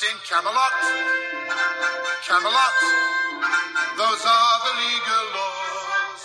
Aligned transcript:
In 0.00 0.16
Camelot, 0.30 0.72
Camelot, 2.24 2.74
those 3.96 4.24
are 4.24 4.58
the 4.62 4.72
legal 4.78 5.24
laws. 5.34 6.22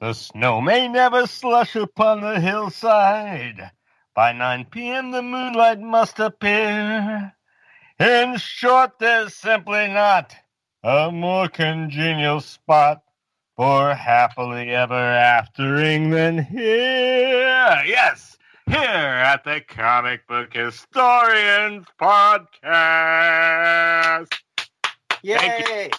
The 0.00 0.12
snow 0.12 0.60
may 0.60 0.86
never 0.86 1.26
slush 1.26 1.76
upon 1.76 2.20
the 2.20 2.40
hillside. 2.40 3.70
By 4.14 4.32
9 4.32 4.66
p.m., 4.66 5.12
the 5.12 5.22
moonlight 5.22 5.80
must 5.80 6.18
appear. 6.20 7.32
In 7.98 8.36
short, 8.36 8.98
there's 8.98 9.34
simply 9.34 9.88
not 9.88 10.36
a 10.82 11.10
more 11.10 11.48
congenial 11.48 12.40
spot 12.40 13.02
for 13.56 13.94
happily 13.94 14.68
ever 14.72 14.94
aftering 14.94 16.10
than 16.10 16.44
here. 16.44 17.82
Yes, 17.86 18.36
here 18.66 18.76
at 18.76 19.44
the 19.44 19.60
Comic 19.66 20.26
Book 20.26 20.54
Historians 20.54 21.86
Podcast. 22.00 22.72
Yay! 25.22 25.36
Thank 25.36 25.68
you. 25.68 25.90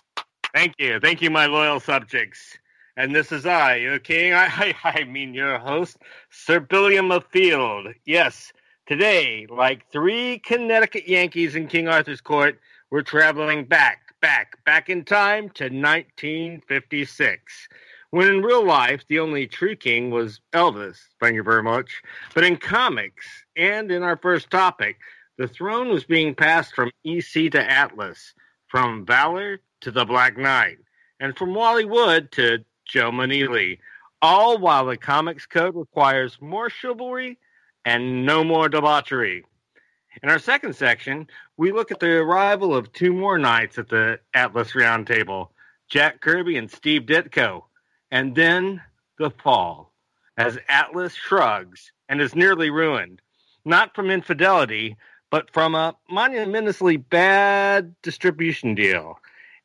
Thank 0.54 0.74
you. 0.78 1.00
Thank 1.00 1.22
you, 1.22 1.30
my 1.30 1.46
loyal 1.46 1.80
subjects. 1.80 2.58
And 2.98 3.14
this 3.14 3.32
is 3.32 3.46
I, 3.46 3.76
your 3.76 4.00
king. 4.12 4.34
I, 4.34 4.74
I, 4.84 4.84
I 4.84 5.04
mean, 5.04 5.34
your 5.34 5.60
host, 5.60 5.98
Sir 6.30 6.60
Billiam 6.60 7.12
of 7.12 7.26
Field. 7.26 7.88
Yes, 8.06 8.52
today, 8.86 9.48
like 9.50 9.90
three 9.92 10.40
Connecticut 10.40 11.08
Yankees 11.08 11.56
in 11.56 11.68
King 11.68 11.88
Arthur's 11.88 12.22
court, 12.22 12.60
we're 12.90 13.02
traveling 13.02 13.66
back, 13.66 14.14
back, 14.22 14.64
back 14.66 14.90
in 14.90 15.04
time 15.04 15.50
to 15.56 15.66
1956. 15.66 17.68
When 18.16 18.30
in 18.30 18.44
real 18.44 18.66
life, 18.66 19.04
the 19.10 19.20
only 19.20 19.46
true 19.46 19.76
king 19.76 20.10
was 20.10 20.40
Elvis. 20.54 20.96
Thank 21.20 21.36
you 21.36 21.44
very 21.44 21.62
much. 21.62 22.02
But 22.34 22.46
in 22.46 22.56
comics 22.56 23.26
and 23.58 23.92
in 23.92 24.04
our 24.04 24.16
first 24.16 24.50
topic, 24.50 25.00
the 25.38 25.50
throne 25.50 25.90
was 25.90 26.06
being 26.06 26.34
passed 26.34 26.74
from 26.74 26.92
EC 27.04 27.52
to 27.52 27.70
Atlas, 27.70 28.34
from 28.68 29.06
Valor 29.06 29.60
to 29.82 29.92
the 29.92 30.06
Black 30.06 30.38
Knight, 30.38 30.78
and 31.20 31.38
from 31.38 31.54
Wally 31.54 31.84
Wood 31.84 32.32
to 32.32 32.64
Joe 32.86 33.12
Maneely, 33.12 33.80
all 34.22 34.60
while 34.60 34.86
the 34.86 34.96
comics 34.96 35.46
code 35.46 35.76
requires 35.76 36.38
more 36.40 36.70
chivalry 36.70 37.38
and 37.84 38.26
no 38.26 38.46
more 38.46 38.70
debauchery. 38.70 39.44
In 40.24 40.30
our 40.30 40.40
second 40.40 40.78
section, 40.78 41.28
we 41.58 41.74
look 41.74 41.92
at 41.92 42.00
the 42.00 42.12
arrival 42.12 42.74
of 42.74 42.94
two 42.94 43.12
more 43.12 43.38
knights 43.38 43.78
at 43.78 43.90
the 43.90 44.22
Atlas 44.34 44.72
Roundtable, 44.72 45.50
Jack 45.90 46.22
Kirby 46.22 46.56
and 46.56 46.72
Steve 46.72 47.02
Ditko, 47.02 47.64
and 48.12 48.36
then 48.36 48.82
the 49.18 49.30
fall, 49.30 49.94
as 50.38 50.58
Atlas 50.68 51.14
shrugs 51.14 51.92
and 52.10 52.22
is 52.22 52.36
nearly 52.36 52.70
ruined, 52.70 53.22
not 53.64 53.96
from 53.96 54.12
infidelity, 54.12 54.96
but 55.32 55.52
from 55.52 55.76
a 55.76 55.96
monumentously 56.10 56.98
bad 56.98 57.96
distribution 58.02 58.76
deal. 58.76 59.20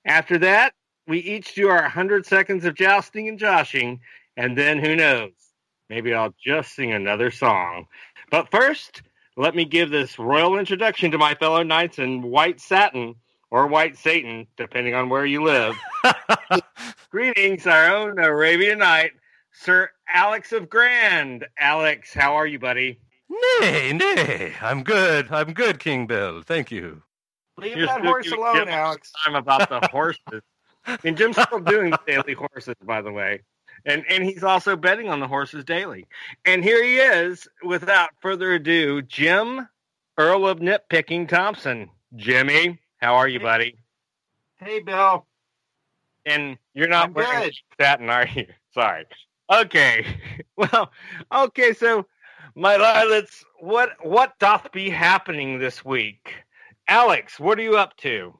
After 0.04 0.38
that, 0.38 0.74
we 1.06 1.18
each 1.18 1.54
do 1.54 1.68
our 1.68 1.82
100 1.82 2.24
seconds 2.26 2.64
of 2.64 2.74
jousting 2.74 3.28
and 3.28 3.38
joshing, 3.38 4.00
and 4.36 4.56
then 4.56 4.78
who 4.78 4.96
knows? 4.96 5.32
Maybe 5.88 6.14
I'll 6.14 6.34
just 6.42 6.74
sing 6.74 6.92
another 6.92 7.30
song. 7.30 7.86
But 8.30 8.50
first, 8.50 9.02
let 9.36 9.54
me 9.54 9.64
give 9.64 9.90
this 9.90 10.18
royal 10.18 10.58
introduction 10.58 11.10
to 11.10 11.18
my 11.18 11.34
fellow 11.34 11.62
knights 11.62 11.98
in 11.98 12.22
white 12.22 12.60
satin 12.60 13.16
or 13.50 13.66
white 13.66 13.98
Satan, 13.98 14.46
depending 14.56 14.94
on 14.94 15.08
where 15.08 15.26
you 15.26 15.42
live. 15.42 15.76
Greetings, 17.10 17.66
our 17.66 17.92
own 17.92 18.20
Arabian 18.20 18.78
Knight, 18.78 19.10
Sir 19.52 19.90
Alex 20.08 20.52
of 20.52 20.70
Grand. 20.70 21.44
Alex, 21.58 22.14
how 22.14 22.36
are 22.36 22.46
you, 22.46 22.60
buddy? 22.60 23.00
Nay, 23.60 23.92
nay, 23.92 24.52
I'm 24.60 24.84
good. 24.84 25.26
I'm 25.32 25.52
good, 25.52 25.80
King 25.80 26.06
Bill. 26.06 26.42
Thank 26.42 26.70
you. 26.70 27.02
Leave 27.56 27.76
You're 27.76 27.86
that 27.88 28.04
horse 28.04 28.30
alone, 28.30 28.54
Jim 28.54 28.68
Alex. 28.68 29.10
Time 29.24 29.34
about 29.34 29.68
the 29.68 29.88
horses. 29.92 30.42
and 31.02 31.16
Jim's 31.16 31.36
still 31.36 31.58
doing 31.58 31.90
the 31.90 32.00
daily 32.06 32.34
horses, 32.34 32.76
by 32.84 33.02
the 33.02 33.10
way, 33.10 33.40
and 33.84 34.04
and 34.08 34.22
he's 34.22 34.44
also 34.44 34.76
betting 34.76 35.08
on 35.08 35.18
the 35.18 35.26
horses 35.26 35.64
daily. 35.64 36.06
And 36.44 36.62
here 36.62 36.82
he 36.82 36.98
is, 36.98 37.48
without 37.64 38.10
further 38.20 38.52
ado, 38.52 39.02
Jim 39.02 39.68
Earl 40.16 40.46
of 40.46 40.60
Nitpicking 40.60 41.28
Thompson. 41.28 41.90
Jimmy, 42.14 42.78
how 42.98 43.16
are 43.16 43.26
you, 43.26 43.40
buddy? 43.40 43.78
Hey, 44.58 44.78
Bill. 44.78 45.26
And 46.26 46.58
you're 46.74 46.88
not 46.88 47.06
I'm 47.06 47.14
wearing 47.14 47.44
good. 47.44 47.54
satin, 47.78 48.10
are 48.10 48.26
you? 48.26 48.46
Sorry. 48.74 49.06
Okay. 49.52 50.06
Well, 50.56 50.92
okay. 51.32 51.72
So, 51.72 52.04
my 52.54 52.76
lilacs, 52.76 53.42
what 53.60 53.92
what 54.02 54.38
doth 54.38 54.70
be 54.72 54.90
happening 54.90 55.58
this 55.58 55.82
week? 55.82 56.34
Alex, 56.86 57.40
what 57.40 57.58
are 57.58 57.62
you 57.62 57.78
up 57.78 57.96
to? 57.98 58.34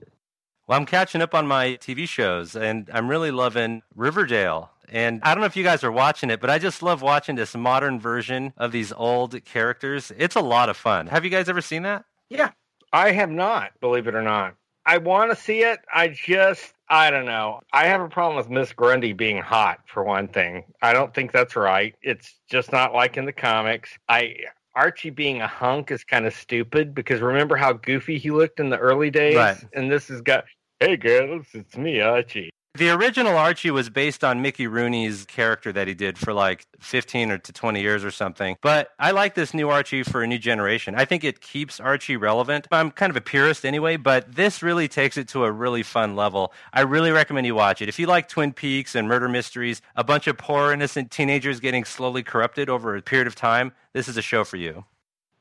Well, 0.67 0.79
I'm 0.79 0.85
catching 0.85 1.23
up 1.23 1.35
on 1.35 1.47
my 1.47 1.79
TV 1.81 2.07
shows, 2.07 2.55
and 2.55 2.91
I'm 2.93 3.09
really 3.09 3.31
loving 3.31 3.81
Riverdale. 3.97 4.71
And 4.91 5.21
I 5.23 5.33
don't 5.33 5.41
know 5.41 5.47
if 5.47 5.57
you 5.57 5.65
guys 5.65 5.83
are 5.83 5.91
watching 5.91 6.29
it, 6.31 6.41
but 6.41 6.51
I 6.51 6.59
just 6.59 6.83
love 6.83 7.01
watching 7.01 7.37
this 7.37 7.55
modern 7.55 7.99
version 7.99 8.53
of 8.59 8.71
these 8.71 8.93
old 8.93 9.43
characters. 9.47 10.13
It's 10.19 10.37
a 10.37 10.41
lot 10.41 10.69
of 10.69 10.77
fun. 10.77 11.07
Have 11.07 11.25
you 11.25 11.31
guys 11.31 11.49
ever 11.49 11.61
seen 11.63 11.83
that? 11.85 12.05
Yeah. 12.29 12.51
I 12.93 13.13
have 13.13 13.31
not, 13.31 13.71
believe 13.81 14.09
it 14.09 14.15
or 14.15 14.23
not. 14.23 14.57
I 14.85 14.99
want 14.99 15.31
to 15.31 15.37
see 15.37 15.61
it. 15.63 15.81
I 15.93 16.09
just, 16.09 16.75
I 16.91 17.11
don't 17.11 17.25
know. 17.25 17.61
I 17.73 17.87
have 17.87 18.03
a 18.03 18.09
problem 18.09 18.37
with 18.37 18.51
Miss 18.51 18.73
Grundy 18.73 19.15
being 19.15 19.39
hot, 19.39 19.81
for 19.87 20.05
one 20.05 20.29
thing. 20.29 20.65
I 20.83 20.93
don't 20.93 21.15
think 21.15 21.33
that's 21.33 21.57
right. 21.57 21.95
It's 22.03 22.35
just 22.51 22.73
not 22.73 22.93
like 22.93 23.17
in 23.17 23.25
the 23.25 23.33
comics. 23.33 23.91
I. 24.09 24.37
Archie 24.77 25.11
being 25.11 25.41
a 25.41 25.49
hunk 25.49 25.91
is 25.91 26.05
kind 26.05 26.27
of 26.27 26.33
stupid 26.33 26.95
because 26.95 27.21
remember 27.21 27.57
how 27.57 27.73
goofy 27.73 28.19
he 28.19 28.31
looked 28.31 28.61
in 28.61 28.71
the 28.71 28.79
early 28.79 29.11
days? 29.11 29.35
Right. 29.35 29.57
And 29.75 29.91
this 29.91 30.07
has 30.07 30.21
got, 30.21 30.45
hey 30.79 30.97
girls, 30.97 31.47
it's 31.55 31.77
me, 31.77 32.01
Archie. 32.01 32.51
The 32.75 32.91
original 32.91 33.37
Archie 33.37 33.73
was 33.73 33.91
based 33.91 34.23
on 34.23 34.43
Mickey 34.43 34.69
Rooney's 34.69 35.25
character 35.25 35.73
that 35.73 35.89
he 35.89 35.95
did 35.95 36.17
for 36.17 36.33
like 36.33 36.67
15 36.79 37.33
or 37.33 37.39
to 37.39 37.53
20 37.53 37.81
years 37.81 38.05
or 38.05 38.13
something. 38.13 38.57
But 38.63 38.91
I 39.01 39.11
like 39.11 39.35
this 39.35 39.53
new 39.53 39.69
Archie 39.69 40.05
for 40.05 40.23
a 40.23 40.27
new 40.27 40.39
generation. 40.39 40.95
I 40.95 41.05
think 41.05 41.25
it 41.25 41.41
keeps 41.41 41.81
Archie 41.81 42.17
relevant. 42.17 42.69
I'm 42.71 42.93
kind 42.93 43.11
of 43.11 43.17
a 43.17 43.21
purist 43.21 43.65
anyway, 43.65 43.97
but 43.97 44.37
this 44.37 44.63
really 44.63 44.87
takes 44.87 45.17
it 45.17 45.27
to 45.29 45.45
a 45.45 45.51
really 45.51 45.83
fun 45.83 46.15
level. 46.15 46.53
I 46.73 46.83
really 46.83 47.11
recommend 47.11 47.45
you 47.45 47.57
watch 47.57 47.83
it. 47.83 47.89
If 47.89 47.99
you 47.99 48.07
like 48.07 48.29
Twin 48.29 48.53
Peaks 48.53 48.95
and 48.95 49.09
murder 49.09 49.29
mysteries, 49.29 49.83
a 49.97 50.05
bunch 50.05 50.29
of 50.29 50.39
poor 50.39 50.73
innocent 50.73 51.11
teenagers 51.11 51.59
getting 51.59 51.85
slowly 51.85 52.23
corrupted 52.23 52.71
over 52.71 52.95
a 52.95 53.03
period 53.03 53.27
of 53.27 53.35
time, 53.35 53.73
this 53.95 54.07
is 54.07 54.17
a 54.17 54.23
show 54.23 54.45
for 54.45 54.59
you. 54.59 54.85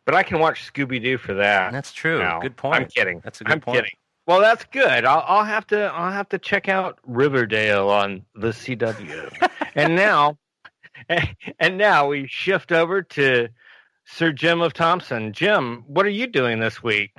But 0.06 0.16
I 0.16 0.24
can 0.24 0.40
watch 0.40 0.74
Scooby 0.74 1.00
Doo 1.00 1.20
for 1.20 1.36
that. 1.36 1.72
That's 1.72 1.94
true. 1.94 2.28
Good 2.42 2.58
point. 2.58 2.76
I'm 2.76 2.88
kidding. 2.88 3.22
That's 3.24 3.40
a 3.42 3.44
good 3.44 3.54
I'm 3.54 3.62
point. 3.62 3.76
kidding. 3.76 3.92
Well, 4.30 4.42
that's 4.42 4.64
good. 4.66 5.06
I'll, 5.06 5.24
I'll 5.26 5.44
have 5.44 5.66
to. 5.68 5.86
I'll 5.86 6.12
have 6.12 6.30
to 6.30 6.38
check 6.38 6.70
out 6.70 7.00
Riverdale 7.04 7.90
on 7.90 8.28
the 8.36 8.50
CW. 8.50 9.50
and 9.74 9.96
now, 9.96 10.38
and 11.60 11.80
now 11.80 12.10
we 12.10 12.28
shift 12.28 12.72
over 12.72 13.02
to 13.02 13.48
Sir 14.06 14.32
Jim 14.32 14.62
of 14.62 14.74
Thompson. 14.74 15.34
Jim, 15.34 15.84
what 15.88 16.06
are 16.06 16.10
you 16.10 16.28
doing 16.28 16.60
this 16.60 16.84
week? 16.84 17.10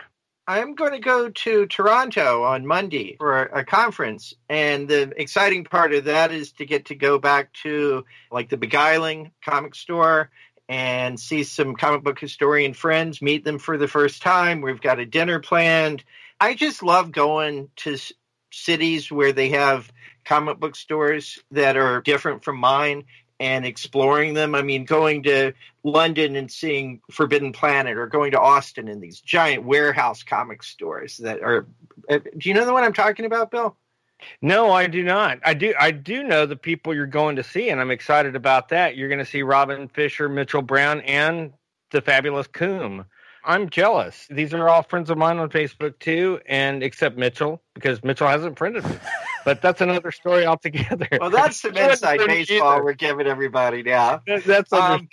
I'm 0.46 0.76
going 0.76 0.92
to 0.92 1.00
go 1.00 1.30
to 1.30 1.66
Toronto 1.66 2.44
on 2.44 2.64
Monday 2.64 3.16
for 3.18 3.42
a, 3.42 3.62
a 3.62 3.64
conference. 3.64 4.32
And 4.48 4.86
the 4.86 5.12
exciting 5.16 5.64
part 5.64 5.92
of 5.92 6.04
that 6.04 6.30
is 6.30 6.52
to 6.52 6.64
get 6.64 6.86
to 6.86 6.94
go 6.94 7.18
back 7.18 7.52
to 7.64 8.04
like 8.30 8.50
the 8.50 8.56
Beguiling 8.56 9.32
comic 9.44 9.74
store 9.74 10.30
and 10.68 11.18
see 11.18 11.42
some 11.42 11.74
comic 11.74 12.04
book 12.04 12.20
historian 12.20 12.72
friends, 12.72 13.20
meet 13.20 13.44
them 13.44 13.58
for 13.58 13.76
the 13.76 13.88
first 13.88 14.22
time. 14.22 14.60
We've 14.60 14.80
got 14.80 15.00
a 15.00 15.06
dinner 15.06 15.40
planned. 15.40 16.04
I 16.40 16.54
just 16.54 16.82
love 16.82 17.12
going 17.12 17.70
to 17.78 17.98
cities 18.52 19.12
where 19.12 19.32
they 19.32 19.50
have 19.50 19.92
comic 20.24 20.60
book 20.60 20.76
stores 20.76 21.40
that 21.52 21.76
are 21.76 22.02
different 22.02 22.44
from 22.44 22.58
mine 22.58 23.04
and 23.40 23.66
exploring 23.66 24.34
them. 24.34 24.54
I 24.54 24.62
mean, 24.62 24.84
going 24.84 25.24
to 25.24 25.52
London 25.84 26.36
and 26.36 26.50
seeing 26.50 27.02
Forbidden 27.10 27.52
Planet 27.52 27.98
or 27.98 28.06
going 28.06 28.32
to 28.32 28.40
Austin 28.40 28.88
in 28.88 29.00
these 29.00 29.20
giant 29.20 29.64
warehouse 29.64 30.22
comic 30.22 30.62
stores 30.62 31.18
that 31.18 31.42
are. 31.42 31.66
uh, 32.10 32.20
Do 32.36 32.48
you 32.48 32.54
know 32.54 32.66
the 32.66 32.72
one 32.72 32.84
I'm 32.84 32.94
talking 32.94 33.26
about, 33.26 33.50
Bill? 33.50 33.76
No, 34.42 34.70
I 34.70 34.86
do 34.86 35.02
not. 35.02 35.40
I 35.44 35.54
do. 35.54 35.74
I 35.78 35.90
do 35.90 36.22
know 36.22 36.46
the 36.46 36.56
people 36.56 36.94
you're 36.94 37.06
going 37.06 37.36
to 37.36 37.42
see, 37.42 37.70
and 37.70 37.80
I'm 37.80 37.90
excited 37.90 38.36
about 38.36 38.68
that. 38.68 38.96
You're 38.96 39.08
going 39.08 39.18
to 39.18 39.24
see 39.24 39.42
Robin 39.42 39.88
Fisher, 39.88 40.28
Mitchell 40.28 40.62
Brown, 40.62 41.00
and 41.02 41.52
the 41.90 42.00
fabulous 42.02 42.46
Coom. 42.46 43.06
I'm 43.44 43.70
jealous. 43.70 44.26
These 44.30 44.52
are 44.54 44.68
all 44.68 44.82
friends 44.82 45.10
of 45.10 45.16
mine 45.18 45.38
on 45.38 45.48
Facebook 45.50 45.98
too, 45.98 46.40
and 46.46 46.82
except 46.82 47.16
Mitchell 47.16 47.62
because 47.74 48.02
Mitchell 48.04 48.28
hasn't 48.28 48.58
friended 48.58 48.84
me. 48.84 48.96
But 49.42 49.62
that's 49.62 49.80
another 49.80 50.12
story 50.12 50.44
altogether. 50.44 51.08
Well, 51.20 51.30
that's 51.30 51.60
some 51.62 51.74
inside 51.76 52.18
baseball 52.26 52.74
either. 52.74 52.84
we're 52.84 52.92
giving 52.92 53.26
everybody 53.26 53.82
now. 53.82 54.22
That- 54.26 54.44
That's 54.44 54.72
Um, 54.72 55.08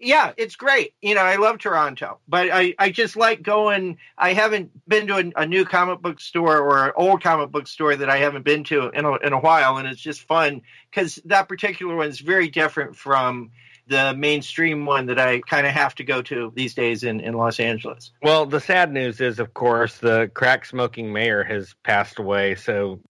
yeah, 0.00 0.32
it's 0.36 0.56
great. 0.56 0.94
You 1.00 1.14
know, 1.14 1.22
I 1.22 1.36
love 1.36 1.58
Toronto, 1.58 2.18
but 2.26 2.48
I, 2.52 2.74
I 2.78 2.90
just 2.90 3.16
like 3.16 3.42
going. 3.42 3.98
I 4.18 4.32
haven't 4.32 4.70
been 4.88 5.06
to 5.06 5.16
a, 5.18 5.42
a 5.42 5.46
new 5.46 5.64
comic 5.64 6.02
book 6.02 6.20
store 6.20 6.58
or 6.58 6.86
an 6.86 6.92
old 6.96 7.22
comic 7.22 7.50
book 7.52 7.68
store 7.68 7.94
that 7.94 8.10
I 8.10 8.16
haven't 8.18 8.44
been 8.44 8.64
to 8.64 8.88
in 8.88 9.04
a, 9.04 9.14
in 9.18 9.32
a 9.32 9.38
while, 9.38 9.76
and 9.76 9.86
it's 9.86 10.00
just 10.00 10.22
fun 10.22 10.62
because 10.90 11.16
that 11.26 11.48
particular 11.48 11.94
one 11.94 12.08
is 12.08 12.18
very 12.20 12.48
different 12.48 12.96
from 12.96 13.52
the 13.88 14.14
mainstream 14.14 14.84
one 14.86 15.06
that 15.06 15.18
I 15.18 15.40
kind 15.40 15.66
of 15.66 15.72
have 15.72 15.94
to 15.96 16.04
go 16.04 16.22
to 16.22 16.52
these 16.54 16.74
days 16.74 17.02
in, 17.04 17.20
in 17.20 17.34
Los 17.34 17.60
Angeles. 17.60 18.10
Well, 18.22 18.46
the 18.46 18.60
sad 18.60 18.92
news 18.92 19.20
is, 19.20 19.38
of 19.38 19.54
course, 19.54 19.98
the 19.98 20.30
crack 20.34 20.64
smoking 20.64 21.12
mayor 21.12 21.44
has 21.44 21.74
passed 21.84 22.18
away. 22.18 22.54
So, 22.56 23.00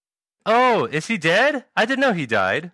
Oh, 0.45 0.85
is 0.85 1.07
he 1.07 1.19
dead? 1.19 1.65
I 1.77 1.87
didn't 1.87 2.01
know 2.03 2.13
he 2.13 2.27
died. 2.27 2.71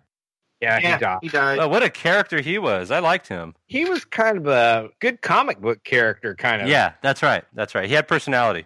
yeah, 0.61 0.79
yeah, 0.79 0.93
he 0.95 0.99
died. 0.99 1.19
he 1.23 1.29
died. 1.29 1.59
Oh, 1.59 1.67
what 1.67 1.81
a 1.81 1.89
character 1.89 2.39
he 2.41 2.57
was. 2.59 2.91
I 2.91 2.99
liked 2.99 3.27
him. 3.27 3.55
He 3.67 3.85
was 3.85 4.05
kind 4.05 4.37
of 4.37 4.47
a 4.47 4.89
good 4.99 5.21
comic 5.21 5.59
book 5.59 5.83
character, 5.83 6.35
kind 6.35 6.61
of. 6.61 6.67
Yeah, 6.67 6.93
that's 7.01 7.23
right. 7.23 7.43
That's 7.53 7.73
right. 7.73 7.87
He 7.87 7.93
had 7.95 8.07
personality. 8.07 8.65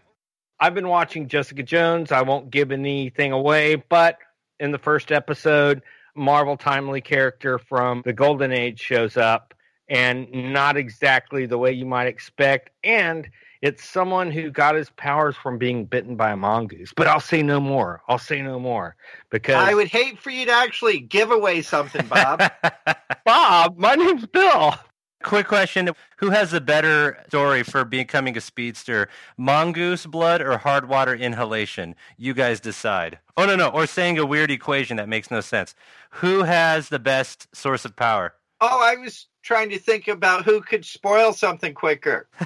I've 0.60 0.74
been 0.74 0.88
watching 0.90 1.28
Jessica 1.28 1.64
Jones. 1.64 2.12
I 2.12 2.24
won't 2.24 2.50
give 2.50 2.72
anything 2.72 3.32
away, 3.32 3.76
but 3.76 4.18
in 4.60 4.72
the 4.72 4.80
first 4.80 5.12
episode, 5.12 5.84
Marvel 6.18 6.58
Timely 6.58 7.02
character 7.02 7.60
from 7.60 8.02
the 8.06 8.14
Golden 8.14 8.52
Age 8.52 8.80
shows 8.80 9.18
up, 9.18 9.54
and 9.90 10.30
not 10.32 10.76
exactly 10.76 11.46
the 11.46 11.58
way 11.58 11.72
you 11.72 11.86
might 11.86 12.08
expect. 12.08 12.72
And 12.84 13.30
it's 13.62 13.84
someone 13.84 14.32
who 14.32 14.52
got 14.52 14.76
his 14.76 14.90
powers 14.92 15.36
from 15.36 15.58
being 15.58 15.86
bitten 15.86 16.16
by 16.16 16.32
a 16.32 16.36
mongoose. 16.36 16.94
But 16.96 17.08
I'll 17.08 17.20
say 17.20 17.42
no 17.42 17.60
more. 17.60 18.02
I'll 18.08 18.20
say 18.20 18.42
no 18.42 18.60
more 18.60 18.96
because 19.30 19.56
I 19.56 19.74
would 19.74 19.88
hate 19.88 20.20
for 20.20 20.30
you 20.30 20.46
to 20.46 20.52
actually 20.52 21.00
give 21.00 21.32
away 21.32 21.62
something, 21.62 22.06
Bob. 22.08 22.44
Bob, 23.26 23.78
my 23.78 23.96
name's 23.96 24.26
Bill. 24.26 24.76
Quick 25.24 25.48
question. 25.48 25.90
Who 26.18 26.30
has 26.30 26.54
a 26.54 26.62
better 26.62 27.24
story 27.28 27.64
for 27.64 27.84
becoming 27.86 28.38
a 28.38 28.42
speedster? 28.42 29.10
Mongoose 29.38 30.06
blood 30.06 30.42
or 30.42 30.58
hard 30.60 30.88
water 30.88 31.14
inhalation? 31.16 31.96
You 32.18 32.34
guys 32.34 32.60
decide. 32.60 33.20
Oh, 33.36 33.46
no, 33.46 33.56
no. 33.56 33.70
Or 33.70 33.88
saying 33.88 34.18
a 34.20 34.26
weird 34.26 34.52
equation 34.52 34.98
that 34.98 35.10
makes 35.10 35.32
no 35.32 35.42
sense. 35.42 35.76
Who 36.12 36.44
has 36.44 36.90
the 36.90 37.00
best 37.00 37.48
source 37.56 37.86
of 37.86 37.96
power? 37.96 38.36
oh, 38.62 38.82
I 38.82 38.96
was 38.96 39.28
trying 39.44 39.70
to 39.70 39.80
think 39.80 40.08
about 40.08 40.46
who 40.46 40.62
could 40.62 40.86
spoil 40.86 41.34
something 41.34 41.74
quicker. 41.74 42.28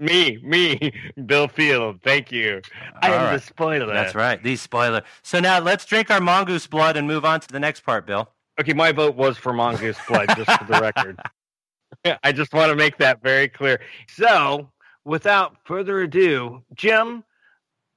Me, 0.00 0.38
me, 0.42 0.92
Bill 1.26 1.46
Field. 1.48 2.00
Thank 2.02 2.32
you. 2.32 2.60
I 3.02 3.10
All 3.10 3.14
am 3.14 3.24
right. 3.26 3.36
the 3.36 3.40
spoiler. 3.40 3.92
That's 3.92 4.14
right. 4.16 4.42
The 4.42 4.56
spoiler. 4.56 5.02
So 5.22 5.38
now 5.38 5.60
let's 5.60 5.84
drink 5.84 6.10
our 6.10 6.20
mongoose 6.20 6.66
blood 6.66 6.96
and 6.96 7.06
move 7.06 7.24
on 7.24 7.40
to 7.40 7.48
the 7.48 7.60
next 7.60 7.82
part, 7.82 8.04
Bill. 8.06 8.28
Okay, 8.62 8.74
my 8.74 8.92
vote 8.92 9.16
was 9.16 9.36
for 9.36 9.52
mongoose 9.52 9.98
blood, 10.06 10.28
just 10.36 10.48
for 10.52 10.64
the 10.72 10.80
record. 10.80 11.18
I 12.22 12.30
just 12.30 12.52
want 12.52 12.70
to 12.70 12.76
make 12.76 12.96
that 12.98 13.20
very 13.20 13.48
clear. 13.48 13.80
So, 14.06 14.70
without 15.04 15.56
further 15.64 16.02
ado, 16.02 16.62
Jim, 16.72 17.24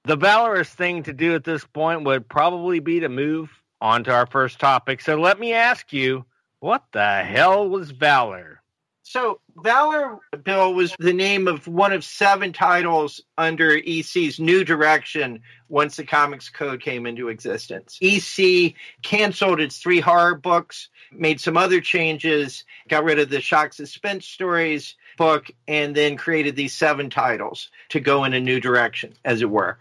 the 0.06 0.16
valorous 0.16 0.68
thing 0.70 1.04
to 1.04 1.14
do 1.14 1.36
at 1.36 1.44
this 1.44 1.64
point 1.66 2.04
would 2.06 2.28
probably 2.28 2.80
be 2.80 3.00
to 3.00 3.10
move 3.10 3.52
on 3.80 4.04
to 4.06 4.12
our 4.12 4.26
first 4.26 4.58
topic. 4.60 5.02
So, 5.02 5.22
let 5.22 5.40
me 5.40 5.54
ask 5.54 5.94
you, 5.94 6.26
what 6.62 6.84
the 6.94 7.22
hell 7.24 7.70
was 7.70 7.92
valor? 7.92 8.60
So, 9.08 9.40
Valor 9.56 10.18
Bill 10.44 10.74
was 10.74 10.96
the 10.98 11.14
name 11.14 11.48
of 11.48 11.68
one 11.68 11.94
of 11.94 12.04
seven 12.04 12.54
titles 12.54 13.22
under 13.38 13.78
EC's 13.78 14.40
new 14.40 14.64
direction 14.64 15.44
once 15.70 15.98
the 15.98 16.06
Comics 16.06 16.50
Code 16.50 16.82
came 16.82 17.06
into 17.06 17.30
existence. 17.30 18.00
EC 18.02 18.74
canceled 19.04 19.62
its 19.62 19.78
three 19.78 20.00
horror 20.00 20.34
books, 20.34 20.90
made 21.12 21.40
some 21.40 21.56
other 21.56 21.82
changes, 21.82 22.64
got 22.90 23.04
rid 23.04 23.20
of 23.20 23.30
the 23.30 23.42
shock 23.42 23.74
suspense 23.74 24.26
stories 24.26 24.96
book, 25.20 25.52
and 25.68 25.96
then 25.96 26.18
created 26.18 26.56
these 26.56 26.74
seven 26.74 27.12
titles 27.12 27.70
to 27.90 28.00
go 28.00 28.24
in 28.24 28.34
a 28.34 28.40
new 28.40 28.60
direction, 28.60 29.14
as 29.24 29.44
it 29.44 29.50
were. 29.52 29.78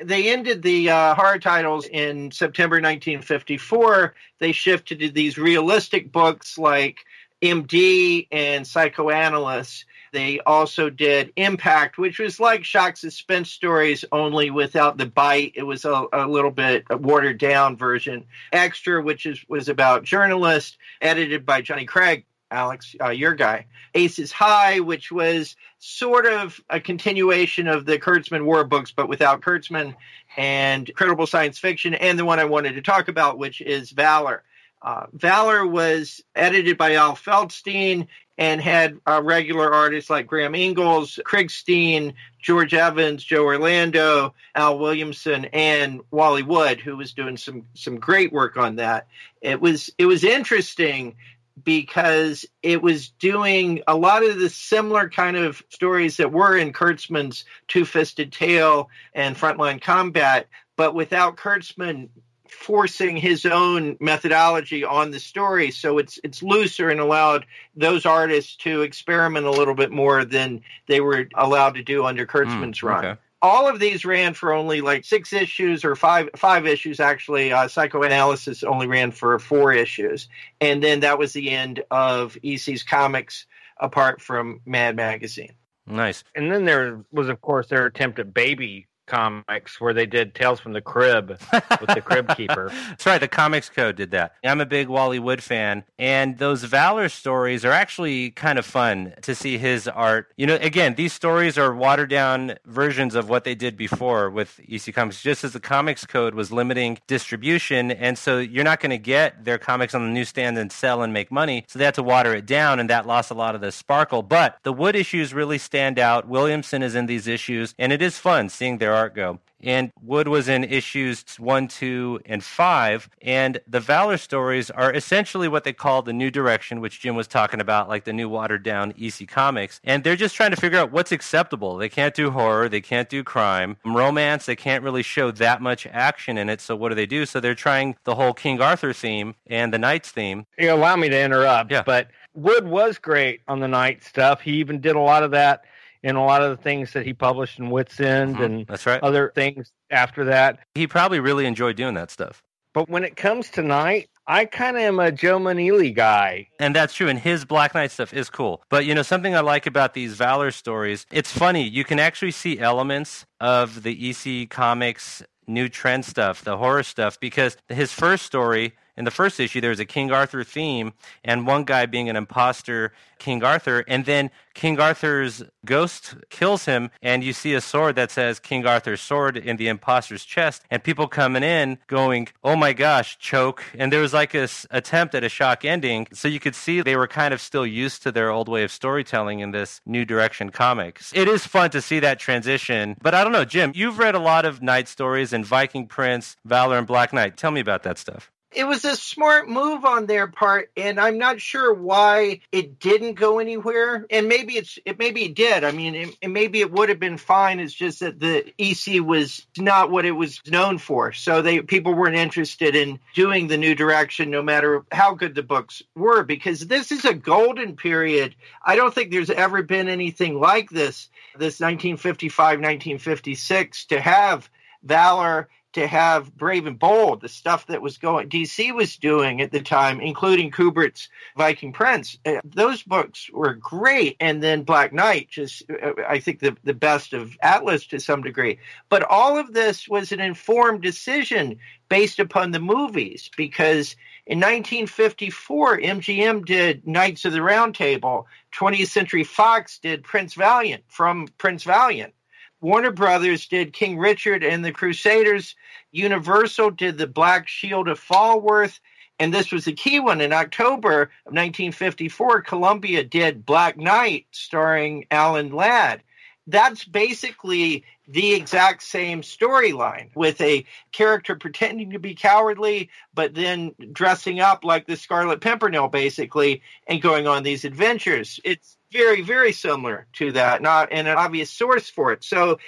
They 0.00 0.30
ended 0.30 0.62
the 0.62 0.90
uh, 0.90 1.14
horror 1.16 1.40
titles 1.40 1.86
in 1.86 2.30
September 2.30 2.76
1954. 2.76 4.14
They 4.38 4.52
shifted 4.52 5.00
to 5.00 5.10
these 5.10 5.36
realistic 5.36 6.12
books 6.12 6.56
like 6.56 7.00
MD 7.42 8.28
and 8.30 8.66
Psychoanalyst. 8.66 9.84
They 10.12 10.40
also 10.40 10.90
did 10.90 11.32
Impact, 11.36 11.96
which 11.96 12.18
was 12.18 12.40
like 12.40 12.64
shock 12.64 12.96
suspense 12.96 13.50
stories, 13.50 14.04
only 14.10 14.50
without 14.50 14.98
the 14.98 15.06
bite. 15.06 15.52
It 15.54 15.62
was 15.62 15.84
a, 15.84 16.06
a 16.12 16.26
little 16.26 16.50
bit 16.50 16.84
a 16.90 16.96
watered 16.96 17.38
down 17.38 17.76
version. 17.76 18.26
Extra, 18.52 19.02
which 19.02 19.26
is 19.26 19.44
was 19.48 19.68
about 19.68 20.02
journalists, 20.02 20.76
edited 21.00 21.46
by 21.46 21.62
Johnny 21.62 21.84
Craig. 21.84 22.24
Alex, 22.50 22.96
uh, 23.00 23.10
your 23.10 23.34
guy. 23.34 23.66
Aces 23.94 24.32
High, 24.32 24.80
which 24.80 25.12
was 25.12 25.54
sort 25.78 26.26
of 26.26 26.60
a 26.68 26.80
continuation 26.80 27.68
of 27.68 27.86
the 27.86 27.98
Kurtzman 27.98 28.44
War 28.44 28.64
books, 28.64 28.90
but 28.90 29.08
without 29.08 29.40
Kurtzman, 29.40 29.94
and 30.36 30.88
Incredible 30.88 31.26
Science 31.26 31.58
Fiction, 31.58 31.94
and 31.94 32.18
the 32.18 32.24
one 32.24 32.38
I 32.38 32.44
wanted 32.44 32.74
to 32.74 32.82
talk 32.82 33.08
about, 33.08 33.38
which 33.38 33.60
is 33.60 33.90
Valor. 33.90 34.42
Uh, 34.82 35.06
Valor 35.12 35.66
was 35.66 36.22
edited 36.34 36.78
by 36.78 36.94
Al 36.94 37.14
Feldstein 37.14 38.06
and 38.38 38.62
had 38.62 38.98
uh, 39.06 39.20
regular 39.22 39.70
artists 39.70 40.08
like 40.08 40.26
Graham 40.26 40.54
Ingels, 40.54 41.22
Craig 41.22 41.50
Steen, 41.50 42.14
George 42.40 42.72
Evans, 42.72 43.22
Joe 43.22 43.44
Orlando, 43.44 44.34
Al 44.54 44.78
Williamson, 44.78 45.44
and 45.46 46.00
Wally 46.10 46.42
Wood, 46.42 46.80
who 46.80 46.96
was 46.96 47.12
doing 47.12 47.36
some 47.36 47.66
some 47.74 47.98
great 47.98 48.32
work 48.32 48.56
on 48.56 48.76
that. 48.76 49.06
It 49.42 49.60
was 49.60 49.90
it 49.98 50.06
was 50.06 50.24
interesting 50.24 51.16
because 51.62 52.46
it 52.62 52.80
was 52.80 53.10
doing 53.10 53.82
a 53.86 53.94
lot 53.94 54.24
of 54.24 54.38
the 54.38 54.48
similar 54.48 55.10
kind 55.10 55.36
of 55.36 55.62
stories 55.68 56.16
that 56.16 56.32
were 56.32 56.56
in 56.56 56.72
Kurtzman's 56.72 57.44
Two 57.68 57.84
Fisted 57.84 58.32
Tale 58.32 58.88
and 59.12 59.36
Frontline 59.36 59.82
Combat, 59.82 60.48
but 60.76 60.94
without 60.94 61.36
Kurtzman 61.36 62.08
forcing 62.50 63.16
his 63.16 63.46
own 63.46 63.96
methodology 64.00 64.84
on 64.84 65.10
the 65.10 65.20
story. 65.20 65.70
So 65.70 65.98
it's 65.98 66.18
it's 66.24 66.42
looser 66.42 66.88
and 66.90 67.00
allowed 67.00 67.46
those 67.76 68.04
artists 68.06 68.56
to 68.56 68.82
experiment 68.82 69.46
a 69.46 69.50
little 69.50 69.74
bit 69.74 69.90
more 69.90 70.24
than 70.24 70.62
they 70.88 71.00
were 71.00 71.28
allowed 71.34 71.74
to 71.74 71.82
do 71.82 72.04
under 72.04 72.26
Kurtzman's 72.26 72.80
Mm, 72.80 72.88
run. 72.88 73.04
okay. 73.04 73.20
all 73.42 73.68
of 73.68 73.78
these 73.78 74.04
ran 74.04 74.34
for 74.34 74.52
only 74.52 74.80
like 74.82 75.04
six 75.04 75.32
issues 75.32 75.84
or 75.84 75.96
five 75.96 76.28
five 76.36 76.66
issues 76.66 77.00
actually. 77.00 77.52
Uh, 77.52 77.68
psychoanalysis 77.68 78.62
only 78.62 78.86
ran 78.86 79.10
for 79.12 79.38
four 79.38 79.72
issues. 79.72 80.28
And 80.60 80.82
then 80.82 81.00
that 81.00 81.18
was 81.18 81.32
the 81.32 81.50
end 81.50 81.82
of 81.90 82.36
ec's 82.44 82.82
comics 82.82 83.46
apart 83.78 84.20
from 84.20 84.60
mad 84.66 84.94
magazine. 84.96 85.52
Nice. 85.86 86.22
And 86.36 86.52
then 86.52 86.66
there 86.66 87.02
was, 87.10 87.28
of 87.28 87.40
course, 87.40 87.68
their 87.68 87.86
attempt 87.86 88.18
at 88.18 88.32
baby 88.34 88.86
comics 89.10 89.80
where 89.80 89.92
they 89.92 90.06
did 90.06 90.34
Tales 90.34 90.60
from 90.60 90.72
the 90.72 90.80
Crib 90.80 91.30
with 91.30 91.94
the 91.94 92.00
Crib 92.00 92.34
Keeper. 92.36 92.70
That's 92.88 93.04
right. 93.04 93.18
The 93.18 93.28
Comics 93.28 93.68
Code 93.68 93.96
did 93.96 94.12
that. 94.12 94.36
I'm 94.44 94.60
a 94.60 94.66
big 94.66 94.88
Wally 94.88 95.18
Wood 95.18 95.42
fan, 95.42 95.84
and 95.98 96.38
those 96.38 96.62
Valor 96.64 97.08
stories 97.08 97.64
are 97.64 97.72
actually 97.72 98.30
kind 98.30 98.58
of 98.58 98.64
fun 98.64 99.14
to 99.22 99.34
see 99.34 99.58
his 99.58 99.88
art. 99.88 100.32
You 100.36 100.46
know, 100.46 100.54
again, 100.56 100.94
these 100.94 101.12
stories 101.12 101.58
are 101.58 101.74
watered 101.74 102.10
down 102.10 102.54
versions 102.64 103.14
of 103.14 103.28
what 103.28 103.44
they 103.44 103.54
did 103.54 103.76
before 103.76 104.30
with 104.30 104.60
EC 104.68 104.94
Comics, 104.94 105.22
just 105.22 105.42
as 105.42 105.52
the 105.52 105.60
Comics 105.60 106.06
Code 106.06 106.34
was 106.34 106.52
limiting 106.52 106.98
distribution, 107.08 107.90
and 107.90 108.16
so 108.16 108.38
you're 108.38 108.64
not 108.64 108.80
going 108.80 108.90
to 108.90 108.98
get 108.98 109.44
their 109.44 109.58
comics 109.58 109.94
on 109.94 110.02
the 110.06 110.12
newsstand 110.12 110.56
and 110.56 110.70
sell 110.70 111.02
and 111.02 111.12
make 111.12 111.32
money. 111.32 111.64
So 111.66 111.78
they 111.78 111.84
had 111.84 111.94
to 111.94 112.02
water 112.02 112.34
it 112.34 112.46
down, 112.46 112.78
and 112.78 112.88
that 112.90 113.06
lost 113.06 113.30
a 113.30 113.34
lot 113.34 113.54
of 113.56 113.60
the 113.60 113.72
sparkle. 113.72 114.22
But 114.22 114.58
the 114.62 114.72
Wood 114.72 114.94
issues 114.94 115.34
really 115.34 115.58
stand 115.58 115.98
out. 115.98 116.28
Williamson 116.28 116.82
is 116.82 116.94
in 116.94 117.06
these 117.06 117.26
issues, 117.26 117.74
and 117.76 117.92
it 117.92 118.00
is 118.00 118.16
fun 118.18 118.48
seeing 118.48 118.78
their 118.78 118.99
go. 119.08 119.40
And 119.62 119.90
Wood 120.02 120.26
was 120.26 120.48
in 120.48 120.64
issues 120.64 121.22
one, 121.38 121.68
two, 121.68 122.18
and 122.24 122.42
five. 122.42 123.10
And 123.20 123.60
the 123.66 123.78
Valor 123.78 124.16
stories 124.16 124.70
are 124.70 124.90
essentially 124.90 125.48
what 125.48 125.64
they 125.64 125.74
call 125.74 126.00
the 126.00 126.14
new 126.14 126.30
direction, 126.30 126.80
which 126.80 127.00
Jim 127.00 127.14
was 127.14 127.26
talking 127.26 127.60
about, 127.60 127.86
like 127.86 128.04
the 128.04 128.12
new 128.14 128.26
watered 128.26 128.62
down 128.62 128.94
EC 128.98 129.28
Comics. 129.28 129.78
And 129.84 130.02
they're 130.02 130.16
just 130.16 130.34
trying 130.34 130.52
to 130.52 130.56
figure 130.56 130.78
out 130.78 130.92
what's 130.92 131.12
acceptable. 131.12 131.76
They 131.76 131.90
can't 131.90 132.14
do 132.14 132.30
horror, 132.30 132.70
they 132.70 132.80
can't 132.80 133.10
do 133.10 133.22
crime. 133.22 133.76
Romance, 133.84 134.46
they 134.46 134.56
can't 134.56 134.82
really 134.82 135.02
show 135.02 135.30
that 135.32 135.60
much 135.60 135.86
action 135.88 136.38
in 136.38 136.48
it. 136.48 136.62
So 136.62 136.74
what 136.74 136.88
do 136.88 136.94
they 136.94 137.04
do? 137.06 137.26
So 137.26 137.38
they're 137.38 137.54
trying 137.54 137.96
the 138.04 138.14
whole 138.14 138.32
King 138.32 138.62
Arthur 138.62 138.94
theme 138.94 139.34
and 139.46 139.74
the 139.74 139.78
Knights 139.78 140.10
theme. 140.10 140.46
You 140.58 140.72
allow 140.72 140.96
me 140.96 141.10
to 141.10 141.20
interrupt, 141.20 141.70
Yeah. 141.70 141.82
but 141.84 142.08
Wood 142.32 142.66
was 142.66 142.96
great 142.96 143.42
on 143.46 143.60
the 143.60 143.68
night 143.68 144.04
stuff. 144.04 144.40
He 144.40 144.52
even 144.52 144.80
did 144.80 144.96
a 144.96 145.00
lot 145.00 145.22
of 145.22 145.32
that 145.32 145.64
in 146.02 146.16
a 146.16 146.24
lot 146.24 146.42
of 146.42 146.56
the 146.56 146.62
things 146.62 146.92
that 146.92 147.04
he 147.04 147.12
published 147.12 147.58
in 147.58 147.66
Witzend 147.70 148.36
Mhm, 148.36 148.44
and 148.44 148.66
That's 148.66 148.86
right. 148.86 149.02
other 149.02 149.32
things 149.34 149.72
after 149.90 150.24
that. 150.24 150.60
He 150.74 150.86
probably 150.86 151.20
really 151.20 151.46
enjoyed 151.46 151.76
doing 151.76 151.94
that 151.94 152.10
stuff. 152.10 152.42
But 152.72 152.88
when 152.88 153.02
it 153.02 153.16
comes 153.16 153.50
to 153.50 153.62
night, 153.62 154.08
I 154.28 154.44
kind 154.44 154.76
of 154.76 154.82
am 154.84 155.00
a 155.00 155.10
Joe 155.10 155.40
Maneely 155.40 155.92
guy. 155.92 156.46
And 156.60 156.74
that's 156.74 156.94
true. 156.94 157.08
And 157.08 157.18
his 157.18 157.44
Black 157.44 157.74
Knight 157.74 157.90
stuff 157.90 158.14
is 158.14 158.30
cool. 158.30 158.62
But 158.70 158.86
you 158.86 158.94
know, 158.94 159.02
something 159.02 159.34
I 159.34 159.40
like 159.40 159.66
about 159.66 159.94
these 159.94 160.14
Valor 160.14 160.52
stories, 160.52 161.04
it's 161.10 161.36
funny. 161.36 161.68
You 161.68 161.82
can 161.84 161.98
actually 161.98 162.30
see 162.30 162.60
elements 162.60 163.26
of 163.40 163.82
the 163.82 164.10
EC 164.10 164.48
Comics 164.48 165.22
new 165.48 165.68
trend 165.68 166.04
stuff, 166.04 166.44
the 166.44 166.56
horror 166.56 166.84
stuff, 166.84 167.18
because 167.18 167.56
his 167.68 167.92
first 167.92 168.24
story 168.24 168.74
in 169.00 169.06
the 169.06 169.10
first 169.10 169.40
issue, 169.40 169.62
there's 169.62 169.80
a 169.80 169.86
King 169.86 170.12
Arthur 170.12 170.44
theme, 170.44 170.92
and 171.24 171.46
one 171.46 171.64
guy 171.64 171.86
being 171.86 172.10
an 172.10 172.16
imposter, 172.16 172.92
King 173.18 173.42
Arthur, 173.42 173.82
and 173.88 174.04
then 174.04 174.30
King 174.52 174.78
Arthur's 174.78 175.42
ghost 175.64 176.16
kills 176.28 176.66
him, 176.66 176.90
and 177.00 177.24
you 177.24 177.32
see 177.32 177.54
a 177.54 177.62
sword 177.62 177.96
that 177.96 178.10
says 178.10 178.38
King 178.38 178.66
Arthur's 178.66 179.00
sword 179.00 179.38
in 179.38 179.56
the 179.56 179.68
imposter's 179.68 180.22
chest, 180.26 180.64
and 180.70 180.84
people 180.84 181.08
coming 181.08 181.42
in 181.42 181.78
going, 181.86 182.28
"Oh 182.44 182.56
my 182.56 182.74
gosh, 182.74 183.16
choke!" 183.18 183.64
And 183.78 183.90
there 183.90 184.02
was 184.02 184.12
like 184.12 184.34
a 184.34 184.42
s- 184.42 184.66
attempt 184.70 185.14
at 185.14 185.24
a 185.24 185.30
shock 185.30 185.64
ending, 185.64 186.06
so 186.12 186.28
you 186.28 186.38
could 186.40 186.54
see 186.54 186.82
they 186.82 186.96
were 186.96 187.08
kind 187.08 187.32
of 187.32 187.40
still 187.40 187.66
used 187.66 188.02
to 188.02 188.12
their 188.12 188.28
old 188.28 188.48
way 188.50 188.64
of 188.64 188.70
storytelling 188.70 189.40
in 189.40 189.50
this 189.52 189.80
new 189.86 190.04
direction 190.04 190.50
comics. 190.50 191.10
It 191.14 191.26
is 191.26 191.46
fun 191.46 191.70
to 191.70 191.80
see 191.80 192.00
that 192.00 192.18
transition, 192.18 192.96
but 193.00 193.14
I 193.14 193.22
don't 193.24 193.32
know, 193.32 193.46
Jim. 193.46 193.72
You've 193.74 193.98
read 193.98 194.14
a 194.14 194.18
lot 194.32 194.44
of 194.44 194.60
Knight 194.60 194.88
stories 194.88 195.32
and 195.32 195.46
Viking 195.46 195.86
Prince, 195.86 196.36
Valor, 196.44 196.76
and 196.76 196.86
Black 196.86 197.14
Knight. 197.14 197.38
Tell 197.38 197.50
me 197.50 197.60
about 197.60 197.82
that 197.84 197.96
stuff. 197.96 198.30
It 198.52 198.64
was 198.64 198.84
a 198.84 198.96
smart 198.96 199.48
move 199.48 199.84
on 199.84 200.06
their 200.06 200.26
part, 200.26 200.70
and 200.76 200.98
I'm 200.98 201.18
not 201.18 201.40
sure 201.40 201.72
why 201.72 202.40
it 202.50 202.80
didn't 202.80 203.14
go 203.14 203.38
anywhere. 203.38 204.06
And 204.10 204.28
maybe 204.28 204.54
it's 204.54 204.78
it 204.84 204.98
maybe 204.98 205.24
it 205.24 205.34
did. 205.34 205.62
I 205.62 205.70
mean, 205.70 205.94
it, 205.94 206.16
and 206.20 206.32
maybe 206.32 206.60
it 206.60 206.72
would 206.72 206.88
have 206.88 206.98
been 206.98 207.16
fine. 207.16 207.60
It's 207.60 207.72
just 207.72 208.00
that 208.00 208.18
the 208.18 208.52
EC 208.58 209.02
was 209.04 209.46
not 209.56 209.90
what 209.90 210.04
it 210.04 210.12
was 210.12 210.40
known 210.48 210.78
for, 210.78 211.12
so 211.12 211.42
they 211.42 211.62
people 211.62 211.94
weren't 211.94 212.16
interested 212.16 212.74
in 212.74 212.98
doing 213.14 213.46
the 213.46 213.58
new 213.58 213.74
direction, 213.74 214.30
no 214.30 214.42
matter 214.42 214.84
how 214.90 215.14
good 215.14 215.36
the 215.36 215.42
books 215.44 215.82
were, 215.94 216.24
because 216.24 216.66
this 216.66 216.90
is 216.90 217.04
a 217.04 217.14
golden 217.14 217.76
period. 217.76 218.34
I 218.64 218.74
don't 218.74 218.92
think 218.92 219.12
there's 219.12 219.30
ever 219.30 219.62
been 219.62 219.88
anything 219.88 220.40
like 220.40 220.70
this. 220.70 221.08
This 221.36 221.60
1955, 221.60 222.36
1956 222.58 223.86
to 223.86 224.00
have 224.00 224.50
Valor 224.82 225.48
to 225.72 225.86
have 225.86 226.34
Brave 226.36 226.66
and 226.66 226.78
Bold, 226.78 227.20
the 227.20 227.28
stuff 227.28 227.66
that 227.66 227.82
was 227.82 227.98
going 227.98 228.28
DC 228.28 228.74
was 228.74 228.96
doing 228.96 229.40
at 229.40 229.52
the 229.52 229.60
time, 229.60 230.00
including 230.00 230.50
Kubert's 230.50 231.08
Viking 231.36 231.72
Prince. 231.72 232.18
Uh, 232.26 232.40
those 232.44 232.82
books 232.82 233.30
were 233.32 233.54
great, 233.54 234.16
and 234.20 234.42
then 234.42 234.62
Black 234.62 234.92
Knight, 234.92 235.28
just 235.30 235.62
uh, 235.70 235.92
I 236.08 236.18
think 236.18 236.40
the 236.40 236.56
the 236.64 236.74
best 236.74 237.12
of 237.12 237.36
Atlas 237.40 237.86
to 237.88 238.00
some 238.00 238.22
degree. 238.22 238.58
But 238.88 239.04
all 239.04 239.38
of 239.38 239.52
this 239.52 239.88
was 239.88 240.12
an 240.12 240.20
informed 240.20 240.82
decision 240.82 241.58
based 241.88 242.18
upon 242.18 242.50
the 242.50 242.60
movies 242.60 243.30
because. 243.36 243.96
In 244.26 244.38
1954, 244.38 245.80
MGM 245.80 246.44
did 246.44 246.86
Knights 246.86 247.24
of 247.24 247.32
the 247.32 247.42
Round 247.42 247.74
Table. 247.74 248.28
20th 248.54 248.86
Century 248.86 249.24
Fox 249.24 249.78
did 249.78 250.04
Prince 250.04 250.34
Valiant 250.34 250.84
from 250.86 251.26
Prince 251.36 251.64
Valiant. 251.64 252.14
Warner 252.60 252.90
Brothers 252.90 253.46
did 253.46 253.72
King 253.72 253.98
Richard 253.98 254.44
and 254.44 254.64
the 254.64 254.72
Crusaders. 254.72 255.54
Universal 255.92 256.72
did 256.72 256.98
the 256.98 257.06
Black 257.06 257.48
Shield 257.48 257.88
of 257.88 257.98
Falworth. 257.98 258.80
And 259.18 259.34
this 259.34 259.52
was 259.52 259.66
the 259.66 259.72
key 259.72 260.00
one. 260.00 260.20
In 260.20 260.32
October 260.32 261.02
of 261.02 261.32
1954, 261.32 262.42
Columbia 262.42 263.04
did 263.04 263.44
Black 263.44 263.76
Knight 263.76 264.26
starring 264.30 265.06
Alan 265.10 265.52
Ladd. 265.52 266.02
That's 266.46 266.84
basically 266.84 267.84
the 268.08 268.32
exact 268.32 268.82
same 268.82 269.22
storyline 269.22 270.10
with 270.16 270.40
a 270.40 270.64
character 270.90 271.36
pretending 271.36 271.90
to 271.90 271.98
be 271.98 272.14
cowardly, 272.14 272.90
but 273.14 273.34
then 273.34 273.74
dressing 273.92 274.40
up 274.40 274.64
like 274.64 274.86
the 274.86 274.96
Scarlet 274.96 275.40
Pimpernel, 275.40 275.88
basically, 275.88 276.62
and 276.88 277.02
going 277.02 277.28
on 277.28 277.42
these 277.42 277.64
adventures. 277.64 278.40
It's 278.42 278.76
very, 278.92 279.22
very 279.22 279.52
similar 279.52 280.06
to 280.14 280.32
that, 280.32 280.62
not 280.62 280.88
and 280.90 281.06
an 281.06 281.16
obvious 281.16 281.50
source 281.50 281.88
for 281.88 282.12
it. 282.12 282.24
So 282.24 282.58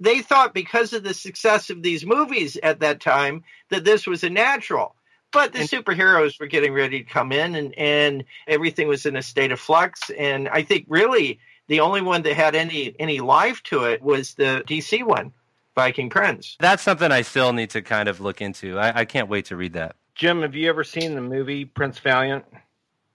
they 0.00 0.20
thought 0.20 0.54
because 0.54 0.92
of 0.92 1.02
the 1.02 1.14
success 1.14 1.70
of 1.70 1.82
these 1.82 2.04
movies 2.04 2.56
at 2.62 2.80
that 2.80 3.00
time 3.00 3.44
that 3.70 3.84
this 3.84 4.06
was 4.06 4.24
a 4.24 4.30
natural. 4.30 4.94
But 5.32 5.52
the 5.52 5.60
superheroes 5.60 6.38
were 6.38 6.46
getting 6.46 6.72
ready 6.72 7.02
to 7.02 7.10
come 7.10 7.32
in 7.32 7.56
and, 7.56 7.76
and 7.76 8.24
everything 8.46 8.86
was 8.86 9.04
in 9.04 9.16
a 9.16 9.22
state 9.22 9.50
of 9.50 9.58
flux. 9.58 10.10
And 10.10 10.48
I 10.48 10.62
think 10.62 10.86
really 10.88 11.40
the 11.66 11.80
only 11.80 12.02
one 12.02 12.22
that 12.22 12.34
had 12.34 12.54
any 12.54 12.94
any 13.00 13.20
life 13.20 13.62
to 13.64 13.84
it 13.84 14.00
was 14.00 14.34
the 14.34 14.62
DC 14.66 15.04
one, 15.04 15.32
Viking 15.74 16.08
Prince. 16.08 16.56
That's 16.60 16.84
something 16.84 17.10
I 17.10 17.22
still 17.22 17.52
need 17.52 17.70
to 17.70 17.82
kind 17.82 18.08
of 18.08 18.20
look 18.20 18.40
into. 18.40 18.78
I, 18.78 19.00
I 19.00 19.04
can't 19.04 19.28
wait 19.28 19.46
to 19.46 19.56
read 19.56 19.72
that. 19.72 19.96
Jim, 20.14 20.42
have 20.42 20.54
you 20.54 20.68
ever 20.68 20.84
seen 20.84 21.16
the 21.16 21.20
movie 21.20 21.64
Prince 21.64 21.98
Valiant? 21.98 22.44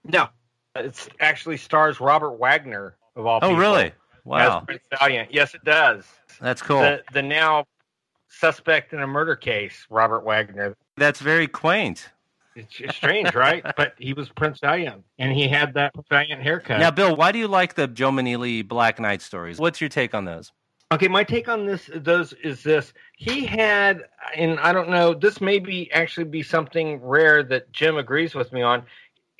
No. 0.04 0.28
It 0.76 1.08
actually 1.20 1.56
stars 1.56 2.00
Robert 2.00 2.38
Wagner 2.38 2.96
of 3.16 3.26
all 3.26 3.40
things. 3.40 3.48
Oh, 3.48 3.54
people. 3.54 3.60
really? 3.60 3.92
Wow, 4.24 4.58
As 4.58 4.64
Prince 4.64 4.82
Valiant. 4.98 5.32
Yes, 5.32 5.54
it 5.54 5.64
does. 5.64 6.04
that's 6.40 6.62
cool. 6.62 6.80
The, 6.80 7.02
the 7.12 7.22
now 7.22 7.64
suspect 8.28 8.92
in 8.92 9.00
a 9.00 9.06
murder 9.06 9.34
case, 9.34 9.86
Robert 9.90 10.24
Wagner. 10.24 10.76
That's 10.96 11.20
very 11.20 11.48
quaint. 11.48 12.10
It's 12.54 12.96
strange, 12.96 13.34
right? 13.34 13.64
But 13.76 13.94
he 13.98 14.12
was 14.12 14.28
Prince 14.28 14.60
Valiant, 14.60 15.04
and 15.18 15.32
he 15.32 15.48
had 15.48 15.74
that 15.74 15.92
Valiant 16.08 16.42
haircut. 16.42 16.78
Now, 16.78 16.90
Bill, 16.90 17.16
why 17.16 17.32
do 17.32 17.38
you 17.38 17.48
like 17.48 17.74
the 17.74 17.86
Joe 17.86 18.10
Maneely 18.10 18.66
Black 18.66 19.00
Knight 19.00 19.22
stories? 19.22 19.58
What's 19.58 19.80
your 19.80 19.90
take 19.90 20.14
on 20.14 20.24
those? 20.24 20.52
Okay, 20.92 21.06
my 21.06 21.22
take 21.22 21.48
on 21.48 21.66
this 21.66 21.88
those 21.94 22.32
is 22.32 22.64
this. 22.64 22.92
He 23.16 23.46
had 23.46 24.04
and 24.34 24.58
I 24.58 24.72
don't 24.72 24.88
know, 24.88 25.14
this 25.14 25.40
may 25.40 25.60
be 25.60 25.90
actually 25.92 26.24
be 26.24 26.42
something 26.42 27.00
rare 27.00 27.44
that 27.44 27.70
Jim 27.72 27.96
agrees 27.96 28.34
with 28.34 28.52
me 28.52 28.62
on. 28.62 28.82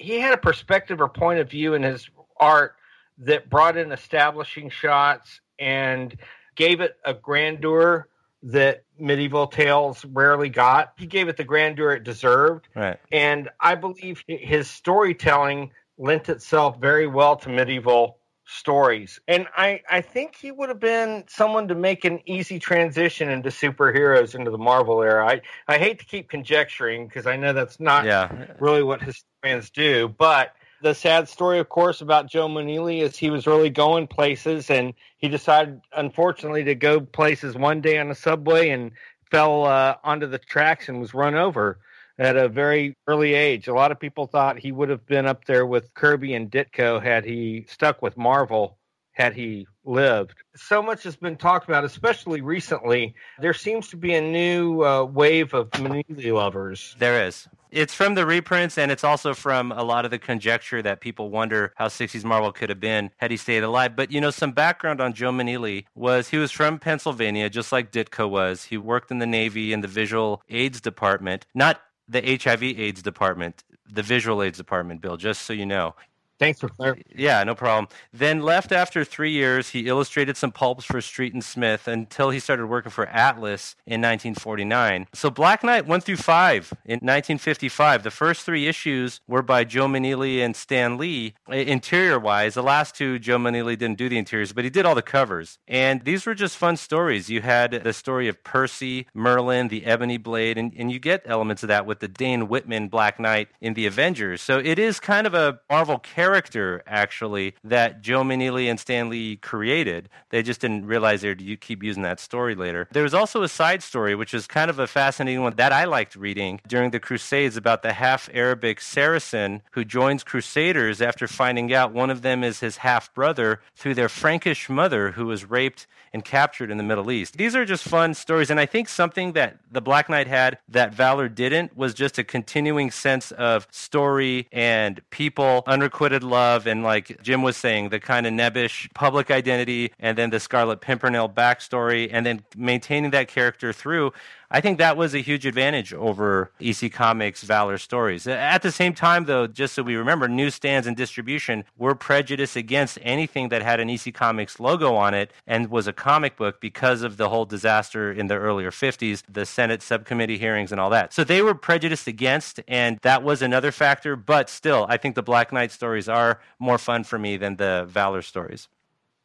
He 0.00 0.18
had 0.18 0.32
a 0.32 0.38
perspective 0.38 1.00
or 1.00 1.08
point 1.08 1.40
of 1.40 1.50
view 1.50 1.74
in 1.74 1.82
his 1.82 2.08
art 2.38 2.74
that 3.18 3.50
brought 3.50 3.76
in 3.76 3.92
establishing 3.92 4.70
shots 4.70 5.40
and 5.58 6.16
gave 6.56 6.80
it 6.80 6.96
a 7.04 7.12
grandeur 7.12 8.08
that 8.42 8.84
medieval 8.98 9.46
tales 9.46 10.02
rarely 10.06 10.48
got. 10.48 10.94
He 10.96 11.06
gave 11.06 11.28
it 11.28 11.36
the 11.36 11.44
grandeur 11.44 11.92
it 11.92 12.04
deserved. 12.04 12.68
Right. 12.74 12.98
And 13.12 13.50
I 13.60 13.74
believe 13.74 14.24
his 14.26 14.70
storytelling 14.70 15.72
lent 15.98 16.30
itself 16.30 16.80
very 16.80 17.06
well 17.06 17.36
to 17.36 17.50
medieval 17.50 18.19
stories. 18.50 19.20
And 19.28 19.46
I, 19.56 19.80
I 19.88 20.00
think 20.00 20.36
he 20.36 20.50
would 20.50 20.68
have 20.68 20.80
been 20.80 21.24
someone 21.28 21.68
to 21.68 21.74
make 21.74 22.04
an 22.04 22.20
easy 22.26 22.58
transition 22.58 23.28
into 23.28 23.48
superheroes 23.50 24.34
into 24.34 24.50
the 24.50 24.58
Marvel 24.58 25.02
era. 25.02 25.26
I, 25.26 25.40
I 25.68 25.78
hate 25.78 26.00
to 26.00 26.04
keep 26.04 26.28
conjecturing 26.28 27.06
because 27.06 27.26
I 27.26 27.36
know 27.36 27.52
that's 27.52 27.78
not 27.78 28.04
Yeah. 28.04 28.46
really 28.58 28.82
what 28.82 29.02
historians 29.02 29.70
do, 29.70 30.08
but 30.08 30.54
the 30.82 30.94
sad 30.94 31.28
story, 31.28 31.58
of 31.58 31.68
course, 31.68 32.00
about 32.00 32.28
Joe 32.28 32.48
Maneely 32.48 33.02
is 33.02 33.16
he 33.16 33.30
was 33.30 33.46
really 33.46 33.70
going 33.70 34.06
places 34.06 34.70
and 34.70 34.94
he 35.18 35.28
decided, 35.28 35.80
unfortunately, 35.96 36.64
to 36.64 36.74
go 36.74 37.00
places 37.00 37.54
one 37.54 37.80
day 37.80 37.98
on 37.98 38.10
a 38.10 38.14
subway 38.14 38.70
and 38.70 38.92
fell 39.30 39.64
uh, 39.64 39.96
onto 40.02 40.26
the 40.26 40.38
tracks 40.38 40.88
and 40.88 41.00
was 41.00 41.14
run 41.14 41.34
over 41.34 41.78
at 42.20 42.36
a 42.36 42.48
very 42.48 42.94
early 43.08 43.34
age. 43.34 43.66
A 43.66 43.74
lot 43.74 43.90
of 43.90 43.98
people 43.98 44.26
thought 44.26 44.58
he 44.58 44.72
would 44.72 44.90
have 44.90 45.06
been 45.06 45.26
up 45.26 45.46
there 45.46 45.66
with 45.66 45.92
Kirby 45.94 46.34
and 46.34 46.50
Ditko 46.50 47.02
had 47.02 47.24
he 47.24 47.64
stuck 47.66 48.02
with 48.02 48.16
Marvel, 48.18 48.76
had 49.12 49.34
he 49.34 49.66
lived. 49.84 50.34
So 50.54 50.82
much 50.82 51.02
has 51.04 51.16
been 51.16 51.36
talked 51.36 51.66
about, 51.66 51.82
especially 51.82 52.42
recently. 52.42 53.14
There 53.40 53.54
seems 53.54 53.88
to 53.88 53.96
be 53.96 54.14
a 54.14 54.20
new 54.20 54.84
uh, 54.84 55.04
wave 55.04 55.54
of 55.54 55.70
Maneely 55.70 56.32
lovers. 56.32 56.94
There 56.98 57.26
is. 57.26 57.48
It's 57.70 57.94
from 57.94 58.14
the 58.16 58.26
reprints, 58.26 58.76
and 58.76 58.90
it's 58.90 59.04
also 59.04 59.32
from 59.32 59.72
a 59.72 59.84
lot 59.84 60.04
of 60.04 60.10
the 60.10 60.18
conjecture 60.18 60.82
that 60.82 61.00
people 61.00 61.30
wonder 61.30 61.72
how 61.76 61.86
60s 61.86 62.24
Marvel 62.24 62.52
could 62.52 62.68
have 62.68 62.80
been 62.80 63.10
had 63.16 63.30
he 63.30 63.36
stayed 63.36 63.62
alive. 63.62 63.94
But, 63.94 64.10
you 64.10 64.20
know, 64.20 64.30
some 64.30 64.52
background 64.52 65.00
on 65.00 65.14
Joe 65.14 65.30
Maneely 65.30 65.86
was 65.94 66.28
he 66.28 66.36
was 66.36 66.50
from 66.50 66.80
Pennsylvania, 66.80 67.48
just 67.48 67.70
like 67.70 67.92
Ditko 67.92 68.28
was. 68.28 68.64
He 68.64 68.76
worked 68.76 69.10
in 69.10 69.20
the 69.20 69.26
Navy 69.26 69.72
in 69.72 69.80
the 69.80 69.88
visual 69.88 70.42
aids 70.48 70.80
department, 70.80 71.46
not 71.54 71.80
the 72.10 72.38
HIV 72.42 72.62
AIDS 72.62 73.02
department, 73.02 73.62
the 73.90 74.02
visual 74.02 74.42
aids 74.42 74.58
department, 74.58 75.00
Bill, 75.00 75.16
just 75.16 75.42
so 75.42 75.52
you 75.52 75.66
know. 75.66 75.94
Thanks 76.40 76.58
for 76.58 76.70
clarifying. 76.70 77.04
Yeah, 77.14 77.44
no 77.44 77.54
problem. 77.54 77.88
Then 78.14 78.40
left 78.40 78.72
after 78.72 79.04
three 79.04 79.30
years. 79.30 79.68
He 79.68 79.86
illustrated 79.86 80.38
some 80.38 80.52
pulps 80.52 80.86
for 80.86 81.02
Street 81.02 81.34
and 81.34 81.44
Smith 81.44 81.86
until 81.86 82.30
he 82.30 82.40
started 82.40 82.66
working 82.66 82.90
for 82.90 83.06
Atlas 83.06 83.76
in 83.86 84.00
1949. 84.00 85.06
So 85.12 85.28
Black 85.28 85.62
Knight 85.62 85.86
one 85.86 86.00
through 86.00 86.16
five 86.16 86.72
in 86.86 86.94
1955. 87.00 88.04
The 88.04 88.10
first 88.10 88.46
three 88.46 88.66
issues 88.66 89.20
were 89.28 89.42
by 89.42 89.64
Joe 89.64 89.86
Maneely 89.86 90.42
and 90.42 90.56
Stan 90.56 90.96
Lee. 90.96 91.34
Interior 91.46 92.18
wise, 92.18 92.54
the 92.54 92.62
last 92.62 92.94
two 92.94 93.18
Joe 93.18 93.36
Maneely 93.36 93.76
didn't 93.76 93.98
do 93.98 94.08
the 94.08 94.16
interiors, 94.16 94.54
but 94.54 94.64
he 94.64 94.70
did 94.70 94.86
all 94.86 94.94
the 94.94 95.02
covers. 95.02 95.58
And 95.68 96.00
these 96.04 96.24
were 96.24 96.34
just 96.34 96.56
fun 96.56 96.78
stories. 96.78 97.28
You 97.28 97.42
had 97.42 97.84
the 97.84 97.92
story 97.92 98.28
of 98.28 98.42
Percy, 98.44 99.06
Merlin, 99.12 99.68
the 99.68 99.84
Ebony 99.84 100.16
Blade, 100.16 100.56
and, 100.56 100.72
and 100.74 100.90
you 100.90 101.00
get 101.00 101.22
elements 101.26 101.62
of 101.62 101.68
that 101.68 101.84
with 101.84 102.00
the 102.00 102.08
Dane 102.08 102.48
Whitman 102.48 102.88
Black 102.88 103.20
Knight 103.20 103.48
in 103.60 103.74
the 103.74 103.84
Avengers. 103.84 104.40
So 104.40 104.58
it 104.58 104.78
is 104.78 105.00
kind 105.00 105.26
of 105.26 105.34
a 105.34 105.60
Marvel 105.68 105.98
character 105.98 106.29
character 106.30 106.80
actually 106.86 107.54
that 107.64 108.02
Joe 108.02 108.22
Maneely 108.22 108.70
and 108.70 108.78
Stan 108.78 109.08
Lee 109.08 109.36
created. 109.36 110.08
They 110.28 110.44
just 110.44 110.60
didn't 110.60 110.86
realize 110.86 111.22
they'd 111.22 111.60
keep 111.60 111.82
using 111.82 112.04
that 112.04 112.20
story 112.20 112.54
later. 112.54 112.86
There 112.92 113.02
was 113.02 113.14
also 113.14 113.42
a 113.42 113.48
side 113.48 113.82
story, 113.82 114.14
which 114.14 114.32
is 114.32 114.46
kind 114.46 114.70
of 114.70 114.78
a 114.78 114.86
fascinating 114.86 115.42
one 115.42 115.56
that 115.56 115.72
I 115.72 115.84
liked 115.86 116.14
reading 116.14 116.60
during 116.68 116.92
the 116.92 117.00
Crusades 117.00 117.56
about 117.56 117.82
the 117.82 117.94
half 117.94 118.30
Arabic 118.32 118.80
Saracen 118.80 119.62
who 119.72 119.84
joins 119.84 120.22
Crusaders 120.22 121.02
after 121.02 121.26
finding 121.26 121.74
out 121.74 121.92
one 121.92 122.10
of 122.10 122.22
them 122.22 122.44
is 122.44 122.60
his 122.60 122.76
half 122.76 123.12
brother 123.12 123.60
through 123.74 123.94
their 123.94 124.08
Frankish 124.08 124.68
mother 124.68 125.10
who 125.10 125.26
was 125.26 125.50
raped 125.50 125.88
and 126.12 126.24
captured 126.24 126.70
in 126.70 126.76
the 126.76 126.82
Middle 126.82 127.10
East. 127.10 127.36
These 127.36 127.54
are 127.54 127.64
just 127.64 127.84
fun 127.84 128.14
stories, 128.14 128.50
and 128.50 128.58
I 128.58 128.66
think 128.66 128.88
something 128.88 129.32
that 129.32 129.58
the 129.70 129.80
Black 129.80 130.08
Knight 130.08 130.26
had 130.26 130.58
that 130.68 130.94
Valor 130.94 131.28
didn't 131.28 131.76
was 131.76 131.94
just 131.94 132.18
a 132.18 132.24
continuing 132.24 132.90
sense 132.90 133.30
of 133.32 133.66
story 133.70 134.48
and 134.52 135.00
people, 135.10 135.62
unrequited 135.66 136.19
love, 136.22 136.66
and 136.66 136.82
like 136.82 137.22
Jim 137.22 137.42
was 137.42 137.56
saying, 137.56 137.90
the 137.90 138.00
kind 138.00 138.26
of 138.26 138.32
nebbish 138.32 138.92
public 138.94 139.30
identity, 139.30 139.92
and 139.98 140.16
then 140.16 140.30
the 140.30 140.40
Scarlet 140.40 140.80
Pimpernel 140.80 141.28
backstory, 141.28 142.08
and 142.12 142.24
then 142.24 142.42
maintaining 142.56 143.10
that 143.12 143.28
character 143.28 143.72
through. 143.72 144.12
I 144.52 144.60
think 144.60 144.78
that 144.78 144.96
was 144.96 145.14
a 145.14 145.20
huge 145.20 145.46
advantage 145.46 145.94
over 145.94 146.50
EC 146.60 146.92
Comics 146.92 147.42
Valor 147.42 147.78
stories. 147.78 148.26
At 148.26 148.62
the 148.62 148.72
same 148.72 148.94
time, 148.94 149.26
though, 149.26 149.46
just 149.46 149.74
so 149.74 149.84
we 149.84 149.94
remember, 149.94 150.26
newsstands 150.26 150.88
and 150.88 150.96
distribution 150.96 151.64
were 151.78 151.94
prejudiced 151.94 152.56
against 152.56 152.98
anything 153.02 153.50
that 153.50 153.62
had 153.62 153.78
an 153.78 153.88
EC 153.88 154.12
Comics 154.12 154.58
logo 154.58 154.96
on 154.96 155.14
it 155.14 155.32
and 155.46 155.70
was 155.70 155.86
a 155.86 155.92
comic 155.92 156.36
book 156.36 156.60
because 156.60 157.02
of 157.02 157.16
the 157.16 157.28
whole 157.28 157.44
disaster 157.44 158.10
in 158.10 158.26
the 158.26 158.34
earlier 158.34 158.72
50s, 158.72 159.22
the 159.30 159.46
Senate 159.46 159.82
subcommittee 159.82 160.38
hearings 160.38 160.72
and 160.72 160.80
all 160.80 160.90
that. 160.90 161.12
So 161.12 161.22
they 161.22 161.42
were 161.42 161.54
prejudiced 161.54 162.08
against, 162.08 162.58
and 162.66 162.98
that 163.02 163.22
was 163.22 163.42
another 163.42 163.70
factor. 163.70 164.16
But 164.16 164.50
still, 164.50 164.84
I 164.88 164.96
think 164.96 165.14
the 165.14 165.22
Black 165.22 165.52
Knight 165.52 165.70
stories 165.70 166.08
are 166.08 166.40
more 166.58 166.78
fun 166.78 167.04
for 167.04 167.18
me 167.18 167.36
than 167.36 167.56
the 167.56 167.86
Valor 167.88 168.22
stories. 168.22 168.68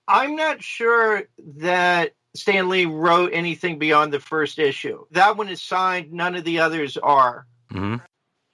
I'm 0.07 0.35
not 0.35 0.61
sure 0.61 1.23
that 1.57 2.13
Stan 2.35 2.69
Lee 2.69 2.85
wrote 2.85 3.31
anything 3.33 3.79
beyond 3.79 4.13
the 4.13 4.19
first 4.19 4.59
issue. 4.59 5.05
That 5.11 5.37
one 5.37 5.49
is 5.49 5.61
signed, 5.61 6.11
none 6.11 6.35
of 6.35 6.43
the 6.43 6.59
others 6.59 6.97
are. 6.97 7.47
Mm-hmm. 7.71 7.97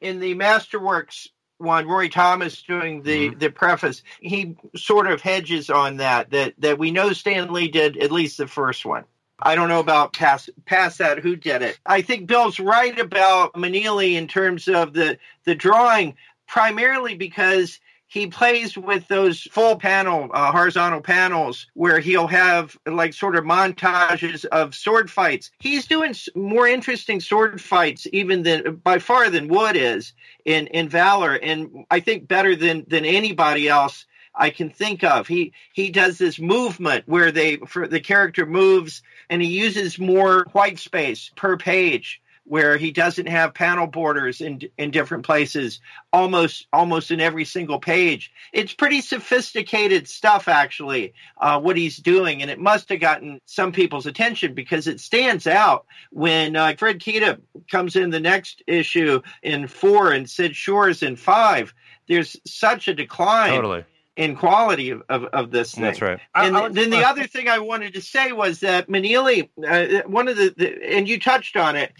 In 0.01 0.19
the 0.19 0.35
Masterworks 0.35 1.27
one, 1.57 1.87
Roy 1.87 2.09
Thomas 2.09 2.63
doing 2.63 3.03
the, 3.03 3.29
mm-hmm. 3.29 3.39
the 3.39 3.51
preface, 3.51 4.01
he 4.19 4.57
sort 4.75 5.07
of 5.07 5.21
hedges 5.21 5.69
on 5.69 5.97
that, 5.97 6.31
that, 6.31 6.55
that 6.57 6.79
we 6.79 6.91
know 6.91 7.13
Stan 7.13 7.53
Lee 7.53 7.67
did 7.67 7.97
at 7.97 8.11
least 8.11 8.37
the 8.37 8.47
first 8.47 8.85
one. 8.85 9.05
I 9.43 9.55
don't 9.55 9.69
know 9.69 9.79
about 9.79 10.13
past 10.13 10.49
past 10.65 10.99
that 10.99 11.19
who 11.19 11.35
did 11.35 11.63
it. 11.63 11.79
I 11.85 12.03
think 12.03 12.27
Bill's 12.27 12.59
right 12.59 12.97
about 12.99 13.53
Maneely 13.53 14.13
in 14.13 14.27
terms 14.27 14.67
of 14.67 14.93
the 14.93 15.17
the 15.45 15.55
drawing, 15.55 16.15
primarily 16.47 17.15
because 17.15 17.79
he 18.11 18.27
plays 18.27 18.77
with 18.77 19.07
those 19.07 19.43
full 19.43 19.77
panel, 19.77 20.29
uh, 20.33 20.51
horizontal 20.51 20.99
panels 20.99 21.67
where 21.75 22.01
he'll 22.01 22.27
have 22.27 22.77
like 22.85 23.13
sort 23.13 23.37
of 23.37 23.45
montages 23.45 24.43
of 24.43 24.75
sword 24.75 25.09
fights. 25.09 25.49
He's 25.59 25.87
doing 25.87 26.13
more 26.35 26.67
interesting 26.67 27.21
sword 27.21 27.61
fights 27.61 28.07
even 28.11 28.43
than 28.43 28.75
by 28.83 28.99
far 28.99 29.29
than 29.29 29.47
Wood 29.47 29.77
is 29.77 30.11
in, 30.43 30.67
in 30.67 30.89
Valor. 30.89 31.35
And 31.35 31.85
I 31.89 32.01
think 32.01 32.27
better 32.27 32.53
than, 32.53 32.83
than 32.85 33.05
anybody 33.05 33.69
else 33.69 34.05
I 34.35 34.49
can 34.49 34.69
think 34.69 35.03
of. 35.05 35.27
He 35.27 35.53
he 35.73 35.89
does 35.89 36.17
this 36.17 36.39
movement 36.39 37.03
where 37.07 37.31
they 37.31 37.57
for 37.57 37.87
the 37.87 37.99
character 37.99 38.45
moves 38.45 39.03
and 39.29 39.41
he 39.41 39.47
uses 39.47 39.99
more 39.99 40.45
white 40.51 40.79
space 40.79 41.31
per 41.35 41.57
page 41.57 42.20
where 42.43 42.77
he 42.77 42.91
doesn't 42.91 43.27
have 43.27 43.53
panel 43.53 43.87
borders 43.87 44.41
in 44.41 44.61
in 44.77 44.91
different 44.91 45.25
places 45.25 45.79
almost 46.11 46.67
almost 46.73 47.11
in 47.11 47.21
every 47.21 47.45
single 47.45 47.79
page 47.79 48.31
it's 48.51 48.73
pretty 48.73 49.01
sophisticated 49.01 50.07
stuff 50.07 50.47
actually 50.47 51.13
uh, 51.37 51.59
what 51.59 51.77
he's 51.77 51.97
doing 51.97 52.41
and 52.41 52.49
it 52.49 52.59
must 52.59 52.89
have 52.89 52.99
gotten 52.99 53.39
some 53.45 53.71
people's 53.71 54.05
attention 54.05 54.53
because 54.53 54.87
it 54.87 54.99
stands 54.99 55.47
out 55.47 55.85
when 56.11 56.55
uh, 56.55 56.73
fred 56.77 56.99
Kida 56.99 57.39
comes 57.69 57.95
in 57.95 58.09
the 58.09 58.19
next 58.19 58.63
issue 58.67 59.21
in 59.43 59.67
four 59.67 60.11
and 60.11 60.29
sid 60.29 60.55
shores 60.55 61.03
in 61.03 61.15
five 61.15 61.73
there's 62.07 62.35
such 62.45 62.87
a 62.87 62.93
decline 62.93 63.55
totally 63.55 63.85
in 64.17 64.35
quality 64.35 64.89
of, 64.89 65.01
of, 65.09 65.23
of, 65.25 65.51
this 65.51 65.73
thing. 65.73 65.85
That's 65.85 66.01
right. 66.01 66.19
And 66.35 66.57
I, 66.57 66.65
I 66.65 66.69
then 66.69 66.89
the 66.89 67.07
other 67.07 67.25
thing 67.25 67.47
I 67.47 67.59
wanted 67.59 67.93
to 67.93 68.01
say 68.01 68.33
was 68.33 68.59
that 68.59 68.87
Maneely, 68.87 69.49
uh, 69.65 70.07
one 70.07 70.27
of 70.27 70.35
the, 70.35 70.53
the, 70.55 70.95
and 70.95 71.07
you 71.07 71.19
touched 71.19 71.55
on 71.55 71.75
it, 71.75 71.93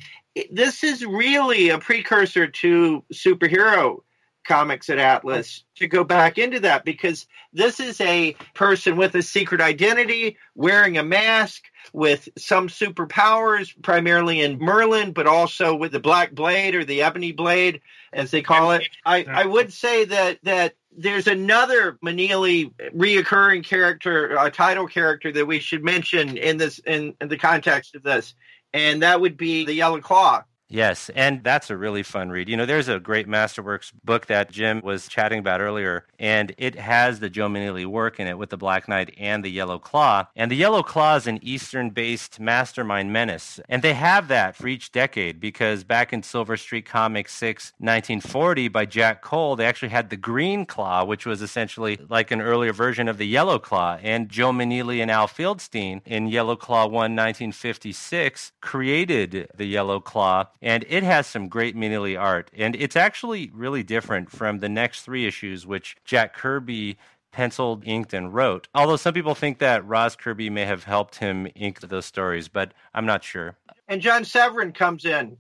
this 0.52 0.84
is 0.84 1.06
really 1.06 1.70
a 1.70 1.80
precursor 1.80 2.48
to 2.48 3.04
superhero 3.14 4.02
comics 4.48 4.90
at 4.90 4.98
Atlas 4.98 5.64
to 5.76 5.88
go 5.88 6.04
back 6.04 6.38
into 6.38 6.60
that 6.62 6.84
because 6.84 7.28
this 7.54 7.80
is 7.80 8.02
a 8.02 8.36
person 8.56 8.98
with 8.98 9.14
a 9.16 9.22
secret 9.22 9.62
identity 9.62 10.38
wearing 10.56 10.98
a 10.98 11.04
mask 11.04 11.66
with 11.94 12.28
some 12.38 12.68
superpowers 12.68 13.80
primarily 13.84 14.42
in 14.42 14.58
Merlin 14.58 15.12
but 15.12 15.28
also 15.28 15.76
with 15.76 15.92
the 15.92 16.00
black 16.00 16.34
blade 16.34 16.76
or 16.76 16.84
the 16.84 17.04
ebony 17.04 17.32
blade 17.32 17.82
as 18.14 18.32
they 18.32 18.42
call 18.42 18.72
it. 18.72 18.84
I, 19.06 19.26
I 19.30 19.46
would 19.46 19.72
say 19.72 20.06
that 20.06 20.40
that 20.44 20.74
there's 20.98 21.28
another 21.28 21.98
Maneely 22.04 22.74
reoccurring 22.96 23.64
character 23.64 24.36
a 24.38 24.50
title 24.50 24.88
character 24.88 25.32
that 25.32 25.46
we 25.46 25.60
should 25.60 25.84
mention 25.84 26.38
in 26.38 26.58
this 26.58 26.80
in, 26.80 27.16
in 27.22 27.30
the 27.30 27.38
context 27.38 27.96
of 27.96 28.04
this 28.04 28.34
and 28.74 29.04
that 29.04 29.22
would 29.22 29.38
be 29.38 29.66
the 29.66 29.74
Yellow 29.74 30.00
Claw. 30.00 30.44
Yes, 30.72 31.10
and 31.16 31.44
that's 31.44 31.70
a 31.70 31.76
really 31.76 32.02
fun 32.02 32.30
read. 32.30 32.48
You 32.48 32.56
know, 32.56 32.66
there's 32.66 32.88
a 32.88 32.98
great 32.98 33.28
Masterworks 33.28 33.92
book 34.06 34.28
that 34.28 34.52
Jim 34.52 34.80
was 34.82 35.10
chatting 35.10 35.40
about 35.40 35.60
earlier, 35.60 36.06
and 36.18 36.56
it 36.58 36.76
has 36.76 37.20
the 37.20 37.30
Joe 37.30 37.50
Maneely 37.50 37.86
work 37.86 38.22
in 38.22 38.28
it 38.28 38.38
with 38.38 38.52
the 38.52 38.58
Black 38.58 38.88
Knight 38.88 39.14
and 39.18 39.44
the 39.44 39.52
Yellow 39.52 39.78
Claw. 39.78 40.28
And 40.34 40.50
the 40.50 40.56
Yellow 40.56 40.82
Claw 40.82 41.18
is 41.18 41.28
an 41.28 41.40
Eastern 41.42 41.90
based 41.90 42.40
mastermind 42.40 43.12
menace. 43.12 43.60
And 43.68 43.82
they 43.82 43.94
have 43.96 44.30
that 44.30 44.56
for 44.56 44.70
each 44.70 44.94
decade 44.94 45.42
because 45.42 45.84
back 45.84 46.14
in 46.14 46.24
Silver 46.24 46.56
Streak 46.56 46.86
Comics 46.86 47.34
6, 47.34 47.74
1940, 47.80 48.70
by 48.70 48.86
Jack 48.86 49.22
Cole, 49.22 49.58
they 49.58 49.66
actually 49.66 49.90
had 49.90 50.10
the 50.10 50.16
Green 50.16 50.66
Claw, 50.66 51.04
which 51.04 51.26
was 51.26 51.42
essentially 51.42 52.00
like 52.08 52.32
an 52.32 52.40
earlier 52.40 52.72
version 52.72 53.10
of 53.10 53.18
the 53.18 53.28
Yellow 53.28 53.60
Claw. 53.60 53.98
And 54.02 54.30
Joe 54.30 54.52
Maneely 54.54 55.02
and 55.02 55.12
Al 55.12 55.28
Feldstein 55.28 56.00
in 56.06 56.30
Yellow 56.30 56.56
Claw 56.56 56.86
1, 56.86 56.94
1956, 56.94 58.54
created 58.62 59.50
the 59.54 59.66
Yellow 59.66 60.00
Claw 60.00 60.46
and 60.62 60.86
it 60.88 61.04
has 61.04 61.28
some 61.28 61.48
great 61.48 61.76
Maneely 61.76 62.20
art. 62.20 62.52
And 62.56 62.76
it's 62.76 62.96
actually 62.96 63.52
really 63.54 63.84
different 63.84 64.30
from 64.30 64.60
the 64.60 64.70
next 64.70 65.02
three 65.02 65.26
issues, 65.26 65.66
which 65.66 65.96
Jack 66.06 66.36
Kirby 66.36 66.98
penciled, 67.32 67.84
inked, 67.86 68.14
and 68.14 68.34
wrote. 68.34 68.68
Although 68.76 68.98
some 68.98 69.14
people 69.14 69.36
think 69.36 69.60
that 69.60 69.86
Roz 69.88 70.16
Kirby 70.16 70.50
may 70.50 70.66
have 70.66 70.84
helped 70.84 71.16
him 71.16 71.48
ink 71.56 71.80
those 71.80 72.06
stories, 72.06 72.48
but 72.48 72.74
I'm 72.94 73.06
not 73.06 73.24
sure. 73.24 73.56
And 73.88 74.02
John 74.02 74.24
Severin 74.24 74.74
comes 74.74 75.06
in. 75.06 75.38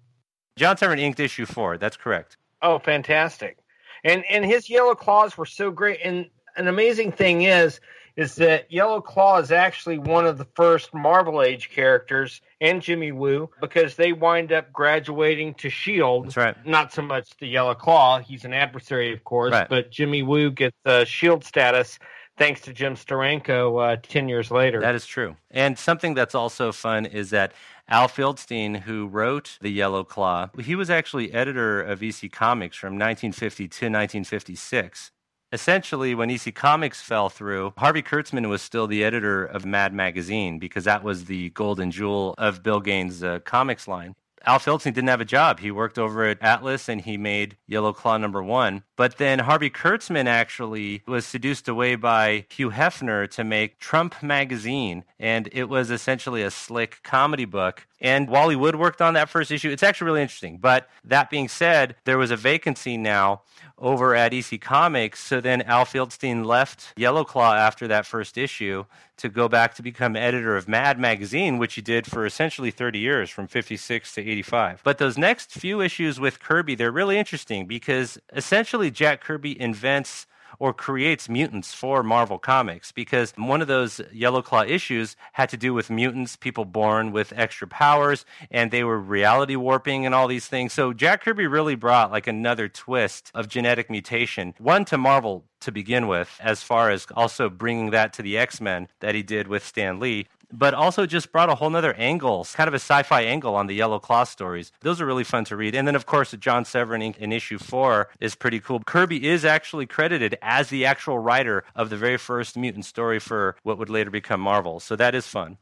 John 0.55 0.77
Severin 0.77 0.99
inked 0.99 1.19
issue 1.19 1.45
four. 1.45 1.77
That's 1.77 1.97
correct. 1.97 2.37
Oh, 2.61 2.79
fantastic! 2.79 3.57
And 4.03 4.23
and 4.29 4.45
his 4.45 4.69
yellow 4.69 4.95
claws 4.95 5.37
were 5.37 5.45
so 5.45 5.71
great. 5.71 5.99
And 6.03 6.29
an 6.55 6.67
amazing 6.67 7.11
thing 7.11 7.43
is 7.43 7.79
is 8.21 8.35
that 8.35 8.71
Yellow 8.71 9.01
Claw 9.01 9.39
is 9.39 9.51
actually 9.51 9.97
one 9.97 10.25
of 10.25 10.37
the 10.37 10.45
first 10.55 10.93
Marvel 10.93 11.41
Age 11.41 11.69
characters 11.69 12.39
and 12.61 12.81
Jimmy 12.81 13.11
Woo 13.11 13.49
because 13.59 13.95
they 13.95 14.13
wind 14.13 14.51
up 14.51 14.71
graduating 14.71 15.55
to 15.55 15.69
Shield. 15.69 16.25
That's 16.25 16.37
right. 16.37 16.65
Not 16.65 16.93
so 16.93 17.01
much 17.01 17.35
the 17.39 17.47
Yellow 17.47 17.73
Claw; 17.73 18.19
he's 18.19 18.45
an 18.45 18.53
adversary, 18.53 19.11
of 19.11 19.23
course, 19.23 19.51
right. 19.51 19.67
but 19.67 19.91
Jimmy 19.91 20.21
Woo 20.21 20.51
gets 20.51 20.77
uh, 20.85 21.03
Shield 21.03 21.43
status 21.43 21.97
thanks 22.37 22.61
to 22.61 22.73
Jim 22.73 22.95
Steranko 22.95 23.93
uh, 23.93 23.97
10 24.01 24.29
years 24.29 24.49
later. 24.51 24.79
That 24.79 24.95
is 24.95 25.05
true. 25.05 25.35
And 25.51 25.77
something 25.77 26.13
that's 26.13 26.33
also 26.33 26.71
fun 26.71 27.05
is 27.05 27.29
that 27.31 27.53
Al 27.87 28.07
Feldstein, 28.07 28.81
who 28.81 29.07
wrote 29.07 29.57
The 29.61 29.69
Yellow 29.69 30.03
Claw, 30.03 30.49
he 30.59 30.75
was 30.75 30.89
actually 30.89 31.33
editor 31.33 31.81
of 31.81 32.01
EC 32.01 32.31
Comics 32.31 32.77
from 32.77 32.93
1950 32.93 33.67
to 33.67 33.85
1956 33.85 35.11
essentially, 35.51 36.15
when 36.15 36.29
EC 36.29 36.53
Comics 36.53 37.01
fell 37.01 37.29
through, 37.29 37.73
Harvey 37.77 38.01
Kurtzman 38.01 38.49
was 38.49 38.61
still 38.61 38.87
the 38.87 39.03
editor 39.03 39.45
of 39.45 39.65
Mad 39.65 39.93
Magazine 39.93 40.59
because 40.59 40.85
that 40.85 41.03
was 41.03 41.25
the 41.25 41.49
golden 41.51 41.91
jewel 41.91 42.35
of 42.37 42.63
Bill 42.63 42.79
Gaines' 42.79 43.23
uh, 43.23 43.39
comics 43.39 43.87
line. 43.87 44.15
Al 44.45 44.59
Feldstein 44.59 44.93
didn't 44.93 45.09
have 45.09 45.21
a 45.21 45.25
job. 45.25 45.59
He 45.59 45.69
worked 45.69 45.99
over 45.99 46.25
at 46.25 46.41
Atlas 46.41 46.89
and 46.89 47.01
he 47.01 47.17
made 47.17 47.57
Yellow 47.67 47.93
Claw 47.93 48.17
number 48.17 48.41
one. 48.41 48.83
But 48.95 49.17
then 49.17 49.39
Harvey 49.39 49.69
Kurtzman 49.69 50.25
actually 50.25 51.03
was 51.07 51.25
seduced 51.25 51.67
away 51.67 51.95
by 51.95 52.45
Hugh 52.49 52.71
Hefner 52.71 53.29
to 53.31 53.43
make 53.43 53.77
Trump 53.77 54.23
Magazine. 54.23 55.03
And 55.19 55.47
it 55.51 55.65
was 55.65 55.91
essentially 55.91 56.41
a 56.41 56.49
slick 56.49 57.01
comedy 57.03 57.45
book. 57.45 57.87
And 58.01 58.27
Wally 58.27 58.55
Wood 58.55 58.75
worked 58.75 58.99
on 59.01 59.13
that 59.13 59.29
first 59.29 59.51
issue. 59.51 59.69
It's 59.69 59.83
actually 59.83 60.05
really 60.05 60.23
interesting. 60.23 60.57
But 60.57 60.89
that 61.03 61.29
being 61.29 61.47
said, 61.47 61.95
there 62.03 62.17
was 62.17 62.31
a 62.31 62.35
vacancy 62.35 62.97
now 62.97 63.43
over 63.77 64.15
at 64.15 64.33
EC 64.33 64.59
Comics. 64.59 65.19
So 65.19 65.39
then 65.39 65.61
Al 65.61 65.85
Feldstein 65.85 66.43
left 66.43 66.93
Yellow 66.97 67.23
Claw 67.23 67.53
after 67.53 67.87
that 67.87 68.07
first 68.07 68.37
issue 68.39 68.85
to 69.17 69.29
go 69.29 69.47
back 69.47 69.75
to 69.75 69.83
become 69.83 70.15
editor 70.15 70.57
of 70.57 70.67
Mad 70.67 70.99
Magazine, 70.99 71.59
which 71.59 71.75
he 71.75 71.81
did 71.81 72.07
for 72.07 72.25
essentially 72.25 72.71
30 72.71 72.97
years, 72.97 73.29
from 73.29 73.45
56 73.45 74.15
to 74.15 74.21
85. 74.21 74.81
But 74.83 74.97
those 74.97 75.17
next 75.17 75.51
few 75.51 75.79
issues 75.79 76.19
with 76.19 76.39
Kirby, 76.39 76.73
they're 76.73 76.91
really 76.91 77.19
interesting 77.19 77.67
because 77.67 78.17
essentially 78.33 78.89
Jack 78.89 79.21
Kirby 79.21 79.59
invents 79.61 80.25
or 80.59 80.73
creates 80.73 81.29
mutants 81.29 81.73
for 81.73 82.03
Marvel 82.03 82.39
Comics 82.39 82.91
because 82.91 83.33
one 83.35 83.61
of 83.61 83.67
those 83.67 84.01
Yellow 84.11 84.41
Claw 84.41 84.63
issues 84.63 85.15
had 85.33 85.49
to 85.49 85.57
do 85.57 85.73
with 85.73 85.89
mutants, 85.89 86.35
people 86.35 86.65
born 86.65 87.11
with 87.11 87.33
extra 87.35 87.67
powers, 87.67 88.25
and 88.49 88.71
they 88.71 88.83
were 88.83 88.99
reality 88.99 89.55
warping 89.55 90.05
and 90.05 90.15
all 90.15 90.27
these 90.27 90.47
things. 90.47 90.73
So 90.73 90.93
Jack 90.93 91.23
Kirby 91.23 91.47
really 91.47 91.75
brought 91.75 92.11
like 92.11 92.27
another 92.27 92.67
twist 92.67 93.31
of 93.33 93.47
genetic 93.47 93.89
mutation, 93.89 94.53
one 94.57 94.85
to 94.85 94.97
Marvel 94.97 95.45
to 95.61 95.71
begin 95.71 96.07
with, 96.07 96.39
as 96.41 96.63
far 96.63 96.89
as 96.89 97.05
also 97.15 97.49
bringing 97.49 97.91
that 97.91 98.13
to 98.13 98.21
the 98.21 98.37
X 98.37 98.59
Men 98.59 98.87
that 98.99 99.15
he 99.15 99.23
did 99.23 99.47
with 99.47 99.65
Stan 99.65 99.99
Lee 99.99 100.27
but 100.51 100.73
also 100.73 101.05
just 101.05 101.31
brought 101.31 101.49
a 101.49 101.55
whole 101.55 101.69
nother 101.69 101.93
angle, 101.93 102.47
kind 102.53 102.67
of 102.67 102.73
a 102.73 102.77
sci-fi 102.77 103.21
angle 103.21 103.55
on 103.55 103.67
the 103.67 103.75
Yellow 103.75 103.99
Claw 103.99 104.23
stories. 104.23 104.71
Those 104.81 105.01
are 105.01 105.05
really 105.05 105.23
fun 105.23 105.45
to 105.45 105.55
read. 105.55 105.75
And 105.75 105.87
then, 105.87 105.95
of 105.95 106.05
course, 106.05 106.31
John 106.31 106.65
Severin 106.65 107.01
in 107.01 107.31
issue 107.31 107.57
four 107.57 108.09
is 108.19 108.35
pretty 108.35 108.59
cool. 108.59 108.81
Kirby 108.85 109.27
is 109.27 109.45
actually 109.45 109.85
credited 109.85 110.37
as 110.41 110.69
the 110.69 110.85
actual 110.85 111.19
writer 111.19 111.63
of 111.75 111.89
the 111.89 111.97
very 111.97 112.17
first 112.17 112.57
mutant 112.57 112.85
story 112.85 113.19
for 113.19 113.55
what 113.63 113.77
would 113.77 113.89
later 113.89 114.11
become 114.11 114.41
Marvel. 114.41 114.79
So 114.79 114.95
that 114.95 115.15
is 115.15 115.27
fun. 115.27 115.57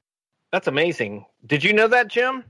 That's 0.52 0.68
amazing. 0.68 1.26
Did 1.46 1.64
you 1.64 1.74
know 1.74 1.88
that, 1.88 2.08
Jim? 2.08 2.44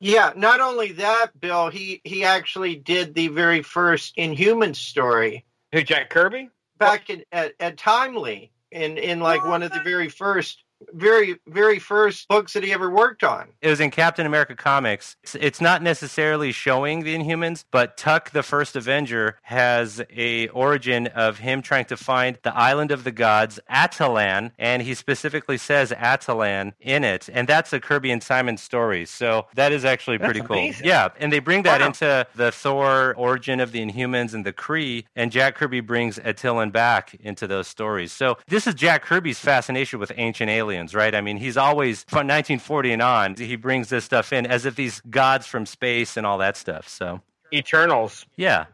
Yeah, 0.00 0.32
not 0.36 0.60
only 0.60 0.92
that, 0.92 1.40
Bill, 1.40 1.70
he 1.70 2.00
he 2.04 2.24
actually 2.24 2.76
did 2.76 3.14
the 3.14 3.28
very 3.28 3.62
first 3.62 4.12
Inhuman 4.16 4.74
story. 4.74 5.44
Who 5.72 5.82
Jack 5.82 6.10
Kirby? 6.10 6.50
Back 6.78 7.10
in, 7.10 7.24
at, 7.32 7.54
at 7.58 7.78
Timely 7.78 8.52
in 8.70 8.96
in 8.96 9.18
like 9.18 9.44
one 9.44 9.62
of 9.62 9.72
the 9.72 9.80
very 9.80 10.08
first 10.08 10.62
very 10.92 11.36
very 11.46 11.78
first 11.78 12.28
books 12.28 12.52
that 12.52 12.62
he 12.62 12.72
ever 12.72 12.90
worked 12.90 13.24
on. 13.24 13.48
It 13.60 13.68
was 13.68 13.80
in 13.80 13.90
Captain 13.90 14.26
America 14.26 14.54
comics. 14.54 15.16
It's, 15.22 15.34
it's, 15.34 15.60
not 15.60 15.82
necessarily 15.82 16.52
showing 16.52 17.02
the 17.02 17.16
Inhumans, 17.16 17.64
but 17.72 17.96
Tuk 17.96 18.30
the 18.30 18.44
First 18.44 18.76
Avenger 18.76 19.36
has 19.42 20.00
a 20.10 20.46
origin 20.48 21.08
of 21.08 21.38
him 21.38 21.62
trying 21.62 21.86
to 21.86 21.96
find 21.96 22.38
the 22.42 22.56
island 22.56 22.92
of 22.92 23.02
the 23.02 23.10
gods, 23.10 23.58
Attilan, 23.68 24.52
and 24.56 24.82
he 24.82 24.94
specifically 24.94 25.58
says 25.58 25.90
Attilan 25.90 26.74
in 26.80 27.02
it, 27.02 27.28
and 27.32 27.48
that's 27.48 27.72
a 27.72 27.80
Kirby 27.80 28.12
and 28.12 28.22
Simon 28.22 28.56
story. 28.56 29.04
So 29.04 29.46
that 29.56 29.72
is 29.72 29.84
actually 29.84 30.18
pretty 30.18 30.40
that's 30.40 30.48
cool. 30.48 30.58
Amazing. 30.58 30.86
Yeah, 30.86 31.08
and 31.18 31.32
they 31.32 31.40
bring 31.40 31.64
that 31.64 31.80
wow. 31.80 31.88
into 31.88 32.26
the 32.36 32.52
Thor 32.52 33.14
origin 33.16 33.58
of 33.58 33.72
the 33.72 33.84
Inhumans 33.84 34.32
and 34.32 34.46
the 34.46 34.52
Kree, 34.52 35.06
and 35.16 35.32
Jack 35.32 35.56
Kirby 35.56 35.80
brings 35.80 36.20
Attilan 36.20 36.70
back 36.70 37.16
into 37.16 37.48
those 37.48 37.66
stories. 37.66 38.12
So 38.12 38.38
this 38.46 38.68
is 38.68 38.74
Jack 38.74 39.02
Kirby's 39.02 39.40
fascination 39.40 39.98
with 39.98 40.12
ancient 40.16 40.50
aliens 40.50 40.67
aliens, 40.68 40.94
right? 40.94 41.14
I 41.14 41.20
mean, 41.20 41.38
he's 41.38 41.56
always 41.56 42.04
from 42.04 42.26
1940 42.26 42.92
and 42.92 43.02
on, 43.02 43.34
he 43.36 43.56
brings 43.56 43.88
this 43.88 44.04
stuff 44.04 44.32
in 44.32 44.46
as 44.46 44.66
if 44.66 44.76
these 44.76 45.00
gods 45.08 45.46
from 45.46 45.66
space 45.66 46.16
and 46.16 46.26
all 46.26 46.38
that 46.38 46.56
stuff. 46.56 46.88
So, 46.88 47.22
Eternals. 47.52 48.26
Yeah. 48.36 48.66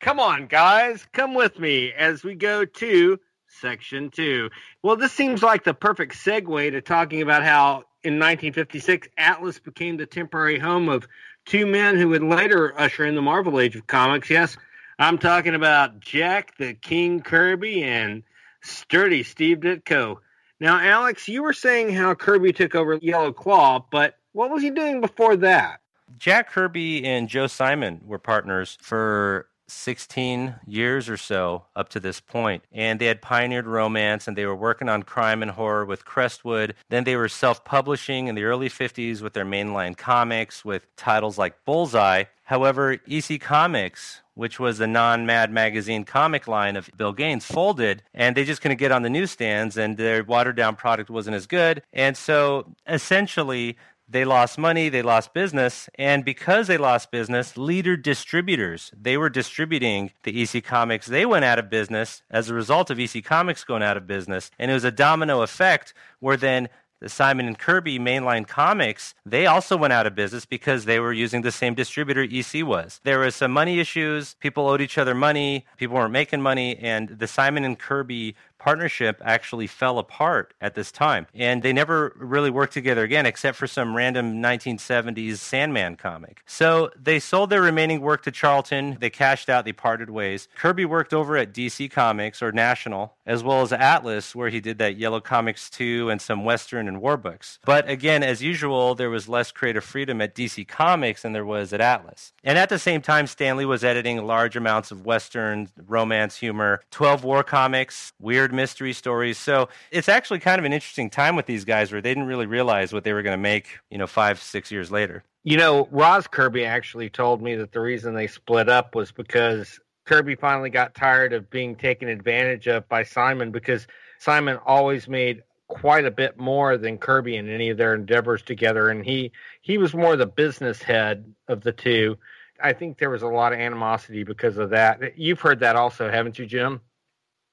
Come 0.00 0.20
on, 0.20 0.46
guys, 0.46 1.06
come 1.12 1.34
with 1.34 1.58
me 1.58 1.92
as 1.92 2.22
we 2.22 2.34
go 2.34 2.64
to 2.64 3.18
section 3.48 4.10
two. 4.10 4.50
Well, 4.82 4.96
this 4.96 5.12
seems 5.12 5.42
like 5.42 5.64
the 5.64 5.74
perfect 5.74 6.14
segue 6.14 6.70
to 6.70 6.80
talking 6.80 7.22
about 7.22 7.42
how 7.42 7.84
in 8.04 8.14
1956 8.14 9.08
Atlas 9.16 9.58
became 9.58 9.96
the 9.96 10.06
temporary 10.06 10.58
home 10.58 10.88
of 10.88 11.08
two 11.46 11.66
men 11.66 11.96
who 11.96 12.10
would 12.10 12.22
later 12.22 12.78
usher 12.78 13.06
in 13.06 13.16
the 13.16 13.22
Marvel 13.22 13.58
Age 13.58 13.74
of 13.74 13.86
Comics. 13.88 14.30
Yes, 14.30 14.56
I'm 14.98 15.18
talking 15.18 15.54
about 15.56 15.98
Jack 15.98 16.56
the 16.58 16.74
King 16.74 17.22
Kirby 17.22 17.82
and 17.82 18.22
sturdy 18.62 19.24
Steve 19.24 19.58
Ditko. 19.58 20.18
Now, 20.60 20.80
Alex, 20.80 21.28
you 21.28 21.42
were 21.42 21.52
saying 21.52 21.90
how 21.94 22.14
Kirby 22.14 22.52
took 22.52 22.74
over 22.74 22.94
Yellow 22.94 23.32
Claw, 23.32 23.84
but 23.90 24.16
what 24.32 24.50
was 24.50 24.62
he 24.62 24.70
doing 24.70 25.00
before 25.00 25.36
that? 25.36 25.80
Jack 26.16 26.50
Kirby 26.50 27.04
and 27.04 27.28
Joe 27.28 27.46
Simon 27.46 28.00
were 28.04 28.18
partners 28.18 28.76
for 28.80 29.48
16 29.68 30.54
years 30.66 31.08
or 31.08 31.16
so 31.16 31.64
up 31.76 31.90
to 31.90 32.00
this 32.00 32.20
point. 32.20 32.64
And 32.72 32.98
they 32.98 33.06
had 33.06 33.22
pioneered 33.22 33.66
romance 33.66 34.26
and 34.26 34.36
they 34.36 34.46
were 34.46 34.56
working 34.56 34.88
on 34.88 35.02
crime 35.02 35.42
and 35.42 35.50
horror 35.50 35.84
with 35.84 36.04
Crestwood. 36.04 36.74
Then 36.88 37.04
they 37.04 37.16
were 37.16 37.28
self 37.28 37.64
publishing 37.64 38.26
in 38.26 38.34
the 38.34 38.44
early 38.44 38.68
50s 38.68 39.20
with 39.20 39.34
their 39.34 39.44
mainline 39.44 39.96
comics 39.96 40.64
with 40.64 40.86
titles 40.96 41.38
like 41.38 41.64
Bullseye. 41.64 42.24
However, 42.44 42.98
EC 43.06 43.40
Comics, 43.40 44.22
which 44.38 44.60
was 44.60 44.78
the 44.78 44.86
non 44.86 45.26
Mad 45.26 45.50
Magazine 45.50 46.04
comic 46.04 46.46
line 46.46 46.76
of 46.76 46.88
Bill 46.96 47.12
Gaines, 47.12 47.44
folded, 47.44 48.04
and 48.14 48.36
they 48.36 48.44
just 48.44 48.62
couldn't 48.62 48.76
get 48.76 48.92
on 48.92 49.02
the 49.02 49.10
newsstands, 49.10 49.76
and 49.76 49.96
their 49.96 50.22
watered 50.22 50.54
down 50.54 50.76
product 50.76 51.10
wasn't 51.10 51.34
as 51.34 51.48
good. 51.48 51.82
And 51.92 52.16
so 52.16 52.72
essentially, 52.86 53.76
they 54.08 54.24
lost 54.24 54.56
money, 54.56 54.90
they 54.90 55.02
lost 55.02 55.34
business, 55.34 55.88
and 55.96 56.24
because 56.24 56.68
they 56.68 56.78
lost 56.78 57.10
business, 57.10 57.56
leader 57.56 57.96
distributors, 57.96 58.92
they 58.96 59.16
were 59.16 59.28
distributing 59.28 60.12
the 60.22 60.40
EC 60.40 60.62
Comics. 60.62 61.08
They 61.08 61.26
went 61.26 61.44
out 61.44 61.58
of 61.58 61.68
business 61.68 62.22
as 62.30 62.48
a 62.48 62.54
result 62.54 62.90
of 62.90 63.00
EC 63.00 63.24
Comics 63.24 63.64
going 63.64 63.82
out 63.82 63.96
of 63.96 64.06
business, 64.06 64.52
and 64.56 64.70
it 64.70 64.74
was 64.74 64.84
a 64.84 64.92
domino 64.92 65.42
effect 65.42 65.94
where 66.20 66.36
then 66.36 66.68
the 67.00 67.08
Simon 67.08 67.46
and 67.46 67.58
Kirby 67.58 67.98
mainline 67.98 68.46
comics, 68.46 69.14
they 69.24 69.46
also 69.46 69.76
went 69.76 69.92
out 69.92 70.06
of 70.06 70.14
business 70.14 70.44
because 70.44 70.84
they 70.84 70.98
were 70.98 71.12
using 71.12 71.42
the 71.42 71.52
same 71.52 71.74
distributor 71.74 72.22
EC 72.22 72.66
was. 72.66 73.00
There 73.04 73.20
was 73.20 73.34
some 73.34 73.52
money 73.52 73.78
issues, 73.78 74.34
people 74.40 74.68
owed 74.68 74.80
each 74.80 74.98
other 74.98 75.14
money, 75.14 75.64
people 75.76 75.96
weren't 75.96 76.12
making 76.12 76.42
money, 76.42 76.76
and 76.76 77.08
the 77.08 77.26
Simon 77.26 77.64
and 77.64 77.78
Kirby 77.78 78.34
partnership 78.68 79.22
actually 79.24 79.66
fell 79.66 79.98
apart 79.98 80.52
at 80.60 80.74
this 80.74 80.92
time. 80.92 81.26
And 81.32 81.62
they 81.62 81.72
never 81.72 82.12
really 82.16 82.50
worked 82.50 82.74
together 82.74 83.02
again, 83.02 83.24
except 83.24 83.56
for 83.56 83.66
some 83.66 83.96
random 83.96 84.42
1970s 84.42 85.38
Sandman 85.38 85.96
comic. 85.96 86.42
So 86.44 86.90
they 86.94 87.18
sold 87.18 87.48
their 87.48 87.62
remaining 87.62 88.02
work 88.02 88.24
to 88.24 88.30
Charlton. 88.30 88.98
They 89.00 89.08
cashed 89.08 89.48
out, 89.48 89.64
they 89.64 89.72
parted 89.72 90.10
ways. 90.10 90.48
Kirby 90.54 90.84
worked 90.84 91.14
over 91.14 91.38
at 91.38 91.54
DC 91.54 91.90
Comics 91.90 92.42
or 92.42 92.52
National, 92.52 93.14
as 93.24 93.42
well 93.42 93.62
as 93.62 93.72
Atlas, 93.72 94.34
where 94.34 94.50
he 94.50 94.60
did 94.60 94.76
that 94.76 94.98
Yellow 94.98 95.20
Comics 95.20 95.70
2 95.70 96.10
and 96.10 96.20
some 96.20 96.44
Western 96.44 96.88
and 96.88 97.00
war 97.00 97.16
books. 97.16 97.60
But 97.64 97.88
again, 97.88 98.22
as 98.22 98.42
usual, 98.42 98.94
there 98.94 99.08
was 99.08 99.30
less 99.30 99.50
creative 99.50 99.84
freedom 99.84 100.20
at 100.20 100.34
DC 100.34 100.68
Comics 100.68 101.22
than 101.22 101.32
there 101.32 101.46
was 101.46 101.72
at 101.72 101.80
Atlas. 101.80 102.34
And 102.44 102.58
at 102.58 102.68
the 102.68 102.78
same 102.78 103.00
time, 103.00 103.28
Stan 103.28 103.56
Lee 103.56 103.64
was 103.64 103.82
editing 103.82 104.26
large 104.26 104.56
amounts 104.56 104.90
of 104.90 105.06
Western 105.06 105.70
romance 105.86 106.36
humor, 106.36 106.82
12 106.90 107.24
war 107.24 107.42
comics, 107.42 108.12
weird 108.20 108.52
mystery 108.58 108.92
stories. 108.92 109.38
So 109.38 109.68
it's 109.92 110.08
actually 110.08 110.40
kind 110.40 110.58
of 110.58 110.64
an 110.64 110.72
interesting 110.72 111.10
time 111.10 111.36
with 111.36 111.46
these 111.46 111.64
guys 111.64 111.92
where 111.92 112.02
they 112.02 112.10
didn't 112.10 112.26
really 112.26 112.46
realize 112.46 112.92
what 112.92 113.04
they 113.04 113.12
were 113.12 113.22
going 113.22 113.38
to 113.38 113.42
make, 113.42 113.78
you 113.88 113.98
know, 113.98 114.08
five, 114.08 114.42
six 114.42 114.72
years 114.72 114.90
later. 114.90 115.22
You 115.44 115.56
know, 115.56 115.88
Roz 115.92 116.26
Kirby 116.26 116.64
actually 116.64 117.08
told 117.08 117.40
me 117.40 117.54
that 117.54 117.70
the 117.70 117.80
reason 117.80 118.14
they 118.14 118.26
split 118.26 118.68
up 118.68 118.96
was 118.96 119.12
because 119.12 119.78
Kirby 120.04 120.34
finally 120.34 120.70
got 120.70 120.94
tired 120.94 121.32
of 121.32 121.48
being 121.48 121.76
taken 121.76 122.08
advantage 122.08 122.66
of 122.66 122.88
by 122.88 123.04
Simon 123.04 123.52
because 123.52 123.86
Simon 124.18 124.58
always 124.66 125.06
made 125.06 125.44
quite 125.68 126.04
a 126.04 126.10
bit 126.10 126.36
more 126.36 126.76
than 126.76 126.98
Kirby 126.98 127.36
in 127.36 127.48
any 127.48 127.70
of 127.70 127.76
their 127.76 127.94
endeavors 127.94 128.42
together 128.42 128.88
and 128.88 129.04
he 129.04 129.30
he 129.60 129.78
was 129.78 129.94
more 129.94 130.16
the 130.16 130.26
business 130.26 130.82
head 130.82 131.32
of 131.46 131.60
the 131.60 131.72
two. 131.72 132.16
I 132.60 132.72
think 132.72 132.98
there 132.98 133.10
was 133.10 133.22
a 133.22 133.28
lot 133.28 133.52
of 133.52 133.60
animosity 133.60 134.24
because 134.24 134.56
of 134.56 134.70
that. 134.70 135.16
You've 135.16 135.40
heard 135.40 135.60
that 135.60 135.76
also, 135.76 136.10
haven't 136.10 136.38
you, 136.38 136.46
Jim? 136.46 136.80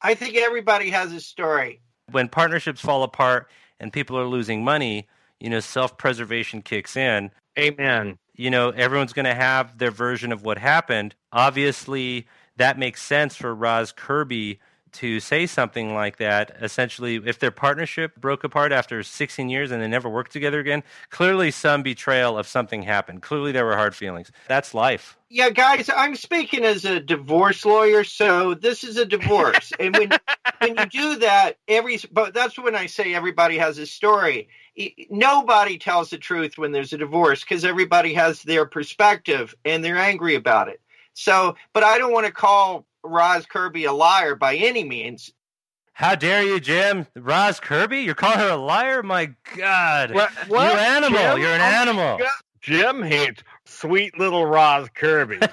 I 0.01 0.13
think 0.13 0.35
everybody 0.35 0.89
has 0.89 1.11
a 1.11 1.19
story. 1.19 1.81
When 2.11 2.29
partnerships 2.29 2.81
fall 2.81 3.03
apart 3.03 3.49
and 3.79 3.91
people 3.91 4.17
are 4.17 4.25
losing 4.25 4.63
money, 4.63 5.07
you 5.39 5.49
know, 5.49 5.59
self-preservation 5.59 6.61
kicks 6.61 6.95
in. 6.95 7.31
Amen. 7.57 8.17
You 8.35 8.49
know, 8.49 8.69
everyone's 8.69 9.13
going 9.13 9.25
to 9.25 9.33
have 9.33 9.77
their 9.77 9.91
version 9.91 10.31
of 10.31 10.43
what 10.43 10.57
happened. 10.57 11.15
Obviously, 11.31 12.27
that 12.57 12.77
makes 12.77 13.01
sense 13.01 13.35
for 13.35 13.53
Roz 13.55 13.91
Kirby 13.91 14.59
to 14.95 15.19
say 15.19 15.45
something 15.45 15.93
like 15.93 16.17
that. 16.17 16.55
Essentially, 16.61 17.15
if 17.25 17.39
their 17.39 17.51
partnership 17.51 18.15
broke 18.15 18.43
apart 18.43 18.71
after 18.71 19.03
16 19.03 19.49
years 19.49 19.71
and 19.71 19.81
they 19.81 19.87
never 19.87 20.09
worked 20.09 20.31
together 20.31 20.59
again, 20.59 20.83
clearly 21.09 21.51
some 21.51 21.83
betrayal 21.83 22.37
of 22.37 22.47
something 22.47 22.83
happened. 22.83 23.21
Clearly, 23.21 23.51
there 23.51 23.65
were 23.65 23.75
hard 23.75 23.95
feelings. 23.95 24.31
That's 24.47 24.73
life. 24.73 25.17
Yeah, 25.29 25.49
guys, 25.49 25.89
I'm 25.89 26.15
speaking 26.15 26.63
as 26.63 26.85
a 26.85 26.99
divorce 26.99 27.65
lawyer, 27.65 28.03
so 28.03 28.53
this 28.53 28.83
is 28.83 28.97
a 28.97 29.05
divorce. 29.05 29.73
and 29.79 29.95
when 29.95 30.11
when 30.59 30.77
you 30.77 30.85
do 30.85 31.15
that, 31.17 31.57
every 31.67 31.99
but 32.11 32.33
that's 32.33 32.57
when 32.57 32.75
I 32.75 32.85
say 32.85 33.13
everybody 33.13 33.57
has 33.57 33.77
a 33.77 33.85
story. 33.85 34.47
Nobody 35.09 35.77
tells 35.77 36.09
the 36.09 36.17
truth 36.17 36.57
when 36.57 36.71
there's 36.71 36.93
a 36.93 36.97
divorce 36.97 37.41
because 37.41 37.65
everybody 37.65 38.13
has 38.13 38.43
their 38.43 38.65
perspective 38.65 39.55
and 39.65 39.83
they're 39.83 39.97
angry 39.97 40.35
about 40.35 40.69
it. 40.69 40.81
So, 41.15 41.55
but 41.73 41.83
I 41.83 41.97
don't 41.97 42.11
want 42.11 42.25
to 42.25 42.31
call 42.31 42.85
Roz 43.05 43.45
Kirby 43.45 43.85
a 43.85 43.93
liar 43.93 44.35
by 44.35 44.55
any 44.55 44.83
means. 44.83 45.31
How 45.93 46.15
dare 46.15 46.43
you, 46.43 46.59
Jim? 46.59 47.07
Roz 47.15 47.59
Kirby? 47.61 47.99
You're 48.01 48.15
calling 48.15 48.39
her 48.39 48.49
a 48.49 48.57
liar? 48.57 49.01
My 49.01 49.31
God. 49.55 50.13
What, 50.13 50.31
what? 50.49 50.63
You're 50.71 50.79
an 50.81 51.03
animal. 51.03 51.19
Jim? 51.19 51.39
You're 51.39 51.53
an 51.53 51.61
Oh, 51.61 51.63
animal. 51.63 52.17
God. 52.17 52.27
Jim 52.61 53.03
hates 53.03 53.43
sweet 53.65 54.17
little 54.19 54.45
Roz 54.45 54.89
Kirby. 54.95 55.37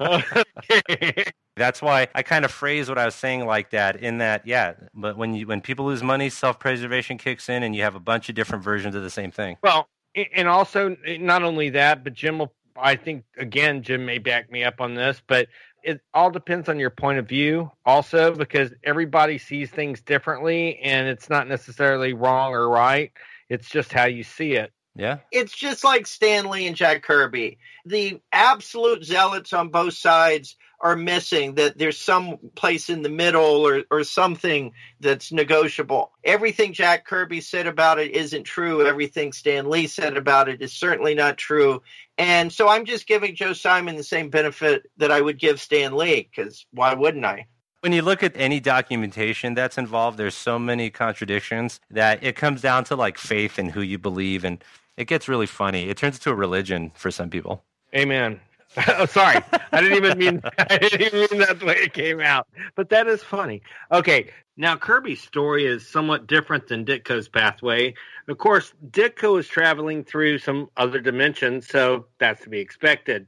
That's 1.56 1.82
why 1.82 2.08
I 2.14 2.22
kind 2.22 2.44
of 2.44 2.50
phrase 2.50 2.88
what 2.88 2.98
I 2.98 3.04
was 3.04 3.14
saying 3.14 3.44
like 3.46 3.70
that. 3.70 3.96
In 3.96 4.18
that, 4.18 4.46
yeah. 4.46 4.74
But 4.94 5.16
when 5.16 5.34
you 5.34 5.46
when 5.46 5.60
people 5.60 5.86
lose 5.86 6.02
money, 6.02 6.30
self 6.30 6.58
preservation 6.58 7.18
kicks 7.18 7.48
in, 7.48 7.62
and 7.62 7.74
you 7.76 7.82
have 7.82 7.94
a 7.94 8.00
bunch 8.00 8.28
of 8.28 8.34
different 8.34 8.64
versions 8.64 8.94
of 8.94 9.02
the 9.02 9.10
same 9.10 9.30
thing. 9.30 9.56
well, 9.62 9.88
and 10.34 10.48
also 10.48 10.96
not 11.20 11.42
only 11.42 11.70
that, 11.70 12.02
but 12.04 12.14
Jim 12.14 12.38
will. 12.38 12.52
I 12.80 12.94
think 12.94 13.24
again, 13.36 13.82
Jim 13.82 14.06
may 14.06 14.18
back 14.18 14.52
me 14.52 14.62
up 14.62 14.80
on 14.80 14.94
this, 14.94 15.20
but 15.26 15.48
it 15.82 16.00
all 16.12 16.30
depends 16.30 16.68
on 16.68 16.78
your 16.78 16.90
point 16.90 17.18
of 17.18 17.28
view, 17.28 17.70
also, 17.84 18.34
because 18.34 18.72
everybody 18.84 19.38
sees 19.38 19.70
things 19.70 20.00
differently 20.00 20.78
and 20.78 21.08
it's 21.08 21.30
not 21.30 21.48
necessarily 21.48 22.12
wrong 22.12 22.52
or 22.52 22.68
right. 22.68 23.12
It's 23.48 23.68
just 23.68 23.92
how 23.92 24.06
you 24.06 24.24
see 24.24 24.52
it. 24.52 24.72
Yeah. 24.94 25.18
It's 25.30 25.56
just 25.56 25.84
like 25.84 26.06
Stan 26.06 26.50
Lee 26.50 26.66
and 26.66 26.76
Jack 26.76 27.02
Kirby. 27.04 27.58
The 27.86 28.20
absolute 28.32 29.04
zealots 29.04 29.52
on 29.52 29.68
both 29.68 29.94
sides 29.94 30.56
are 30.80 30.96
missing 30.96 31.54
that 31.56 31.76
there's 31.76 31.98
some 31.98 32.38
place 32.54 32.88
in 32.88 33.02
the 33.02 33.08
middle 33.08 33.66
or, 33.66 33.82
or 33.90 34.04
something 34.04 34.72
that's 35.00 35.32
negotiable. 35.32 36.12
Everything 36.24 36.72
Jack 36.72 37.04
Kirby 37.04 37.40
said 37.40 37.66
about 37.66 37.98
it 37.98 38.12
isn't 38.12 38.44
true. 38.44 38.86
Everything 38.86 39.32
Stan 39.32 39.68
Lee 39.68 39.86
said 39.86 40.16
about 40.16 40.48
it 40.48 40.62
is 40.62 40.72
certainly 40.72 41.14
not 41.14 41.36
true. 41.36 41.82
And 42.16 42.52
so 42.52 42.68
I'm 42.68 42.84
just 42.84 43.06
giving 43.06 43.34
Joe 43.34 43.52
Simon 43.52 43.96
the 43.96 44.04
same 44.04 44.30
benefit 44.30 44.90
that 44.98 45.10
I 45.10 45.20
would 45.20 45.38
give 45.38 45.60
Stan 45.60 45.96
Lee 45.96 46.28
because 46.30 46.66
why 46.72 46.94
wouldn't 46.94 47.24
I? 47.24 47.46
When 47.80 47.92
you 47.92 48.02
look 48.02 48.24
at 48.24 48.32
any 48.34 48.58
documentation 48.58 49.54
that's 49.54 49.78
involved, 49.78 50.18
there's 50.18 50.34
so 50.34 50.58
many 50.58 50.90
contradictions 50.90 51.78
that 51.90 52.24
it 52.24 52.34
comes 52.34 52.60
down 52.60 52.84
to 52.84 52.96
like 52.96 53.18
faith 53.18 53.56
and 53.56 53.70
who 53.70 53.82
you 53.82 53.98
believe, 53.98 54.44
and 54.44 54.62
it 54.96 55.04
gets 55.04 55.28
really 55.28 55.46
funny. 55.46 55.88
It 55.88 55.96
turns 55.96 56.16
into 56.16 56.30
a 56.30 56.34
religion 56.34 56.90
for 56.96 57.12
some 57.12 57.30
people. 57.30 57.62
Amen. 57.94 58.40
oh, 58.88 59.06
sorry, 59.06 59.40
I 59.72 59.80
didn't 59.80 59.96
even 59.96 60.18
mean 60.18 60.40
I 60.58 60.78
didn't 60.78 61.00
even 61.00 61.20
mean 61.20 61.40
that 61.40 61.58
the 61.58 61.66
way 61.66 61.76
it 61.76 61.94
came 61.94 62.20
out. 62.20 62.48
But 62.74 62.90
that 62.90 63.06
is 63.06 63.22
funny. 63.22 63.62
Okay, 63.90 64.30
now 64.56 64.76
Kirby's 64.76 65.22
story 65.22 65.64
is 65.64 65.86
somewhat 65.86 66.26
different 66.26 66.68
than 66.68 66.84
Ditko's 66.84 67.28
pathway. 67.28 67.94
Of 68.28 68.38
course, 68.38 68.74
Ditko 68.90 69.40
is 69.40 69.48
traveling 69.48 70.04
through 70.04 70.38
some 70.38 70.68
other 70.76 71.00
dimensions, 71.00 71.66
so 71.66 72.06
that's 72.18 72.42
to 72.42 72.50
be 72.50 72.58
expected. 72.58 73.26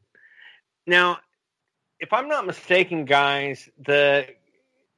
Now, 0.86 1.18
if 2.00 2.12
I'm 2.12 2.28
not 2.28 2.46
mistaken, 2.46 3.04
guys, 3.04 3.68
the 3.78 4.26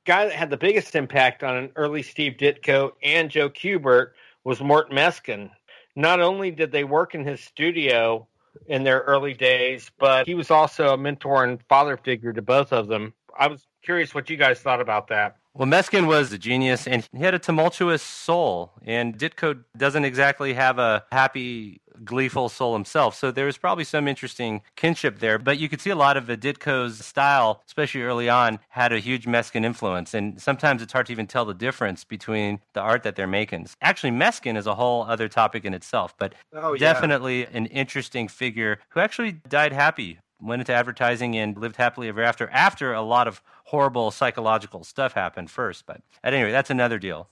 guy 0.05 0.25
that 0.25 0.35
had 0.35 0.51
the 0.51 0.57
biggest 0.57 0.97
impact 0.97 1.43
on 1.43 1.57
an 1.57 1.71
early 1.77 2.03
Steve 2.03 2.35
Ditko 2.39 2.93
and 3.03 3.31
Joe 3.31 3.51
Kubert 3.51 4.13
was 4.45 4.61
Mort 4.61 4.91
Meskin. 4.91 5.51
Not 5.95 6.21
only 6.21 6.51
did 6.51 6.73
they 6.73 6.85
work 6.85 7.15
in 7.15 7.25
his 7.25 7.41
studio 7.41 8.27
in 8.67 8.85
their 8.85 9.01
early 9.01 9.35
days, 9.35 9.91
but 9.99 10.27
he 10.27 10.35
was 10.35 10.51
also 10.51 10.95
a 10.95 10.97
mentor 10.97 11.45
and 11.45 11.63
father 11.69 11.97
figure 11.97 12.33
to 12.33 12.43
both 12.43 12.73
of 12.73 12.89
them. 12.89 13.15
I 13.39 13.49
was 13.49 13.67
curious 13.83 14.15
what 14.15 14.31
you 14.31 14.37
guys 14.37 14.61
thought 14.61 14.81
about 14.81 15.09
that. 15.09 15.37
Well, 15.55 15.69
Meskin 15.69 16.07
was 16.07 16.33
a 16.33 16.39
genius 16.39 16.87
and 16.87 17.07
he 17.13 17.19
had 17.23 17.35
a 17.35 17.39
tumultuous 17.39 18.03
soul, 18.03 18.73
and 18.87 19.19
Ditko 19.19 19.65
doesn't 19.77 20.05
exactly 20.07 20.55
have 20.55 20.79
a 20.79 21.05
happy, 21.13 21.83
gleeful 22.05 22.49
soul 22.49 22.73
himself. 22.73 23.15
So 23.15 23.31
there 23.31 23.45
was 23.45 23.59
probably 23.59 23.85
some 23.85 24.09
interesting 24.09 24.63
kinship 24.77 25.19
there, 25.19 25.39
but 25.39 25.59
you 25.59 25.69
could 25.69 25.83
see 25.83 25.91
a 25.91 25.95
lot 25.97 26.17
of 26.17 26.27
the 26.27 26.39
Ditko's 26.39 27.05
style, 27.05 27.63
especially 27.67 28.01
early 28.01 28.31
on, 28.31 28.61
had 28.71 28.95
a 28.95 28.99
huge 28.99 29.27
Meskin 29.27 29.63
influence. 29.63 30.15
And 30.15 30.41
sometimes 30.41 30.81
it's 30.81 30.95
hard 30.95 31.05
to 31.07 31.13
even 31.13 31.27
tell 31.27 31.45
the 31.45 31.53
difference 31.55 32.03
between 32.03 32.61
the 32.73 32.81
art 32.81 33.03
that 33.03 33.15
they're 33.15 33.27
making. 33.27 33.67
Actually, 33.83 34.13
Meskin 34.13 34.57
is 34.57 34.67
a 34.67 34.75
whole 34.75 35.03
other 35.03 35.29
topic 35.29 35.67
in 35.67 35.75
itself, 35.75 36.15
but 36.17 36.35
Oh, 36.55 36.73
yeah. 36.73 36.79
definitely 36.79 37.45
an 37.45 37.67
interesting 37.67 38.27
figure 38.27 38.79
who 38.91 39.01
actually 39.01 39.33
died 39.33 39.75
happy 39.75 40.19
went 40.41 40.61
into 40.61 40.73
advertising 40.73 41.37
and 41.37 41.57
lived 41.57 41.77
happily 41.77 42.09
ever 42.09 42.21
after 42.23 42.51
after 42.51 42.93
a 42.93 43.03
lot 43.03 43.29
of 43.29 43.41
horrible 43.73 44.13
psychological 44.13 44.85
stuff 44.85 45.13
happened 45.13 45.51
first 45.51 45.85
but 45.87 46.01
at 46.23 46.33
any 46.33 46.45
rate 46.45 46.53
that's 46.53 46.71
another 46.71 46.99
deal 46.99 47.29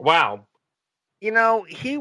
Wow. 0.00 0.46
You 1.20 1.30
know, 1.30 1.64
he 1.68 2.00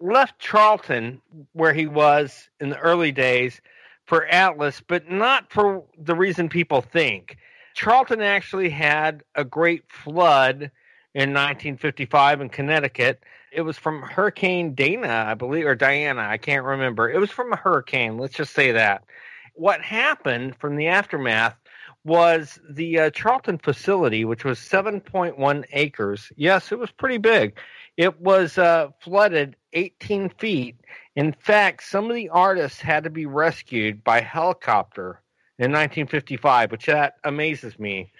left 0.00 0.38
Charlton 0.38 1.20
where 1.52 1.74
he 1.74 1.86
was 1.86 2.48
in 2.58 2.70
the 2.70 2.78
early 2.78 3.12
days 3.12 3.60
for 4.06 4.26
Atlas, 4.26 4.80
but 4.86 5.10
not 5.10 5.52
for 5.52 5.84
the 5.98 6.14
reason 6.14 6.48
people 6.48 6.80
think. 6.80 7.36
Charlton 7.74 8.22
actually 8.22 8.70
had 8.70 9.22
a 9.34 9.44
great 9.44 9.82
flood 9.90 10.70
in 11.14 11.30
1955 11.34 12.40
in 12.40 12.48
Connecticut. 12.48 13.22
It 13.52 13.60
was 13.60 13.76
from 13.76 14.00
Hurricane 14.00 14.74
Dana, 14.74 15.26
I 15.28 15.34
believe, 15.34 15.66
or 15.66 15.74
Diana, 15.74 16.22
I 16.22 16.38
can't 16.38 16.64
remember. 16.64 17.10
It 17.10 17.18
was 17.18 17.30
from 17.30 17.52
a 17.52 17.56
hurricane, 17.56 18.16
let's 18.16 18.34
just 18.34 18.54
say 18.54 18.72
that. 18.72 19.04
What 19.52 19.82
happened 19.82 20.56
from 20.56 20.76
the 20.76 20.88
aftermath 20.88 21.56
was 22.04 22.58
the 22.68 22.98
uh, 22.98 23.10
Charlton 23.10 23.58
facility, 23.58 24.24
which 24.24 24.44
was 24.44 24.58
7.1 24.58 25.64
acres. 25.72 26.30
Yes, 26.36 26.70
it 26.70 26.78
was 26.78 26.90
pretty 26.90 27.18
big. 27.18 27.56
It 27.96 28.20
was 28.20 28.58
uh, 28.58 28.88
flooded 29.00 29.56
18 29.72 30.28
feet. 30.30 30.76
In 31.16 31.32
fact, 31.32 31.84
some 31.84 32.10
of 32.10 32.14
the 32.14 32.28
artists 32.28 32.80
had 32.80 33.04
to 33.04 33.10
be 33.10 33.26
rescued 33.26 34.04
by 34.04 34.20
helicopter 34.20 35.20
in 35.58 35.70
1955, 35.70 36.72
which 36.72 36.86
that 36.86 37.14
amazes 37.24 37.78
me. 37.78 38.12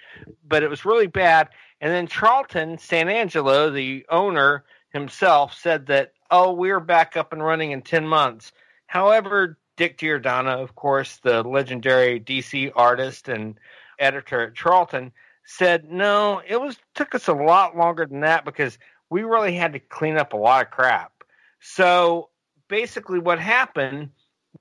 But 0.47 0.63
it 0.63 0.69
was 0.69 0.85
really 0.85 1.07
bad. 1.07 1.49
And 1.81 1.91
then 1.91 2.07
Charlton 2.07 2.77
Santangelo, 2.77 3.73
the 3.73 4.05
owner 4.09 4.63
himself, 4.89 5.53
said 5.53 5.87
that, 5.87 6.13
oh, 6.31 6.53
we're 6.53 6.79
back 6.79 7.17
up 7.17 7.33
and 7.33 7.43
running 7.43 7.71
in 7.71 7.81
10 7.81 8.07
months. 8.07 8.51
However, 8.87 9.57
Dick 9.77 9.97
Giordano, 9.97 10.61
of 10.61 10.75
course, 10.75 11.17
the 11.17 11.43
legendary 11.43 12.19
DC 12.19 12.71
artist 12.75 13.27
and 13.27 13.59
editor 13.99 14.47
at 14.47 14.55
Charlton, 14.55 15.11
said 15.45 15.91
no, 15.91 16.41
it 16.47 16.59
was 16.59 16.77
took 16.95 17.13
us 17.15 17.27
a 17.27 17.33
lot 17.33 17.77
longer 17.77 18.05
than 18.05 18.21
that 18.21 18.45
because 18.45 18.77
we 19.09 19.23
really 19.23 19.55
had 19.55 19.73
to 19.73 19.79
clean 19.79 20.17
up 20.17 20.33
a 20.33 20.37
lot 20.37 20.65
of 20.65 20.71
crap. 20.71 21.11
So 21.59 22.29
basically, 22.67 23.19
what 23.19 23.39
happened 23.39 24.09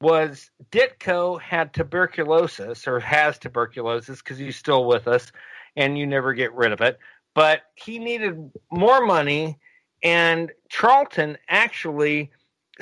was 0.01 0.51
Ditko 0.71 1.41
had 1.41 1.73
tuberculosis 1.73 2.87
or 2.87 3.01
has 3.01 3.39
tuberculosis 3.39 4.21
because 4.21 4.39
he's 4.39 4.57
still 4.57 4.87
with 4.87 5.07
us 5.07 5.31
and 5.77 5.99
you 5.99 6.07
never 6.07 6.35
get 6.35 6.53
rid 6.55 6.73
of 6.73 6.81
it. 6.81 6.99
But 7.35 7.63
he 7.75 7.99
needed 7.99 8.53
more 8.71 9.05
money, 9.05 9.59
and 10.03 10.53
Charlton 10.69 11.37
actually, 11.49 12.31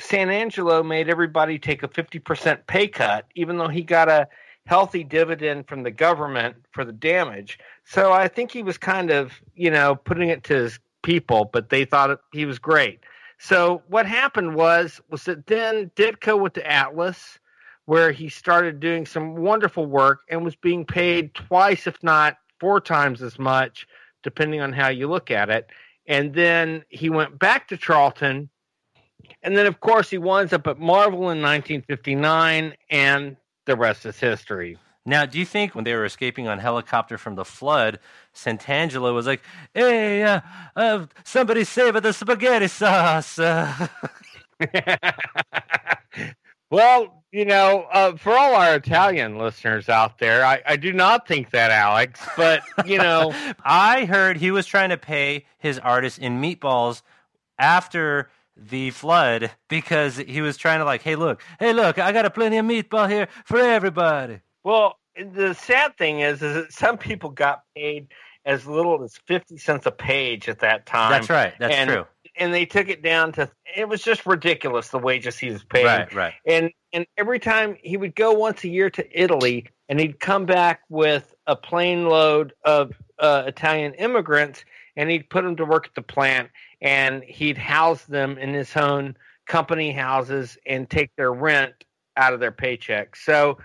Santangelo 0.01 0.85
made 0.85 1.09
everybody 1.09 1.59
take 1.59 1.83
a 1.83 1.87
50% 1.87 2.65
pay 2.67 2.87
cut, 2.87 3.25
even 3.35 3.57
though 3.57 3.67
he 3.67 3.83
got 3.83 4.09
a 4.09 4.27
healthy 4.65 5.03
dividend 5.03 5.67
from 5.67 5.83
the 5.83 5.91
government 5.91 6.55
for 6.71 6.85
the 6.85 6.93
damage. 6.93 7.59
So 7.83 8.11
I 8.11 8.27
think 8.27 8.51
he 8.51 8.63
was 8.63 8.77
kind 8.77 9.11
of, 9.11 9.33
you 9.55 9.69
know, 9.69 9.95
putting 9.95 10.29
it 10.29 10.43
to 10.45 10.55
his 10.55 10.79
people, 11.03 11.49
but 11.51 11.69
they 11.69 11.85
thought 11.85 12.21
he 12.31 12.45
was 12.45 12.59
great. 12.59 13.01
So 13.37 13.83
what 13.87 14.05
happened 14.05 14.55
was 14.55 15.01
was 15.09 15.23
that 15.25 15.47
then 15.47 15.91
Ditko 15.95 16.39
went 16.39 16.53
to 16.55 16.71
Atlas, 16.71 17.39
where 17.85 18.11
he 18.11 18.29
started 18.29 18.79
doing 18.79 19.05
some 19.05 19.35
wonderful 19.35 19.85
work 19.85 20.21
and 20.29 20.45
was 20.45 20.55
being 20.55 20.85
paid 20.85 21.33
twice, 21.33 21.85
if 21.85 22.01
not 22.01 22.37
four 22.59 22.79
times 22.79 23.21
as 23.21 23.37
much, 23.37 23.85
depending 24.23 24.61
on 24.61 24.71
how 24.71 24.87
you 24.87 25.09
look 25.09 25.29
at 25.29 25.49
it. 25.49 25.69
And 26.07 26.33
then 26.33 26.83
he 26.87 27.09
went 27.09 27.37
back 27.37 27.67
to 27.67 27.77
Charlton, 27.77 28.49
and 29.41 29.57
then 29.57 29.65
of 29.65 29.79
course 29.79 30.09
he 30.09 30.17
winds 30.17 30.53
up 30.53 30.67
at 30.67 30.79
Marvel 30.79 31.29
in 31.29 31.41
1959, 31.41 32.73
and 32.89 33.37
the 33.65 33.75
rest 33.75 34.05
is 34.05 34.19
history. 34.19 34.77
now 35.05 35.25
do 35.25 35.39
you 35.39 35.45
think 35.45 35.75
when 35.75 35.83
they 35.83 35.93
were 35.93 36.05
escaping 36.05 36.47
on 36.47 36.59
helicopter 36.59 37.17
from 37.17 37.35
the 37.35 37.45
flood 37.45 37.99
santangelo 38.33 39.13
was 39.13 39.27
like 39.27 39.41
hey 39.73 40.23
uh, 40.23 40.41
uh, 40.75 41.05
somebody 41.23 41.63
save 41.63 42.01
the 42.01 42.13
spaghetti 42.13 42.67
sauce 42.67 43.39
uh, 43.39 43.87
well, 46.69 47.23
you 47.31 47.45
know, 47.45 47.87
uh, 47.91 48.15
for 48.15 48.31
all 48.31 48.55
our 48.55 48.75
Italian 48.75 49.37
listeners 49.37 49.89
out 49.89 50.19
there, 50.19 50.45
I, 50.45 50.61
I 50.65 50.75
do 50.75 50.93
not 50.93 51.27
think 51.27 51.51
that, 51.51 51.71
Alex. 51.71 52.19
But 52.37 52.61
you 52.85 52.97
know, 52.97 53.33
I 53.63 54.05
heard 54.05 54.37
he 54.37 54.51
was 54.51 54.65
trying 54.65 54.89
to 54.89 54.97
pay 54.97 55.45
his 55.57 55.79
artist 55.79 56.19
in 56.19 56.41
meatballs 56.41 57.01
after 57.57 58.29
the 58.55 58.91
flood 58.91 59.51
because 59.67 60.17
he 60.17 60.41
was 60.41 60.57
trying 60.57 60.79
to 60.79 60.85
like, 60.85 61.01
hey, 61.01 61.15
look, 61.15 61.41
hey, 61.59 61.73
look, 61.73 61.99
I 61.99 62.11
got 62.11 62.25
a 62.25 62.29
plenty 62.29 62.57
of 62.57 62.65
meatball 62.65 63.09
here 63.09 63.27
for 63.45 63.59
everybody. 63.59 64.41
well, 64.63 64.97
the 65.15 65.53
sad 65.53 65.97
thing 65.97 66.21
is, 66.21 66.41
is 66.41 66.55
that 66.55 66.73
some 66.73 66.97
people 66.97 67.29
got 67.29 67.63
paid 67.75 68.07
as 68.45 68.65
little 68.65 69.03
as 69.03 69.15
fifty 69.27 69.57
cents 69.57 69.85
a 69.85 69.91
page 69.91 70.49
at 70.49 70.59
that 70.59 70.85
time. 70.85 71.11
That's 71.11 71.29
right. 71.29 71.53
That's 71.59 71.73
and, 71.73 71.89
true. 71.89 72.05
And 72.35 72.53
they 72.53 72.65
took 72.65 72.89
it 72.89 73.03
down 73.03 73.31
to 73.33 73.49
it 73.75 73.87
was 73.87 74.01
just 74.01 74.25
ridiculous 74.25 74.89
the 74.89 74.97
wages 74.97 75.37
he 75.37 75.51
was 75.51 75.63
paid. 75.63 75.85
Right, 75.85 76.13
right. 76.13 76.33
and 76.47 76.71
and 76.91 77.05
every 77.17 77.39
time 77.39 77.77
he 77.81 77.95
would 77.97 78.15
go 78.15 78.33
once 78.33 78.63
a 78.63 78.69
year 78.69 78.89
to 78.91 79.21
Italy, 79.21 79.67
and 79.87 79.99
he'd 79.99 80.19
come 80.19 80.45
back 80.45 80.81
with 80.89 81.33
a 81.47 81.55
plane 81.55 82.07
load 82.07 82.53
of 82.63 82.93
uh, 83.19 83.43
Italian 83.45 83.93
immigrants, 83.95 84.65
and 84.95 85.09
he'd 85.09 85.29
put 85.29 85.43
them 85.43 85.55
to 85.57 85.65
work 85.65 85.87
at 85.87 85.95
the 85.95 86.01
plant, 86.01 86.49
and 86.83 87.23
he'd 87.23 87.57
house 87.57 88.03
them 88.03 88.37
in 88.37 88.53
his 88.53 88.75
own 88.75 89.15
company 89.47 89.91
houses 89.91 90.57
and 90.67 90.89
take 90.89 91.09
their 91.15 91.33
rent 91.33 91.73
out 92.17 92.33
of 92.33 92.39
their 92.39 92.51
paycheck. 92.51 93.15
So 93.15 93.57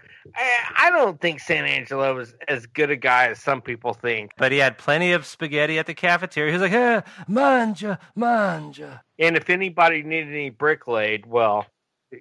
I, 0.76 0.90
don't 0.90 1.20
think 1.20 1.40
Santangelo 1.40 2.14
was 2.14 2.35
as 2.48 2.66
good 2.66 2.90
a 2.90 2.96
guy 2.96 3.28
as 3.28 3.38
some 3.38 3.61
people 3.61 3.92
think. 3.92 4.33
But 4.38 4.52
he 4.52 4.59
had 4.59 4.78
plenty 4.78 5.12
of 5.12 5.26
spaghetti 5.26 5.78
at 5.78 5.87
the 5.87 5.94
cafeteria. 5.94 6.52
He 6.52 6.59
was 6.59 6.62
like, 6.62 6.72
hey, 6.72 7.02
manja, 7.26 7.98
manja. 8.14 9.02
And 9.18 9.37
if 9.37 9.50
anybody 9.50 10.02
needed 10.02 10.28
any 10.28 10.50
brick 10.50 10.87
laid, 10.87 11.26
well, 11.26 11.66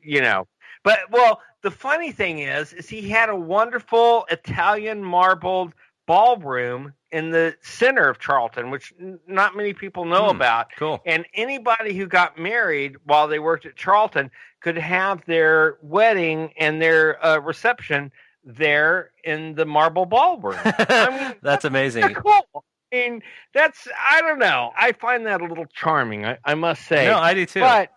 you 0.04 0.22
know. 0.22 0.48
But 0.84 1.00
well, 1.12 1.42
the 1.64 1.72
funny 1.72 2.12
thing 2.12 2.40
is, 2.40 2.74
is 2.74 2.90
he 2.90 3.10
had 3.10 3.30
a 3.30 3.36
wonderful 3.36 4.26
Italian 4.30 5.04
marbled 5.04 5.74
ballroom 6.08 6.94
in 7.12 7.32
the 7.32 7.56
center 7.62 8.10
of 8.10 8.20
Charlton, 8.20 8.70
which 8.72 8.94
n- 9.00 9.20
not 9.28 9.56
many 9.56 9.74
people 9.74 10.06
know 10.06 10.26
Hmm. 10.30 10.36
about. 10.36 10.68
Cool. 10.78 11.02
And 11.06 11.26
anybody 11.34 11.94
who 11.98 12.06
got 12.08 12.38
married 12.38 12.96
while 13.06 13.28
they 13.28 13.40
worked 13.40 13.66
at 13.66 13.76
Charlton 13.76 14.30
could 14.62 14.78
have 14.78 15.24
their 15.26 15.78
wedding 15.82 16.54
and 16.58 16.82
their 16.82 17.24
uh, 17.26 17.38
reception 17.40 18.12
there 18.44 19.12
in 19.24 19.56
the 19.56 19.66
marble 19.66 20.06
ballroom. 20.06 20.58
I 20.66 21.10
mean, 21.30 21.36
That's 21.42 21.66
amazing. 21.66 22.14
Cool. 22.14 22.46
I 22.56 22.96
mean, 22.96 23.22
that's 23.54 23.86
I 24.10 24.22
don't 24.22 24.40
know. 24.40 24.72
I 24.78 24.94
find 24.94 25.26
that 25.26 25.42
a 25.42 25.46
little 25.46 25.66
charming. 25.66 26.26
I, 26.26 26.38
I 26.46 26.56
must 26.56 26.86
say. 26.88 27.06
No, 27.08 27.18
I 27.18 27.34
do 27.34 27.46
too. 27.46 27.60
But 27.60 27.92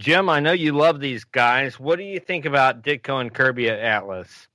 Jim, 0.00 0.28
I 0.28 0.40
know 0.40 0.52
you 0.52 0.72
love 0.72 1.00
these 1.00 1.24
guys. 1.24 1.78
What 1.78 1.96
do 1.98 2.04
you 2.04 2.18
think 2.20 2.44
about 2.44 2.82
Ditko 2.82 3.20
and 3.20 3.32
Kirby 3.32 3.68
at 3.68 3.78
Atlas? 3.78 4.48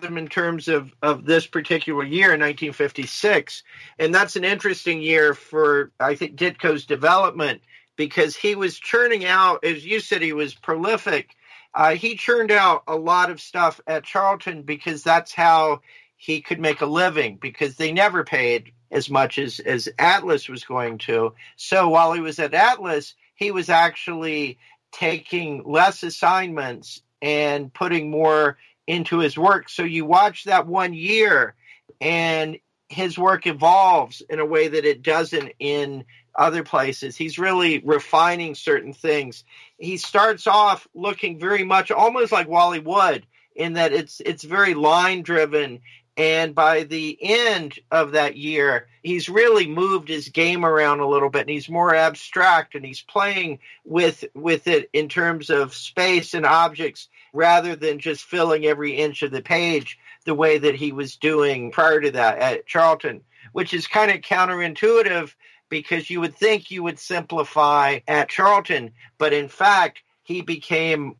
Them 0.00 0.18
in 0.18 0.28
terms 0.28 0.68
of, 0.68 0.92
of 1.02 1.24
this 1.24 1.46
particular 1.46 2.04
year 2.04 2.34
in 2.34 2.40
1956. 2.40 3.62
And 3.98 4.14
that's 4.14 4.36
an 4.36 4.44
interesting 4.44 5.00
year 5.00 5.34
for, 5.34 5.92
I 6.00 6.14
think, 6.14 6.36
Ditko's 6.36 6.84
development 6.84 7.62
because 7.96 8.36
he 8.36 8.54
was 8.54 8.78
churning 8.78 9.24
out, 9.24 9.64
as 9.64 9.84
you 9.84 10.00
said, 10.00 10.22
he 10.22 10.32
was 10.32 10.54
prolific. 10.54 11.36
Uh, 11.74 11.94
he 11.94 12.16
churned 12.16 12.50
out 12.50 12.82
a 12.86 12.96
lot 12.96 13.30
of 13.30 13.40
stuff 13.40 13.80
at 13.86 14.04
Charlton 14.04 14.62
because 14.62 15.02
that's 15.02 15.32
how 15.32 15.80
he 16.16 16.40
could 16.40 16.60
make 16.60 16.80
a 16.80 16.86
living 16.86 17.38
because 17.40 17.76
they 17.76 17.92
never 17.92 18.24
paid 18.24 18.72
as 18.90 19.10
much 19.10 19.38
as, 19.38 19.60
as 19.60 19.88
Atlas 19.98 20.48
was 20.48 20.64
going 20.64 20.98
to. 20.98 21.34
So 21.56 21.88
while 21.88 22.12
he 22.12 22.20
was 22.20 22.38
at 22.38 22.54
Atlas, 22.54 23.14
he 23.34 23.50
was 23.50 23.68
actually 23.68 24.58
taking 24.92 25.64
less 25.64 26.02
assignments 26.02 27.02
and 27.20 27.72
putting 27.72 28.10
more 28.10 28.56
into 28.86 29.18
his 29.18 29.36
work. 29.36 29.68
So 29.68 29.82
you 29.82 30.04
watch 30.04 30.44
that 30.44 30.66
one 30.66 30.94
year 30.94 31.54
and 32.00 32.58
his 32.88 33.18
work 33.18 33.46
evolves 33.46 34.22
in 34.28 34.38
a 34.38 34.46
way 34.46 34.68
that 34.68 34.84
it 34.84 35.02
doesn't 35.02 35.52
in 35.58 36.04
other 36.34 36.62
places. 36.62 37.16
He's 37.16 37.38
really 37.38 37.78
refining 37.80 38.54
certain 38.54 38.92
things. 38.92 39.44
He 39.78 39.96
starts 39.96 40.46
off 40.46 40.86
looking 40.94 41.38
very 41.38 41.64
much 41.64 41.90
almost 41.90 42.32
like 42.32 42.48
Wally 42.48 42.80
Wood 42.80 43.26
in 43.54 43.74
that 43.74 43.92
it's 43.92 44.20
it's 44.24 44.42
very 44.42 44.74
line 44.74 45.22
driven 45.22 45.80
and 46.16 46.54
by 46.54 46.84
the 46.84 47.18
end 47.20 47.78
of 47.90 48.12
that 48.12 48.36
year 48.36 48.86
he's 49.02 49.28
really 49.28 49.66
moved 49.66 50.08
his 50.08 50.28
game 50.28 50.64
around 50.64 51.00
a 51.00 51.08
little 51.08 51.30
bit 51.30 51.42
and 51.42 51.50
he's 51.50 51.68
more 51.68 51.94
abstract 51.94 52.74
and 52.74 52.84
he's 52.84 53.02
playing 53.02 53.58
with 53.84 54.24
with 54.34 54.66
it 54.66 54.88
in 54.92 55.08
terms 55.08 55.50
of 55.50 55.74
space 55.74 56.34
and 56.34 56.46
objects 56.46 57.08
rather 57.32 57.74
than 57.74 57.98
just 57.98 58.24
filling 58.24 58.64
every 58.64 58.92
inch 58.96 59.22
of 59.22 59.30
the 59.30 59.42
page 59.42 59.98
the 60.24 60.34
way 60.34 60.58
that 60.58 60.74
he 60.74 60.92
was 60.92 61.16
doing 61.16 61.70
prior 61.70 62.00
to 62.00 62.10
that 62.12 62.38
at 62.38 62.66
Charlton, 62.66 63.20
which 63.52 63.74
is 63.74 63.86
kind 63.86 64.10
of 64.10 64.20
counterintuitive 64.20 65.34
because 65.68 66.08
you 66.10 66.20
would 66.20 66.34
think 66.34 66.70
you 66.70 66.82
would 66.82 66.98
simplify 66.98 67.98
at 68.06 68.28
Charlton, 68.28 68.92
but 69.18 69.32
in 69.32 69.48
fact, 69.48 70.02
he 70.22 70.40
became 70.40 71.16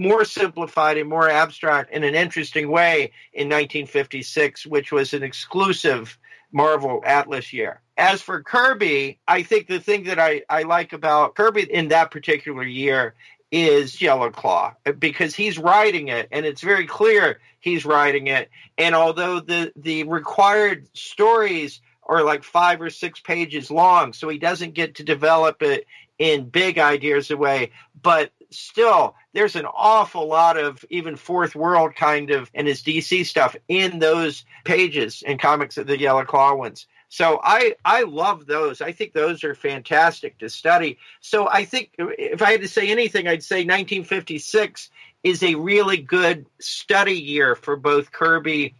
more 0.00 0.24
simplified 0.24 0.96
and 0.96 1.08
more 1.08 1.28
abstract 1.28 1.92
in 1.92 2.04
an 2.04 2.14
interesting 2.14 2.70
way 2.70 3.12
in 3.34 3.48
1956, 3.48 4.66
which 4.66 4.90
was 4.90 5.12
an 5.12 5.22
exclusive 5.22 6.18
Marvel 6.52 7.02
Atlas 7.04 7.52
year. 7.52 7.82
As 7.98 8.22
for 8.22 8.42
Kirby, 8.42 9.18
I 9.28 9.42
think 9.42 9.66
the 9.66 9.78
thing 9.78 10.04
that 10.04 10.18
I, 10.18 10.42
I 10.48 10.62
like 10.62 10.94
about 10.94 11.34
Kirby 11.34 11.70
in 11.70 11.88
that 11.88 12.10
particular 12.10 12.64
year 12.64 13.14
is 13.52 14.00
Yellow 14.00 14.30
Claw 14.30 14.74
because 14.98 15.34
he's 15.34 15.58
writing 15.58 16.08
it 16.08 16.28
and 16.32 16.46
it's 16.46 16.62
very 16.62 16.86
clear 16.86 17.38
he's 17.58 17.84
writing 17.84 18.28
it. 18.28 18.48
And 18.78 18.94
although 18.94 19.40
the, 19.40 19.70
the 19.76 20.04
required 20.04 20.88
stories 20.96 21.82
are 22.04 22.22
like 22.22 22.42
five 22.42 22.80
or 22.80 22.90
six 22.90 23.20
pages 23.20 23.70
long, 23.70 24.14
so 24.14 24.30
he 24.30 24.38
doesn't 24.38 24.72
get 24.72 24.94
to 24.94 25.04
develop 25.04 25.62
it 25.62 25.86
in 26.18 26.48
big 26.48 26.78
ideas 26.78 27.30
away, 27.30 27.72
but 28.00 28.32
still 28.50 29.14
there's 29.32 29.56
an 29.56 29.66
awful 29.66 30.26
lot 30.26 30.56
of 30.56 30.84
even 30.90 31.16
fourth 31.16 31.54
world 31.54 31.94
kind 31.94 32.30
of 32.30 32.50
and 32.54 32.66
his 32.66 32.82
DC 32.82 33.24
stuff 33.26 33.56
in 33.68 33.98
those 33.98 34.44
pages 34.64 35.22
and 35.26 35.40
comics 35.40 35.78
of 35.78 35.86
the 35.86 35.98
Yellow 35.98 36.24
Claw 36.24 36.54
ones. 36.54 36.86
So 37.08 37.40
I 37.42 37.74
I 37.84 38.04
love 38.04 38.46
those. 38.46 38.80
I 38.80 38.92
think 38.92 39.12
those 39.12 39.42
are 39.42 39.54
fantastic 39.54 40.38
to 40.38 40.48
study. 40.48 40.98
So 41.20 41.48
I 41.48 41.64
think 41.64 41.90
if 41.98 42.40
I 42.40 42.52
had 42.52 42.60
to 42.60 42.68
say 42.68 42.88
anything, 42.88 43.26
I'd 43.26 43.42
say 43.42 43.58
1956 43.58 44.90
is 45.22 45.42
a 45.42 45.56
really 45.56 45.98
good 45.98 46.46
study 46.60 47.20
year 47.20 47.54
for 47.54 47.76
both 47.76 48.12
Kirby 48.12 48.74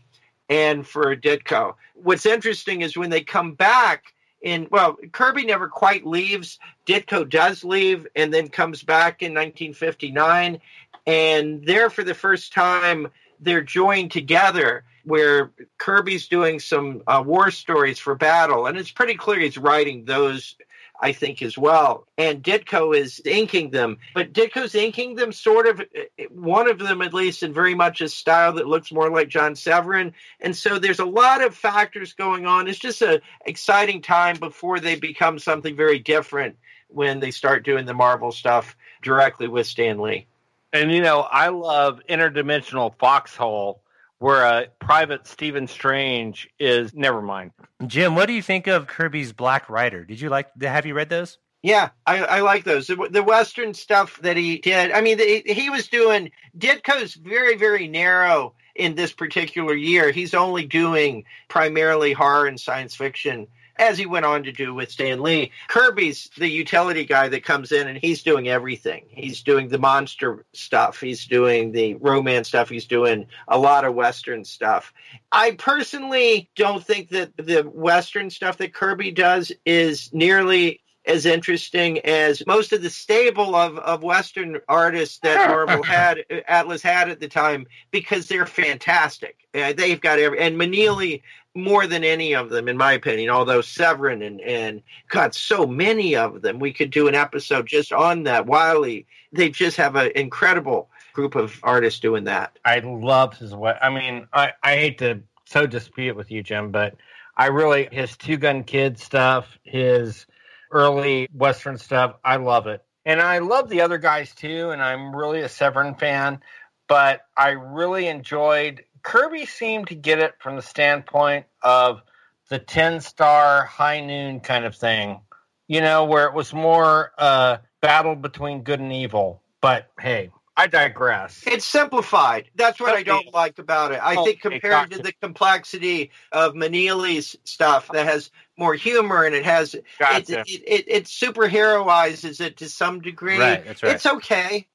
and 0.48 0.86
for 0.86 1.14
Ditko. 1.16 1.74
What's 1.94 2.24
interesting 2.24 2.82
is 2.82 2.96
when 2.96 3.10
they 3.10 3.22
come 3.22 3.54
back 3.54 4.04
in 4.40 4.68
well, 4.70 4.96
Kirby 5.12 5.44
never 5.44 5.68
quite 5.68 6.06
leaves. 6.06 6.58
Ditko 6.86 7.28
does 7.28 7.64
leave 7.64 8.06
and 8.16 8.32
then 8.32 8.48
comes 8.48 8.82
back 8.82 9.22
in 9.22 9.32
1959 9.32 10.60
and 11.06 11.64
there 11.64 11.90
for 11.90 12.04
the 12.04 12.14
first 12.14 12.52
time 12.52 13.08
they're 13.40 13.62
joined 13.62 14.12
together 14.12 14.84
where 15.04 15.50
Kirby's 15.78 16.28
doing 16.28 16.60
some 16.60 17.02
uh, 17.06 17.22
war 17.24 17.50
stories 17.50 17.98
for 17.98 18.14
battle, 18.14 18.66
and 18.66 18.76
it's 18.76 18.90
pretty 18.90 19.14
clear 19.14 19.40
he's 19.40 19.56
writing 19.56 20.04
those, 20.04 20.56
I 21.02 21.12
think, 21.12 21.40
as 21.40 21.56
well. 21.56 22.06
And 22.18 22.42
Ditko 22.42 22.94
is 22.94 23.22
inking 23.24 23.70
them, 23.70 23.98
but 24.14 24.34
Ditko's 24.34 24.74
inking 24.74 25.14
them 25.14 25.32
sort 25.32 25.66
of, 25.66 25.82
one 26.30 26.68
of 26.68 26.78
them 26.78 27.00
at 27.00 27.14
least, 27.14 27.42
in 27.42 27.54
very 27.54 27.74
much 27.74 28.02
a 28.02 28.08
style 28.08 28.52
that 28.54 28.66
looks 28.66 28.92
more 28.92 29.10
like 29.10 29.28
John 29.28 29.54
Severin. 29.54 30.12
And 30.40 30.54
so 30.54 30.78
there's 30.78 30.98
a 30.98 31.06
lot 31.06 31.42
of 31.42 31.56
factors 31.56 32.12
going 32.12 32.44
on. 32.46 32.68
It's 32.68 32.78
just 32.78 33.00
an 33.00 33.20
exciting 33.46 34.02
time 34.02 34.36
before 34.36 34.78
they 34.78 34.96
become 34.96 35.38
something 35.38 35.74
very 35.74 35.98
different 35.98 36.56
when 36.88 37.20
they 37.20 37.30
start 37.30 37.64
doing 37.64 37.86
the 37.86 37.94
Marvel 37.94 38.30
stuff 38.30 38.76
directly 39.02 39.48
with 39.48 39.66
Stan 39.66 40.00
Lee. 40.00 40.26
And 40.72 40.92
you 40.92 41.00
know, 41.00 41.20
I 41.20 41.48
love 41.48 42.00
interdimensional 42.08 42.94
foxhole 42.98 43.82
where 44.20 44.44
a 44.44 44.68
private 44.78 45.26
Stephen 45.26 45.66
Strange 45.66 46.48
is 46.60 46.94
never 46.94 47.20
mind. 47.20 47.50
Jim, 47.86 48.14
what 48.14 48.26
do 48.26 48.34
you 48.34 48.42
think 48.42 48.68
of 48.68 48.86
Kirby's 48.86 49.32
Black 49.32 49.68
Rider? 49.68 50.04
Did 50.04 50.20
you 50.20 50.28
like 50.28 50.48
have 50.62 50.86
you 50.86 50.94
read 50.94 51.08
those? 51.08 51.38
Yeah, 51.62 51.90
I, 52.06 52.24
I 52.24 52.40
like 52.40 52.64
those. 52.64 52.86
The, 52.86 53.08
the 53.10 53.22
Western 53.22 53.74
stuff 53.74 54.18
that 54.22 54.36
he 54.36 54.58
did. 54.58 54.92
I 54.92 55.00
mean, 55.02 55.18
the, 55.18 55.42
he 55.46 55.68
was 55.68 55.88
doing 55.88 56.30
Ditko's 56.56 57.14
very, 57.14 57.56
very 57.56 57.86
narrow 57.86 58.54
in 58.74 58.94
this 58.94 59.12
particular 59.12 59.74
year. 59.74 60.10
He's 60.10 60.32
only 60.32 60.64
doing 60.64 61.24
primarily 61.48 62.12
horror 62.12 62.46
and 62.46 62.58
science 62.58 62.94
fiction 62.94 63.46
as 63.80 63.96
he 63.96 64.04
went 64.04 64.26
on 64.26 64.42
to 64.42 64.52
do 64.52 64.74
with 64.74 64.90
Stan 64.90 65.22
Lee. 65.22 65.50
Kirby's 65.66 66.30
the 66.36 66.48
utility 66.48 67.06
guy 67.06 67.28
that 67.28 67.44
comes 67.44 67.72
in 67.72 67.88
and 67.88 67.98
he's 67.98 68.22
doing 68.22 68.46
everything. 68.46 69.06
He's 69.08 69.42
doing 69.42 69.68
the 69.68 69.78
monster 69.78 70.44
stuff, 70.52 71.00
he's 71.00 71.26
doing 71.26 71.72
the 71.72 71.94
romance 71.94 72.48
stuff, 72.48 72.68
he's 72.68 72.86
doing 72.86 73.26
a 73.48 73.58
lot 73.58 73.86
of 73.86 73.94
Western 73.94 74.44
stuff. 74.44 74.92
I 75.32 75.52
personally 75.52 76.50
don't 76.54 76.84
think 76.84 77.08
that 77.08 77.36
the 77.38 77.62
Western 77.62 78.28
stuff 78.28 78.58
that 78.58 78.74
Kirby 78.74 79.12
does 79.12 79.50
is 79.64 80.12
nearly 80.12 80.82
as 81.06 81.24
interesting 81.24 81.98
as 82.00 82.46
most 82.46 82.72
of 82.72 82.82
the 82.82 82.90
stable 82.90 83.54
of, 83.54 83.78
of 83.78 84.02
Western 84.02 84.60
artists 84.68 85.18
that 85.20 85.48
Marvel 85.48 85.82
had, 85.82 86.18
Atlas 86.46 86.82
had 86.82 87.08
at 87.08 87.20
the 87.20 87.28
time, 87.28 87.66
because 87.90 88.26
they're 88.26 88.46
fantastic. 88.46 89.36
Uh, 89.54 89.72
they've 89.72 90.00
got 90.00 90.18
every, 90.18 90.38
and 90.38 90.56
Maneely 90.56 91.22
more 91.54 91.86
than 91.86 92.04
any 92.04 92.34
of 92.34 92.50
them, 92.50 92.68
in 92.68 92.76
my 92.76 92.92
opinion, 92.92 93.30
although 93.30 93.60
Severin 93.60 94.22
and, 94.22 94.40
and 94.40 94.82
got 95.08 95.34
so 95.34 95.66
many 95.66 96.14
of 96.14 96.42
them. 96.42 96.58
We 96.58 96.72
could 96.72 96.90
do 96.90 97.08
an 97.08 97.14
episode 97.14 97.66
just 97.66 97.92
on 97.92 98.22
that. 98.24 98.46
Wildey, 98.46 99.06
they 99.32 99.50
just 99.50 99.76
have 99.76 99.96
an 99.96 100.12
incredible 100.14 100.90
group 101.12 101.34
of 101.34 101.58
artists 101.62 102.00
doing 102.00 102.24
that. 102.24 102.58
I 102.64 102.78
love 102.80 103.36
his 103.36 103.54
what 103.54 103.82
I 103.82 103.90
mean, 103.90 104.28
I, 104.32 104.52
I 104.62 104.76
hate 104.76 104.98
to 104.98 105.22
so 105.44 105.66
dispute 105.66 106.16
with 106.16 106.30
you, 106.30 106.42
Jim, 106.42 106.70
but 106.70 106.96
I 107.36 107.46
really 107.46 107.88
his 107.90 108.16
two 108.16 108.36
gun 108.36 108.62
kid 108.62 108.98
stuff, 108.98 109.58
his 109.64 110.26
early 110.70 111.28
Western 111.34 111.78
stuff, 111.78 112.14
I 112.24 112.36
love 112.36 112.68
it. 112.68 112.84
And 113.04 113.20
I 113.20 113.38
love 113.38 113.68
the 113.68 113.80
other 113.80 113.98
guys 113.98 114.34
too, 114.34 114.70
and 114.70 114.82
I'm 114.82 115.16
really 115.16 115.40
a 115.40 115.48
Severin 115.48 115.94
fan, 115.94 116.40
but 116.86 117.22
I 117.36 117.50
really 117.50 118.06
enjoyed 118.06 118.84
Kirby 119.02 119.46
seemed 119.46 119.88
to 119.88 119.94
get 119.94 120.18
it 120.18 120.34
from 120.40 120.56
the 120.56 120.62
standpoint 120.62 121.46
of 121.62 122.02
the 122.48 122.58
10 122.58 123.00
star 123.00 123.64
high 123.64 124.00
noon 124.00 124.40
kind 124.40 124.64
of 124.64 124.74
thing, 124.74 125.20
you 125.68 125.80
know, 125.80 126.04
where 126.04 126.26
it 126.26 126.34
was 126.34 126.52
more 126.52 127.12
uh, 127.18 127.58
battle 127.80 128.16
between 128.16 128.62
good 128.62 128.80
and 128.80 128.92
evil. 128.92 129.42
But 129.60 129.90
hey, 129.98 130.30
I 130.56 130.66
digress. 130.66 131.42
It's 131.46 131.64
simplified. 131.64 132.50
That's 132.54 132.80
what 132.80 132.94
I 132.94 133.02
don't 133.02 133.32
like 133.32 133.58
about 133.58 133.92
it. 133.92 134.00
I 134.02 134.16
Okay, 134.16 134.32
think 134.32 134.40
compared 134.42 134.90
to 134.90 134.98
the 134.98 135.12
complexity 135.22 136.10
of 136.32 136.54
Maneely's 136.54 137.36
stuff 137.44 137.88
that 137.92 138.06
has 138.06 138.30
more 138.58 138.74
humor 138.74 139.24
and 139.24 139.34
it 139.34 139.44
has 139.44 139.74
it, 139.74 139.84
Gotcha. 139.98 140.40
it, 140.40 140.48
it, 140.48 140.84
it 140.88 141.04
superheroizes 141.04 142.40
it 142.40 142.58
to 142.58 142.68
some 142.68 143.00
degree. 143.00 143.38
Right, 143.38 143.64
that's 143.64 143.82
right. 143.82 143.94
It's 143.94 144.06
okay, 144.06 144.66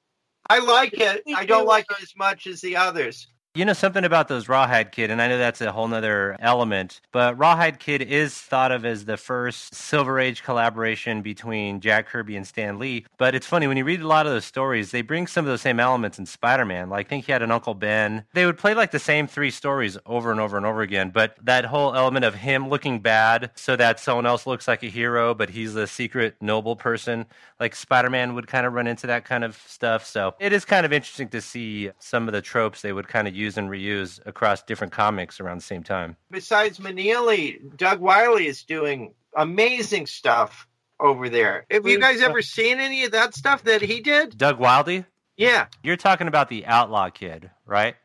I 0.49 0.59
like 0.59 0.93
it. 0.93 1.23
I 1.36 1.45
don't 1.45 1.67
like 1.67 1.86
it 1.91 2.01
as 2.01 2.15
much 2.15 2.47
as 2.47 2.61
the 2.61 2.78
others. 2.78 3.28
You 3.56 3.64
know 3.64 3.72
something 3.72 4.03
about 4.03 4.28
those 4.28 4.49
Rawhide 4.49 4.91
Kid, 4.91 5.12
and 5.12 5.22
I 5.22 5.30
know 5.30 5.38
that's 5.38 5.62
a 5.62 5.72
whole 5.72 5.88
nother 5.88 6.36
element, 6.41 6.99
but 7.14 7.38
Rawhide 7.38 7.80
Kid 7.80 8.01
is 8.01 8.38
thought 8.38 8.74
of 8.74 8.84
as 8.84 9.06
the 9.06 9.16
first 9.16 9.74
Silver 9.74 10.20
Age 10.20 10.43
collaboration 10.43 11.22
between 11.22 11.80
Jack 11.80 12.08
Kirby 12.08 12.36
and 12.36 12.45
Stan 12.45 12.80
Lee. 12.80 13.06
But 13.18 13.34
it's 13.34 13.47
funny, 13.47 13.68
when 13.68 13.78
you 13.78 13.86
read 13.86 14.01
a 14.01 14.08
lot 14.08 14.26
of 14.26 14.34
those 14.34 14.43
stories, 14.43 14.91
they 14.91 15.01
bring 15.01 15.26
some 15.26 15.45
of 15.45 15.49
those 15.49 15.62
same 15.62 15.80
elements 15.80 16.20
in 16.20 16.26
Spider 16.26 16.66
Man. 16.66 16.89
Like, 16.89 17.06
I 17.06 17.10
think 17.10 17.28
he 17.28 17.32
had 17.32 17.41
an 17.41 17.51
Uncle 17.51 17.76
Ben. 17.76 18.26
They 18.34 18.45
would 18.45 18.58
play 18.58 18.74
like 18.74 18.91
the 18.91 18.99
same 18.99 19.26
three 19.26 19.51
stories 19.51 19.97
over 20.06 20.32
and 20.32 20.41
over 20.41 20.58
and 20.58 20.66
over 20.66 20.82
again, 20.82 21.12
but 21.12 21.38
that 21.41 21.64
whole 21.64 21.95
element 21.95 22.26
of 22.26 22.36
him 22.36 22.68
looking 22.68 22.99
bad 22.99 23.51
so 23.56 23.78
that 23.78 24.01
someone 24.01 24.26
else 24.26 24.45
looks 24.45 24.68
like 24.68 24.84
a 24.84 24.88
hero, 24.88 25.34
but 25.34 25.51
he's 25.51 25.78
a 25.78 25.88
secret 25.88 26.36
noble 26.41 26.76
person, 26.76 27.26
like 27.58 27.74
Spider 27.74 28.10
Man 28.10 28.36
would 28.36 28.47
kind 28.47 28.66
of 28.66 28.74
run 28.74 28.86
into 28.86 29.08
that 29.08 29.24
kind 29.24 29.45
of 29.45 29.56
stuff. 29.66 30.06
So 30.06 30.36
it 30.41 30.51
is 30.51 30.66
kind 30.66 30.86
of 30.86 30.91
interesting 30.91 31.30
to 31.30 31.39
see 31.39 31.91
some 31.99 32.28
of 32.28 32.34
the 32.34 32.41
tropes 32.41 32.82
they 32.82 32.91
would 32.91 33.08
kind 33.08 33.30
of 33.30 33.34
use 33.34 33.44
and 33.57 33.69
reuse 33.69 34.19
across 34.25 34.63
different 34.63 34.93
comics 34.93 35.39
around 35.39 35.57
the 35.57 35.63
same 35.63 35.83
time. 35.83 36.17
Besides 36.31 36.79
Maneely, 36.79 37.75
Doug 37.77 38.01
Wildey 38.01 38.45
is 38.45 38.63
doing 38.63 39.13
amazing 39.35 40.07
stuff 40.07 40.67
over 40.99 41.29
there. 41.29 41.65
Have 41.69 41.85
you 41.85 41.99
guys 41.99 42.21
ever 42.21 42.41
seen 42.41 42.79
any 42.79 43.05
of 43.05 43.11
that 43.11 43.35
stuff 43.35 43.63
that 43.63 43.81
he 43.81 44.01
did? 44.01 44.37
Doug 44.37 44.59
Wildey? 44.59 45.05
Yeah. 45.37 45.67
You're 45.83 45.97
talking 45.97 46.27
about 46.27 46.49
the 46.49 46.65
Outlaw 46.65 47.09
Kid, 47.09 47.51
right? 47.65 47.95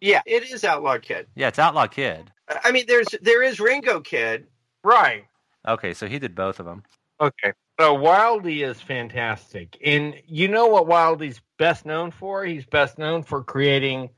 Yeah, 0.00 0.22
it 0.26 0.50
is 0.50 0.64
Outlaw 0.64 0.98
Kid. 0.98 1.26
Yeah, 1.34 1.48
it's 1.48 1.58
Outlaw 1.58 1.86
Kid. 1.86 2.32
I 2.64 2.72
mean, 2.72 2.84
there's 2.88 3.08
there 3.20 3.42
is 3.42 3.60
Ringo 3.60 4.00
Kid. 4.00 4.46
Right. 4.82 5.24
Okay, 5.66 5.94
so 5.94 6.08
he 6.08 6.18
did 6.18 6.34
both 6.34 6.58
of 6.58 6.66
them. 6.66 6.82
Okay. 7.20 7.52
So 7.78 7.96
Wildey 7.96 8.66
is 8.66 8.80
fantastic. 8.80 9.78
And 9.84 10.14
you 10.26 10.48
know 10.48 10.66
what 10.66 10.86
Wildey's 10.86 11.40
best 11.58 11.86
known 11.86 12.10
for? 12.10 12.44
He's 12.44 12.66
best 12.66 12.98
known 12.98 13.22
for 13.22 13.44
creating 13.44 14.10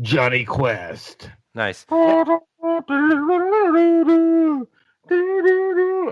Jonny 0.00 0.44
Quest. 0.44 1.30
Nice. 1.54 1.84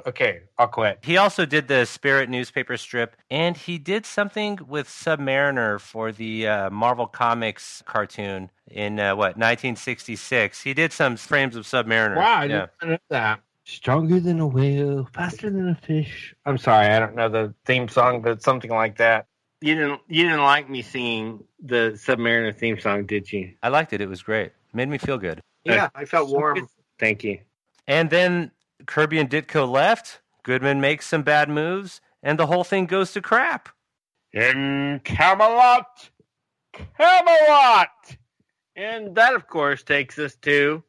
Okay, 0.07 0.41
I'll 0.59 0.68
quit. 0.68 0.99
He 1.03 1.16
also 1.16 1.47
did 1.47 1.68
the 1.68 1.84
Spirit 1.84 2.28
newspaper 2.28 2.76
strip, 2.76 3.16
and 3.30 3.57
he 3.57 3.78
did 3.78 4.05
something 4.05 4.59
with 4.66 4.89
Submariner 4.89 5.80
for 5.80 6.12
the 6.12 6.49
uh, 6.49 6.70
Marvel 6.70 7.07
Comics 7.07 7.82
cartoon 7.86 8.51
in 8.70 8.99
uh, 8.99 9.14
what 9.14 9.36
1966. 9.36 10.62
He 10.62 10.74
did 10.74 10.93
some 10.93 11.16
frames 11.16 11.57
of 11.57 11.64
Submariner. 11.64 12.16
Wow, 12.16 12.41
I 12.41 12.45
yeah. 12.45 12.66
didn't 12.80 12.91
know 12.91 12.99
that. 13.11 13.41
Stronger 13.64 14.18
than 14.18 14.41
a 14.41 14.47
whale, 14.47 15.09
faster 15.14 15.51
than 15.51 15.68
a 15.68 15.74
fish. 15.74 16.34
I'm 16.47 16.59
sorry, 16.59 16.86
I 16.86 16.99
don't 16.99 17.14
know 17.14 17.28
the 17.28 17.55
theme 17.66 17.89
song, 17.89 18.22
but 18.22 18.43
something 18.43 18.70
like 18.70 18.97
that. 18.99 19.26
You 19.61 19.74
didn't 19.74 20.00
you 20.09 20.24
didn't 20.24 20.42
like 20.42 20.70
me 20.70 20.82
singing 20.82 21.42
the 21.61 21.92
Submariner 21.94 22.54
theme 22.54 22.78
song, 22.78 23.06
did 23.06 23.32
you? 23.32 23.54
I 23.62 23.68
liked 23.68 23.92
it. 23.92 24.00
It 24.00 24.09
was 24.09 24.22
great. 24.22 24.52
Made 24.72 24.88
me 24.88 24.98
feel 24.98 25.18
good. 25.18 25.40
Yeah, 25.64 25.88
I 25.94 26.04
felt 26.04 26.30
warm. 26.30 26.68
Thank 26.98 27.24
you. 27.24 27.40
And 27.86 28.11
then 28.11 28.52
Kirby 28.86 29.18
and 29.18 29.28
Ditko 29.28 29.68
left. 29.68 30.20
Goodman 30.44 30.80
makes 30.80 31.06
some 31.06 31.22
bad 31.22 31.48
moves, 31.48 32.00
and 32.22 32.38
the 32.38 32.46
whole 32.46 32.64
thing 32.64 32.86
goes 32.86 33.12
to 33.12 33.20
crap. 33.20 33.68
In 34.32 35.00
Camelot, 35.04 36.11
Camelot, 36.72 38.16
and 38.76 39.14
that 39.16 39.34
of 39.34 39.48
course 39.48 39.82
takes 39.82 40.18
us 40.18 40.36
to 40.42 40.82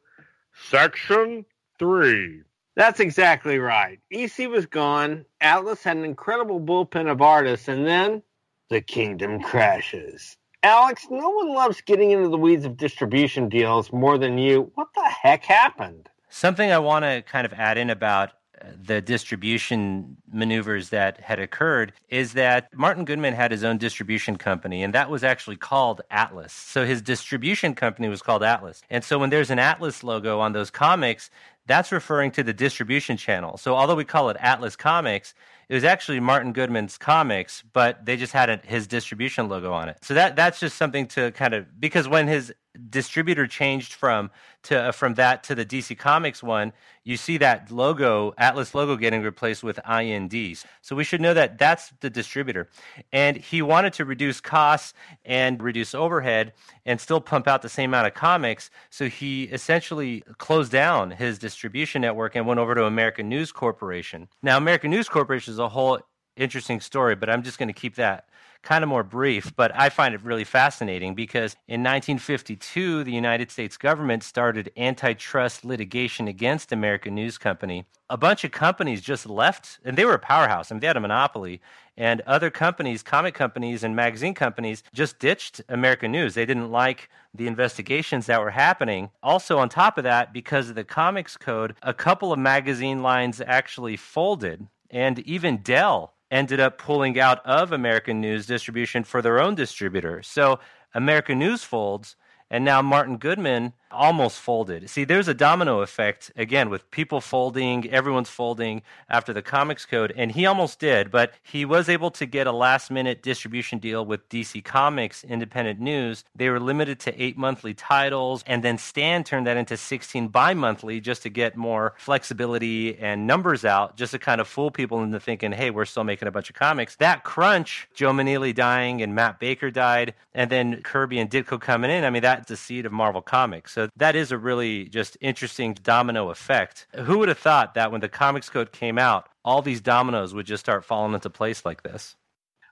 section 0.70 1.44
three. 1.78 2.42
That's 2.76 3.00
exactly 3.00 3.58
right. 3.58 3.98
EC 4.10 4.48
was 4.48 4.66
gone. 4.66 5.26
Atlas 5.40 5.82
had 5.82 5.96
an 5.96 6.04
incredible 6.04 6.60
bullpen 6.60 7.10
of 7.10 7.20
artists, 7.20 7.68
and 7.68 7.86
then 7.86 8.22
the 8.70 8.80
kingdom 8.80 9.42
crashes. 9.42 10.36
Alex, 10.62 11.06
no 11.10 11.28
one 11.28 11.52
loves 11.52 11.80
getting 11.80 12.12
into 12.12 12.28
the 12.28 12.36
weeds 12.38 12.64
of 12.64 12.76
distribution 12.76 13.48
deals 13.48 13.92
more 13.92 14.16
than 14.16 14.38
you. 14.38 14.70
What 14.74 14.88
the 14.94 15.02
heck 15.02 15.44
happened? 15.44 16.08
Something 16.28 16.70
I 16.70 16.78
want 16.78 17.04
to 17.04 17.22
kind 17.22 17.44
of 17.44 17.52
add 17.54 17.76
in 17.78 17.90
about 17.90 18.30
uh, 18.60 18.66
the 18.80 19.00
distribution 19.00 20.16
maneuvers 20.30 20.90
that 20.90 21.18
had 21.20 21.40
occurred 21.40 21.92
is 22.10 22.34
that 22.34 22.68
Martin 22.74 23.04
Goodman 23.04 23.34
had 23.34 23.50
his 23.50 23.64
own 23.64 23.78
distribution 23.78 24.36
company, 24.36 24.82
and 24.82 24.94
that 24.94 25.10
was 25.10 25.24
actually 25.24 25.56
called 25.56 26.02
Atlas. 26.10 26.52
So 26.52 26.84
his 26.84 27.02
distribution 27.02 27.74
company 27.74 28.08
was 28.08 28.22
called 28.22 28.42
Atlas. 28.42 28.82
And 28.90 29.02
so 29.02 29.18
when 29.18 29.30
there's 29.30 29.50
an 29.50 29.58
Atlas 29.58 30.04
logo 30.04 30.38
on 30.38 30.52
those 30.52 30.70
comics, 30.70 31.30
that's 31.66 31.90
referring 31.90 32.32
to 32.32 32.42
the 32.42 32.52
distribution 32.52 33.16
channel. 33.16 33.56
So 33.56 33.74
although 33.74 33.94
we 33.94 34.04
call 34.04 34.28
it 34.28 34.36
Atlas 34.40 34.76
Comics, 34.76 35.34
it 35.70 35.74
was 35.74 35.84
actually 35.84 36.18
Martin 36.18 36.52
Goodman's 36.52 36.98
comics, 36.98 37.62
but 37.72 38.04
they 38.04 38.16
just 38.16 38.32
had 38.32 38.50
a, 38.50 38.60
his 38.64 38.88
distribution 38.88 39.48
logo 39.48 39.72
on 39.72 39.88
it. 39.88 39.98
So 40.02 40.14
that 40.14 40.34
that's 40.34 40.58
just 40.58 40.76
something 40.76 41.06
to 41.08 41.30
kind 41.30 41.54
of 41.54 41.80
because 41.80 42.08
when 42.08 42.26
his 42.26 42.52
distributor 42.88 43.46
changed 43.46 43.92
from 43.92 44.30
to 44.62 44.80
uh, 44.80 44.92
from 44.92 45.14
that 45.14 45.42
to 45.44 45.54
the 45.54 45.64
DC 45.64 45.96
Comics 45.98 46.42
one, 46.42 46.72
you 47.04 47.16
see 47.16 47.38
that 47.38 47.70
logo 47.70 48.32
Atlas 48.38 48.74
logo 48.74 48.96
getting 48.96 49.22
replaced 49.22 49.62
with 49.62 49.80
INDs. 49.88 50.64
So 50.80 50.94
we 50.94 51.04
should 51.04 51.20
know 51.20 51.34
that 51.34 51.58
that's 51.58 51.92
the 52.00 52.10
distributor, 52.10 52.68
and 53.12 53.36
he 53.36 53.62
wanted 53.62 53.92
to 53.94 54.04
reduce 54.04 54.40
costs 54.40 54.94
and 55.24 55.62
reduce 55.62 55.94
overhead 55.94 56.52
and 56.86 57.00
still 57.00 57.20
pump 57.20 57.48
out 57.48 57.62
the 57.62 57.68
same 57.68 57.90
amount 57.90 58.06
of 58.06 58.14
comics. 58.14 58.70
So 58.90 59.08
he 59.08 59.44
essentially 59.44 60.22
closed 60.38 60.72
down 60.72 61.10
his 61.10 61.38
distribution 61.38 62.02
network 62.02 62.36
and 62.36 62.46
went 62.46 62.60
over 62.60 62.74
to 62.74 62.84
American 62.84 63.28
News 63.28 63.52
Corporation. 63.52 64.28
Now 64.42 64.56
American 64.56 64.90
News 64.90 65.08
Corporation 65.08 65.52
is 65.52 65.58
a 65.58 65.68
whole 65.68 66.00
interesting 66.36 66.80
story, 66.80 67.14
but 67.14 67.28
I'm 67.28 67.42
just 67.42 67.58
going 67.58 67.68
to 67.68 67.74
keep 67.74 67.96
that 67.96 68.26
kind 68.62 68.84
of 68.84 68.88
more 68.88 69.02
brief, 69.02 69.54
but 69.56 69.72
I 69.74 69.88
find 69.88 70.14
it 70.14 70.22
really 70.22 70.44
fascinating 70.44 71.14
because 71.14 71.54
in 71.66 71.80
1952, 71.80 73.04
the 73.04 73.12
United 73.12 73.50
States 73.50 73.76
government 73.76 74.22
started 74.22 74.70
antitrust 74.76 75.64
litigation 75.64 76.28
against 76.28 76.72
American 76.72 77.14
News 77.14 77.38
Company. 77.38 77.86
A 78.10 78.16
bunch 78.16 78.44
of 78.44 78.50
companies 78.50 79.00
just 79.00 79.26
left, 79.26 79.78
and 79.84 79.96
they 79.96 80.04
were 80.04 80.14
a 80.14 80.18
powerhouse. 80.18 80.70
I 80.70 80.74
mean, 80.74 80.80
they 80.80 80.88
had 80.88 80.96
a 80.96 81.00
monopoly. 81.00 81.60
And 81.96 82.22
other 82.22 82.50
companies, 82.50 83.02
comic 83.02 83.34
companies 83.34 83.84
and 83.84 83.94
magazine 83.94 84.34
companies, 84.34 84.82
just 84.92 85.18
ditched 85.18 85.60
American 85.68 86.10
News. 86.10 86.34
They 86.34 86.46
didn't 86.46 86.70
like 86.70 87.08
the 87.34 87.46
investigations 87.46 88.26
that 88.26 88.40
were 88.40 88.50
happening. 88.50 89.10
Also, 89.22 89.58
on 89.58 89.68
top 89.68 89.96
of 89.96 90.04
that, 90.04 90.32
because 90.32 90.70
of 90.70 90.74
the 90.74 90.84
Comics 90.84 91.36
Code, 91.36 91.74
a 91.82 91.94
couple 91.94 92.32
of 92.32 92.38
magazine 92.38 93.02
lines 93.02 93.40
actually 93.46 93.96
folded. 93.96 94.66
And 94.90 95.20
even 95.20 95.58
Dell 95.58 96.14
ended 96.30 96.60
up 96.60 96.78
pulling 96.78 97.18
out 97.18 97.44
of 97.44 97.72
American 97.72 98.20
News 98.20 98.46
distribution 98.46 99.04
for 99.04 99.20
their 99.20 99.40
own 99.40 99.54
distributor. 99.54 100.22
So 100.22 100.60
American 100.94 101.38
News 101.38 101.64
folds, 101.64 102.16
and 102.50 102.64
now 102.64 102.82
Martin 102.82 103.16
Goodman 103.16 103.72
almost 103.90 104.38
folded. 104.38 104.88
See, 104.90 105.04
there's 105.04 105.28
a 105.28 105.34
domino 105.34 105.80
effect 105.80 106.30
again 106.36 106.70
with 106.70 106.90
people 106.90 107.20
folding, 107.20 107.88
everyone's 107.90 108.28
folding 108.28 108.82
after 109.08 109.32
the 109.32 109.42
Comics 109.42 109.86
Code, 109.86 110.12
and 110.16 110.32
he 110.32 110.46
almost 110.46 110.78
did, 110.78 111.10
but 111.10 111.34
he 111.42 111.64
was 111.64 111.88
able 111.88 112.10
to 112.12 112.26
get 112.26 112.46
a 112.46 112.52
last 112.52 112.90
minute 112.90 113.22
distribution 113.22 113.78
deal 113.78 114.04
with 114.04 114.28
DC 114.28 114.64
Comics 114.64 115.24
Independent 115.24 115.80
News. 115.80 116.24
They 116.34 116.48
were 116.48 116.60
limited 116.60 117.00
to 117.00 117.22
eight 117.22 117.36
monthly 117.36 117.74
titles, 117.74 118.44
and 118.46 118.62
then 118.62 118.78
Stan 118.78 119.24
turned 119.24 119.46
that 119.46 119.56
into 119.56 119.76
16 119.76 120.28
bi 120.28 120.54
monthly 120.54 121.00
just 121.00 121.22
to 121.22 121.28
get 121.28 121.56
more 121.56 121.94
flexibility 121.98 122.96
and 122.98 123.26
numbers 123.26 123.64
out, 123.64 123.96
just 123.96 124.12
to 124.12 124.18
kind 124.18 124.40
of 124.40 124.48
fool 124.48 124.70
people 124.70 125.02
into 125.02 125.20
thinking, 125.20 125.52
hey, 125.52 125.70
we're 125.70 125.84
still 125.84 126.04
making 126.04 126.28
a 126.28 126.32
bunch 126.32 126.50
of 126.50 126.56
comics. 126.56 126.96
That 126.96 127.24
crunch, 127.24 127.88
Joe 127.94 128.12
Maneely 128.12 128.54
dying 128.54 129.02
and 129.02 129.14
Matt 129.14 129.40
Baker 129.40 129.70
died, 129.70 130.14
and 130.34 130.50
then 130.50 130.82
Kirby 130.82 131.18
and 131.18 131.30
Ditko 131.30 131.60
coming 131.60 131.90
in, 131.90 132.04
I 132.04 132.10
mean, 132.10 132.22
that's 132.22 132.48
the 132.48 132.56
seed 132.56 132.86
of 132.86 132.92
Marvel 132.92 133.22
Comics. 133.22 133.72
So 133.72 133.79
that 133.96 134.16
is 134.16 134.32
a 134.32 134.38
really 134.38 134.84
just 134.86 135.16
interesting 135.20 135.74
domino 135.74 136.30
effect. 136.30 136.86
Who 136.94 137.18
would 137.18 137.28
have 137.28 137.38
thought 137.38 137.74
that 137.74 137.92
when 137.92 138.00
the 138.00 138.08
Comics 138.08 138.50
Code 138.50 138.72
came 138.72 138.98
out, 138.98 139.28
all 139.44 139.62
these 139.62 139.80
dominoes 139.80 140.34
would 140.34 140.46
just 140.46 140.64
start 140.64 140.84
falling 140.84 141.14
into 141.14 141.30
place 141.30 141.64
like 141.64 141.82
this? 141.82 142.16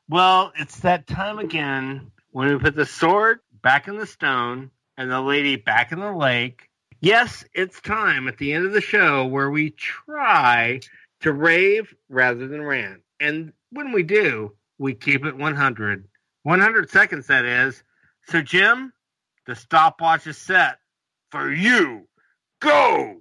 Well, 0.09 0.52
it's 0.59 0.80
that 0.80 1.06
time 1.06 1.38
again 1.38 2.11
when 2.30 2.48
we 2.48 2.59
put 2.59 2.74
the 2.74 2.86
sword 2.86 3.40
back 3.62 3.88
in 3.88 3.96
the 3.96 4.06
stone 4.06 4.70
and 4.96 5.11
the 5.11 5.20
lady 5.20 5.56
back 5.56 5.92
in 5.92 6.00
the 6.00 6.12
lake. 6.12 6.68
Yes, 7.00 7.44
it's 7.54 7.80
time 7.80 8.26
at 8.26 8.38
the 8.38 8.52
end 8.52 8.66
of 8.66 8.72
the 8.72 8.80
show 8.80 9.26
where 9.26 9.50
we 9.50 9.70
try 9.70 10.80
to 11.20 11.32
rave 11.32 11.94
rather 12.09 12.48
than 12.48 12.62
rant. 12.62 13.02
And 13.20 13.52
when 13.70 13.92
we 13.92 14.02
do, 14.02 14.54
we 14.78 14.94
keep 14.94 15.24
it 15.24 15.36
100. 15.36 16.09
100 16.42 16.90
seconds, 16.90 17.26
that 17.26 17.44
is. 17.44 17.82
So, 18.28 18.40
Jim, 18.40 18.92
the 19.46 19.54
stopwatch 19.54 20.26
is 20.26 20.38
set 20.38 20.78
for 21.31 21.53
you. 21.53 22.07
Go! 22.61 23.20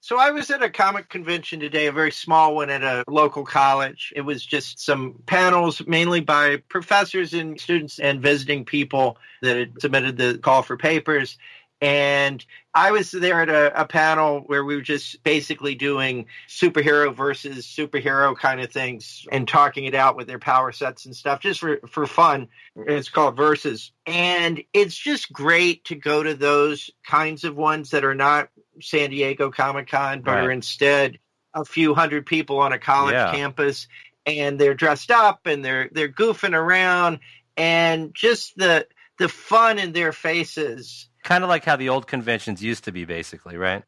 So 0.00 0.18
I 0.18 0.32
was 0.32 0.50
at 0.50 0.62
a 0.62 0.68
comic 0.68 1.08
convention 1.08 1.60
today, 1.60 1.86
a 1.86 1.92
very 1.92 2.12
small 2.12 2.54
one 2.54 2.68
at 2.68 2.82
a 2.82 3.04
local 3.08 3.42
college. 3.42 4.12
It 4.14 4.20
was 4.20 4.44
just 4.44 4.78
some 4.78 5.14
panels, 5.24 5.82
mainly 5.86 6.20
by 6.20 6.58
professors 6.68 7.32
and 7.32 7.58
students 7.58 7.98
and 7.98 8.20
visiting 8.20 8.66
people 8.66 9.16
that 9.40 9.56
had 9.56 9.80
submitted 9.80 10.18
the 10.18 10.36
call 10.36 10.60
for 10.60 10.76
papers. 10.76 11.38
And 11.84 12.42
I 12.72 12.92
was 12.92 13.10
there 13.10 13.42
at 13.42 13.50
a, 13.50 13.82
a, 13.82 13.84
panel 13.84 14.40
where 14.46 14.64
we 14.64 14.74
were 14.74 14.80
just 14.80 15.22
basically 15.22 15.74
doing 15.74 16.28
superhero 16.48 17.14
versus 17.14 17.66
superhero 17.66 18.34
kind 18.34 18.62
of 18.62 18.72
things 18.72 19.26
and 19.30 19.46
talking 19.46 19.84
it 19.84 19.94
out 19.94 20.16
with 20.16 20.26
their 20.26 20.38
power 20.38 20.72
sets 20.72 21.04
and 21.04 21.14
stuff 21.14 21.40
just 21.40 21.60
for, 21.60 21.80
for 21.86 22.06
fun. 22.06 22.48
It's 22.74 23.10
called 23.10 23.36
Versus. 23.36 23.92
And 24.06 24.64
it's 24.72 24.96
just 24.96 25.30
great 25.30 25.84
to 25.84 25.94
go 25.94 26.22
to 26.22 26.34
those 26.34 26.90
kinds 27.06 27.44
of 27.44 27.54
ones 27.54 27.90
that 27.90 28.02
are 28.02 28.14
not 28.14 28.48
San 28.80 29.10
Diego 29.10 29.50
Comic 29.50 29.88
Con, 29.88 30.22
but 30.22 30.30
right. 30.30 30.44
are 30.44 30.50
instead 30.50 31.18
a 31.52 31.66
few 31.66 31.94
hundred 31.94 32.24
people 32.24 32.60
on 32.60 32.72
a 32.72 32.78
college 32.78 33.12
yeah. 33.12 33.30
campus 33.30 33.88
and 34.24 34.58
they're 34.58 34.72
dressed 34.72 35.10
up 35.10 35.46
and 35.46 35.62
they're 35.62 35.90
they're 35.92 36.08
goofing 36.08 36.54
around 36.54 37.18
and 37.58 38.14
just 38.14 38.56
the 38.56 38.88
the 39.18 39.28
fun 39.28 39.78
in 39.78 39.92
their 39.92 40.12
faces 40.12 41.10
kind 41.24 41.42
of 41.42 41.48
like 41.48 41.64
how 41.64 41.76
the 41.76 41.88
old 41.88 42.06
conventions 42.06 42.62
used 42.62 42.84
to 42.84 42.92
be, 42.92 43.04
basically, 43.04 43.56
right? 43.56 43.82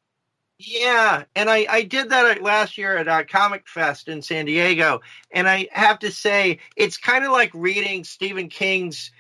Yeah, 0.59 1.25
and 1.35 1.51
I, 1.51 1.67
I 1.69 1.83
did 1.83 2.11
that 2.11 2.43
last 2.43 2.79
year 2.79 2.97
at 2.97 3.09
uh, 3.09 3.25
Comic 3.25 3.69
Fest 3.69 4.09
in 4.09 4.23
San 4.23 4.47
Diego, 4.47 5.03
and 5.31 5.47
I 5.47 5.69
have 5.71 5.99
to 5.99 6.11
say 6.11 6.61
it's 6.77 6.97
kind 6.97 7.27
of 7.27 7.31
like 7.31 7.51
reading 7.53 8.05
Stephen 8.05 8.49
King's 8.49 9.11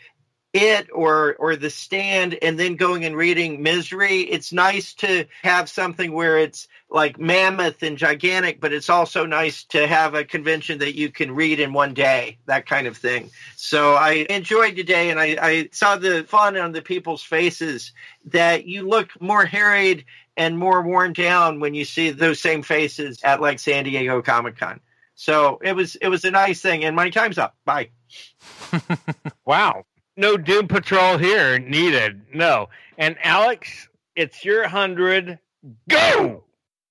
it 0.56 0.88
or 0.92 1.34
or 1.38 1.56
the 1.56 1.70
stand 1.70 2.38
and 2.40 2.58
then 2.58 2.76
going 2.76 3.04
and 3.04 3.16
reading 3.16 3.62
misery 3.62 4.20
it's 4.20 4.52
nice 4.52 4.94
to 4.94 5.26
have 5.42 5.68
something 5.68 6.12
where 6.12 6.38
it's 6.38 6.68
like 6.88 7.18
mammoth 7.18 7.82
and 7.82 7.98
gigantic 7.98 8.60
but 8.60 8.72
it's 8.72 8.88
also 8.88 9.26
nice 9.26 9.64
to 9.64 9.86
have 9.86 10.14
a 10.14 10.24
convention 10.24 10.78
that 10.78 10.96
you 10.96 11.10
can 11.10 11.34
read 11.34 11.60
in 11.60 11.72
one 11.72 11.94
day 11.94 12.38
that 12.46 12.66
kind 12.66 12.86
of 12.86 12.96
thing. 12.96 13.30
So 13.56 13.94
i 13.94 14.26
enjoyed 14.30 14.76
today 14.76 15.10
and 15.10 15.20
i, 15.20 15.36
I 15.40 15.68
saw 15.72 15.96
the 15.96 16.24
fun 16.24 16.56
on 16.56 16.72
the 16.72 16.82
people's 16.82 17.22
faces 17.22 17.92
that 18.26 18.66
you 18.66 18.88
look 18.88 19.10
more 19.20 19.44
harried 19.44 20.04
and 20.36 20.58
more 20.58 20.82
worn 20.82 21.12
down 21.12 21.60
when 21.60 21.74
you 21.74 21.84
see 21.84 22.10
those 22.10 22.40
same 22.40 22.62
faces 22.62 23.20
at 23.22 23.40
like 23.40 23.58
san 23.58 23.84
diego 23.84 24.22
comic-con. 24.22 24.80
So 25.14 25.58
it 25.62 25.74
was 25.74 25.96
it 25.96 26.08
was 26.08 26.24
a 26.24 26.30
nice 26.30 26.60
thing 26.60 26.84
and 26.84 26.94
my 26.96 27.10
time's 27.10 27.38
up. 27.38 27.56
Bye. 27.64 27.90
Wow 29.44 29.84
no 30.16 30.36
Doom 30.36 30.68
Patrol 30.68 31.18
here 31.18 31.58
needed. 31.58 32.22
No. 32.32 32.68
And 32.98 33.16
Alex, 33.22 33.88
it's 34.14 34.44
your 34.44 34.66
hundred. 34.68 35.38
Go. 35.88 36.44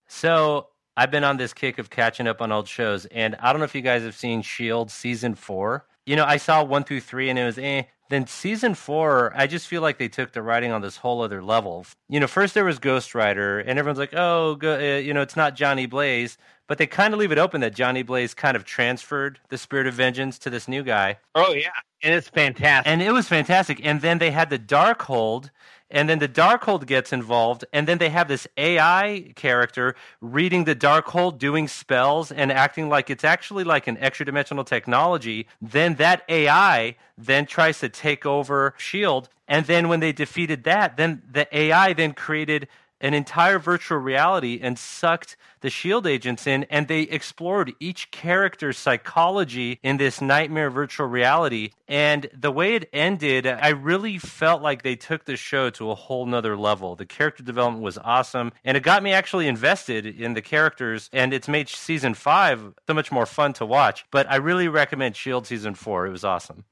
So 0.07 0.67
I've 0.97 1.11
been 1.11 1.23
on 1.23 1.38
this 1.38 1.53
kick 1.53 1.78
of 1.78 1.89
catching 1.89 2.28
up 2.28 2.41
on 2.41 2.51
old 2.51 2.67
shows, 2.67 3.05
and 3.07 3.36
I 3.41 3.51
don't 3.51 3.59
know 3.59 3.65
if 3.65 3.76
you 3.76 3.82
guys 3.82 4.03
have 4.03 4.15
seen 4.15 4.41
Shield 4.41 4.91
season 4.91 5.36
four. 5.36 5.86
You 6.05 6.15
know, 6.15 6.26
I 6.26 6.38
saw 6.38 6.63
one 6.63 6.84
through 6.84 7.01
three, 7.01 7.30
and 7.30 7.39
it 7.39 7.45
was 7.45 7.57
eh. 7.57 7.84
Then 8.07 8.28
season 8.28 8.76
four, 8.76 9.34
I 9.36 9.47
just 9.47 9.67
feel 9.67 9.82
like 9.82 9.97
they 9.97 10.07
took 10.07 10.32
the 10.32 10.43
writing 10.43 10.71
on 10.71 10.82
this 10.82 10.97
whole 10.97 11.23
other 11.23 11.41
level. 11.41 11.88
You 12.07 12.19
know, 12.19 12.28
first 12.28 12.53
there 12.53 12.63
was 12.63 12.78
Ghost 12.78 13.15
Rider, 13.15 13.59
and 13.59 13.80
everyone's 13.80 13.97
like, 13.97 14.13
"Oh, 14.13 14.55
go, 14.55 14.76
uh, 14.76 14.99
you 14.99 15.11
know, 15.11 15.21
it's 15.21 15.36
not 15.36 15.55
Johnny 15.55 15.88
Blaze," 15.88 16.38
but 16.67 16.78
they 16.78 16.86
kind 16.86 17.13
of 17.15 17.19
leave 17.19 17.32
it 17.32 17.39
open 17.39 17.61
that 17.61 17.73
Johnny 17.73 18.03
Blaze 18.03 18.36
kind 18.36 18.55
of 18.55 18.63
transferred 18.63 19.39
the 19.49 19.57
spirit 19.57 19.88
of 19.88 19.95
vengeance 19.95 20.38
to 20.39 20.51
this 20.51 20.67
new 20.67 20.84
guy. 20.84 21.17
Oh 21.34 21.53
yeah, 21.53 21.69
and 22.06 22.14
it's 22.14 22.30
fantastic. 22.30 22.89
And 22.89 23.01
it 23.01 23.12
was 23.12 23.28
fantastic. 23.28 23.84
And 23.84 23.99
then 23.99 24.20
they 24.20 24.32
had 24.32 24.51
the 24.51 24.60
Darkhold, 24.60 25.49
and 25.89 26.08
then 26.08 26.20
the 26.20 26.30
Darkhold 26.30 26.86
gets 26.86 27.12
involved, 27.12 27.66
and 27.74 27.88
then 27.88 27.97
they 27.97 28.10
have 28.10 28.28
this 28.28 28.47
AI 28.58 29.34
character 29.36 29.95
reading 30.22 30.66
the 30.66 30.76
Darkhold, 30.76 31.39
doing 31.39 31.68
spells, 31.68 32.32
and 32.32 32.51
acting 32.51 32.89
like 32.89 33.10
it's 33.10 33.24
actually 33.24 33.64
like 33.64 33.88
an 33.88 33.97
extra 33.97 34.26
dimensional 34.26 34.64
technology. 34.64 35.47
Then 35.60 35.95
that 35.95 36.24
AI 36.30 36.95
then 37.18 37.47
tries 37.47 37.80
to 37.80 37.89
take 37.89 38.26
over 38.26 38.76
Shield, 38.78 39.30
and 39.47 39.66
then 39.66 39.89
when 39.89 39.99
they 39.99 40.12
defeated 40.12 40.64
that, 40.64 40.97
then 40.97 41.24
the 41.32 41.47
AI 41.56 41.93
then 41.93 42.14
created 42.14 42.68
an 43.06 43.14
entire 43.14 43.60
virtual 43.60 43.99
reality 43.99 44.60
and 44.64 44.80
sucked 44.80 45.38
the 45.62 45.70
shield 45.70 46.08
agents 46.08 46.47
in 46.47 46.64
and 46.72 46.88
they 46.88 47.01
explored 47.01 47.72
each 47.80 48.10
character's 48.10 48.80
psychology 48.80 49.80
in 49.84 49.97
this 49.97 50.22
nightmare 50.22 50.72
virtual 50.72 51.06
reality. 51.06 51.70
And 51.88 52.28
the 52.34 52.51
way 52.51 52.74
it 52.74 52.89
ended 52.91 53.45
i 53.45 53.70
really 53.70 54.18
felt 54.18 54.64
like 54.64 54.82
they 54.82 54.95
took 54.95 55.26
the 55.26 55.38
show 55.38 55.70
to 55.70 55.91
a 55.91 55.95
whole 55.95 56.26
nother 56.26 56.58
level. 56.58 56.95
The 56.95 57.06
character 57.06 57.43
development 57.43 57.84
was 57.84 57.99
awesome 57.99 58.51
and 58.64 58.76
it 58.76 58.82
got 58.82 59.03
me 59.03 59.14
actually 59.14 59.47
invested 59.47 60.08
in 60.08 60.34
the 60.34 60.41
characters 60.41 61.08
and 61.14 61.32
it's 61.32 61.47
made 61.47 61.70
season 61.70 62.16
five 62.16 62.74
so 62.88 62.95
much 62.95 63.12
more 63.12 63.28
fun 63.28 63.53
to 63.53 63.68
watch. 63.68 64.03
But 64.10 64.26
i 64.32 64.38
really 64.38 64.68
recommend 64.68 65.16
shield 65.16 65.45
season 65.45 65.76
four. 65.76 66.08
It 66.08 66.12
was 66.12 66.24
awesome 66.24 66.66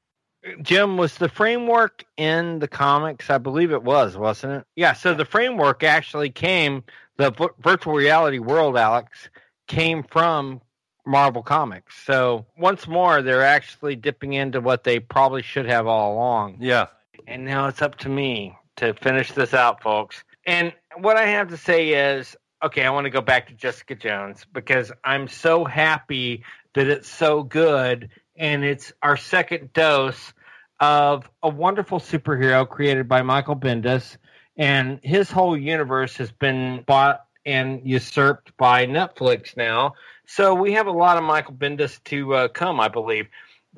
Jim, 0.61 0.97
was 0.97 1.15
the 1.15 1.29
framework 1.29 2.03
in 2.17 2.59
the 2.59 2.67
comics? 2.67 3.29
I 3.29 3.37
believe 3.37 3.71
it 3.71 3.83
was, 3.83 4.17
wasn't 4.17 4.53
it? 4.53 4.65
Yeah. 4.75 4.93
So 4.93 5.13
the 5.13 5.25
framework 5.25 5.83
actually 5.83 6.29
came, 6.29 6.83
the 7.17 7.31
v- 7.31 7.47
virtual 7.59 7.93
reality 7.93 8.39
world, 8.39 8.77
Alex, 8.77 9.29
came 9.67 10.03
from 10.03 10.61
Marvel 11.05 11.43
Comics. 11.43 11.95
So 12.05 12.45
once 12.57 12.87
more, 12.87 13.21
they're 13.21 13.45
actually 13.45 13.95
dipping 13.95 14.33
into 14.33 14.61
what 14.61 14.83
they 14.83 14.99
probably 14.99 15.43
should 15.43 15.65
have 15.65 15.87
all 15.87 16.13
along. 16.13 16.57
Yeah. 16.59 16.87
And 17.27 17.45
now 17.45 17.67
it's 17.67 17.81
up 17.81 17.97
to 17.99 18.09
me 18.09 18.57
to 18.77 18.93
finish 18.93 19.31
this 19.31 19.53
out, 19.53 19.81
folks. 19.81 20.23
And 20.45 20.73
what 20.97 21.17
I 21.17 21.27
have 21.27 21.49
to 21.49 21.57
say 21.57 22.15
is, 22.15 22.35
okay, 22.63 22.83
I 22.83 22.89
want 22.89 23.05
to 23.05 23.09
go 23.09 23.21
back 23.21 23.47
to 23.47 23.53
Jessica 23.53 23.95
Jones 23.95 24.45
because 24.51 24.91
I'm 25.03 25.27
so 25.27 25.63
happy 25.63 26.43
that 26.73 26.87
it's 26.87 27.09
so 27.09 27.43
good 27.43 28.09
and 28.43 28.65
it's 28.65 28.91
our 29.01 29.15
second 29.15 29.71
dose 29.71 30.33
of 30.81 31.29
a 31.41 31.47
wonderful 31.47 32.01
superhero 32.01 32.67
created 32.67 33.07
by 33.07 33.21
Michael 33.21 33.55
Bendis, 33.55 34.17
and 34.57 34.99
his 35.01 35.31
whole 35.31 35.57
universe 35.57 36.17
has 36.17 36.29
been 36.29 36.83
bought 36.85 37.23
and 37.45 37.87
usurped 37.87 38.55
by 38.57 38.85
Netflix 38.85 39.55
now. 39.55 39.93
So 40.25 40.55
we 40.55 40.73
have 40.73 40.87
a 40.87 40.91
lot 40.91 41.15
of 41.15 41.23
Michael 41.23 41.53
Bendis 41.53 42.03
to 42.03 42.33
uh, 42.35 42.47
come, 42.49 42.81
I 42.81 42.89
believe. 42.89 43.27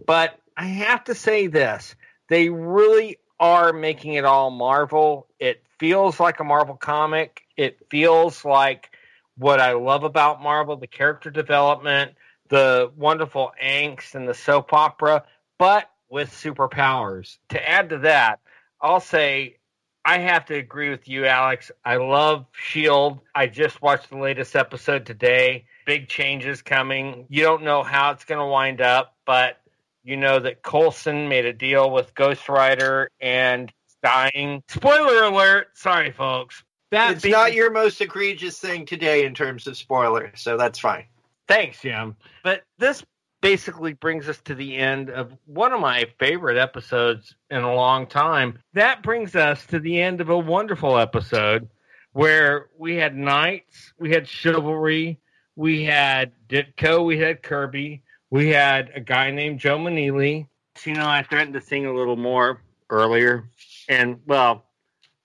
But 0.03 0.39
I 0.57 0.65
have 0.65 1.03
to 1.03 1.13
say 1.13 1.45
this: 1.45 1.95
they 2.27 2.49
really 2.49 3.19
are 3.39 3.71
making 3.71 4.13
it 4.13 4.25
all 4.25 4.49
Marvel. 4.49 5.27
It 5.39 5.61
feels 5.77 6.19
like 6.19 6.39
a 6.39 6.43
Marvel 6.43 6.75
comic. 6.75 7.43
It 7.55 7.77
feels 7.91 8.43
like 8.43 8.89
what 9.37 9.59
I 9.59 9.73
love 9.73 10.03
about 10.03 10.41
Marvel: 10.41 10.75
the 10.75 10.87
character 10.87 11.29
development 11.29 12.13
the 12.49 12.91
wonderful 12.95 13.51
angst 13.61 14.15
and 14.15 14.27
the 14.27 14.33
soap 14.33 14.73
opera, 14.73 15.23
but 15.57 15.89
with 16.09 16.29
superpowers. 16.31 17.37
To 17.49 17.69
add 17.69 17.89
to 17.89 17.99
that, 17.99 18.39
I'll 18.81 18.99
say 18.99 19.57
I 20.05 20.19
have 20.19 20.45
to 20.45 20.55
agree 20.55 20.91
with 20.91 21.07
you, 21.07 21.25
Alex. 21.25 21.71
I 21.83 21.97
love 21.97 22.45
S.H.I.E.L.D. 22.53 23.21
I 23.33 23.47
just 23.47 23.81
watched 23.81 24.11
the 24.11 24.17
latest 24.17 24.55
episode 24.55 25.05
today. 25.05 25.65
Big 25.87 26.07
changes 26.07 26.61
coming. 26.61 27.25
You 27.29 27.41
don't 27.41 27.63
know 27.63 27.81
how 27.81 28.11
it's 28.11 28.23
going 28.23 28.39
to 28.39 28.45
wind 28.45 28.81
up, 28.81 29.15
but 29.25 29.57
you 30.03 30.15
know 30.15 30.39
that 30.39 30.61
Coulson 30.61 31.27
made 31.27 31.45
a 31.45 31.53
deal 31.53 31.89
with 31.89 32.13
Ghost 32.13 32.47
Rider 32.47 33.09
and 33.19 33.73
dying. 34.03 34.61
Spoiler 34.67 35.23
alert. 35.23 35.69
Sorry, 35.73 36.11
folks. 36.11 36.63
That 36.91 37.13
it's 37.13 37.25
not 37.25 37.53
your 37.53 37.71
most 37.71 37.99
egregious 37.99 38.59
thing 38.59 38.85
today 38.85 39.25
in 39.25 39.33
terms 39.33 39.65
of 39.65 39.75
spoiler, 39.75 40.31
so 40.35 40.55
that's 40.55 40.77
fine. 40.77 41.05
Thanks, 41.47 41.81
Jim. 41.81 42.15
But 42.43 42.63
this 42.77 43.03
basically 43.41 43.93
brings 43.93 44.27
us 44.27 44.39
to 44.45 44.55
the 44.55 44.75
end 44.75 45.09
of 45.09 45.31
one 45.45 45.71
of 45.71 45.79
my 45.79 46.05
favorite 46.19 46.57
episodes 46.57 47.35
in 47.51 47.61
a 47.61 47.75
long 47.75 48.07
time. 48.07 48.59
That 48.73 49.03
brings 49.03 49.35
us 49.35 49.63
to 49.67 49.79
the 49.79 50.01
end 50.01 50.21
of 50.21 50.29
a 50.29 50.37
wonderful 50.37 50.97
episode 50.97 51.69
where 52.13 52.69
we 52.77 52.95
had 52.95 53.15
knights, 53.15 53.93
we 53.99 54.11
had 54.11 54.27
chivalry, 54.27 55.19
we 55.55 55.83
had 55.83 56.31
Ditko, 56.47 57.05
we 57.05 57.19
had 57.19 57.43
Kirby, 57.43 58.03
we 58.29 58.49
had 58.49 58.91
a 58.95 59.01
guy 59.01 59.31
named 59.31 59.59
Joe 59.59 59.77
Maneely. 59.77 60.47
You 60.85 60.93
know, 60.93 61.07
I 61.07 61.23
threatened 61.23 61.53
to 61.53 61.61
sing 61.61 61.85
a 61.85 61.93
little 61.93 62.15
more 62.15 62.61
earlier, 62.89 63.49
and 63.87 64.19
well, 64.25 64.65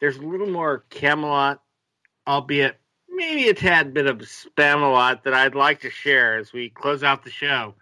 there's 0.01 0.16
a 0.16 0.23
little 0.23 0.49
more 0.49 0.85
Camelot, 0.91 1.62
albeit 2.27 2.80
maybe 3.21 3.51
a 3.51 3.55
tad 3.55 3.93
bit 3.93 4.07
of 4.07 4.16
spam 4.21 4.81
a 4.81 4.87
lot 4.87 5.25
that 5.25 5.35
I'd 5.35 5.55
like 5.55 5.83
to 5.83 5.91
share 5.91 6.39
as 6.39 6.55
we 6.55 6.71
close 6.71 7.03
out 7.03 7.23
the 7.23 7.31
show. 7.31 7.75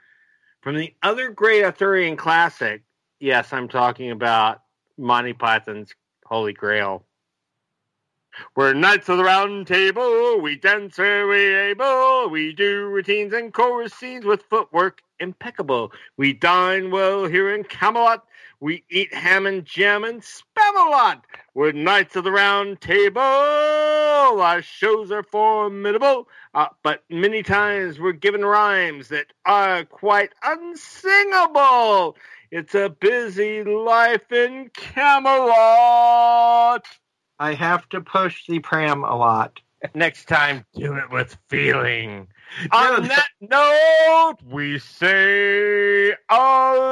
From 0.63 0.77
the 0.77 0.93
other 1.05 1.31
great 1.31 1.63
Arthurian 1.63 2.17
classic, 2.17 2.83
yes, 3.21 3.53
I'm 3.53 3.69
talking 3.69 4.11
about 4.11 4.63
Monty 4.99 5.33
Python's 5.33 5.95
Holy 6.27 6.53
Grail. 6.53 7.05
We're 8.57 8.75
knights 8.75 9.09
of 9.09 9.19
the 9.19 9.25
round 9.25 9.69
table, 9.69 10.41
we 10.41 10.57
dance 10.57 10.99
where 10.99 11.29
we 11.29 11.55
able, 11.55 12.29
we 12.29 12.53
do 12.53 12.87
routines 12.87 13.33
and 13.33 13.55
chorus 13.55 13.95
scenes 13.95 14.25
with 14.25 14.43
footwork 14.43 15.03
impeccable. 15.21 15.93
We 16.17 16.33
dine 16.33 16.91
well 16.91 17.27
here 17.27 17.55
in 17.55 17.63
Camelot, 17.63 18.27
we 18.61 18.85
eat 18.91 19.15
ham 19.15 19.47
and 19.47 19.65
jam 19.65 20.05
and 20.05 20.21
spam 20.21 20.87
a 20.87 20.91
lot. 20.91 21.25
We're 21.55 21.73
knights 21.73 22.17
of 22.17 22.25
the 22.25 22.33
round 22.33 22.81
table. 22.81 23.21
Our 23.21 24.63
shows 24.63 25.13
are 25.13 25.23
formidable, 25.23 26.29
uh, 26.55 26.67
but 26.83 27.05
many 27.09 27.43
times 27.43 28.01
we're 28.01 28.13
given 28.13 28.45
rhymes 28.45 29.09
that 29.09 29.27
are 29.45 29.85
quite 29.85 30.33
unsingable. 30.45 32.17
It's 32.51 32.75
a 32.75 32.89
busy 32.89 33.63
life 33.63 34.33
in 34.33 34.71
Camelot. 34.75 36.85
I 37.39 37.55
have 37.55 37.89
to 37.91 38.01
push 38.01 38.47
the 38.47 38.59
pram 38.59 39.05
a 39.05 39.15
lot. 39.15 39.61
Next 39.95 40.27
time, 40.27 40.65
do 40.75 40.95
it 40.95 41.11
with 41.11 41.39
feeling. 41.49 42.27
On 42.73 43.09
that 43.09 43.29
note, 43.41 44.37
we 44.51 44.79
say 44.79 46.15
aloha. 46.29 46.89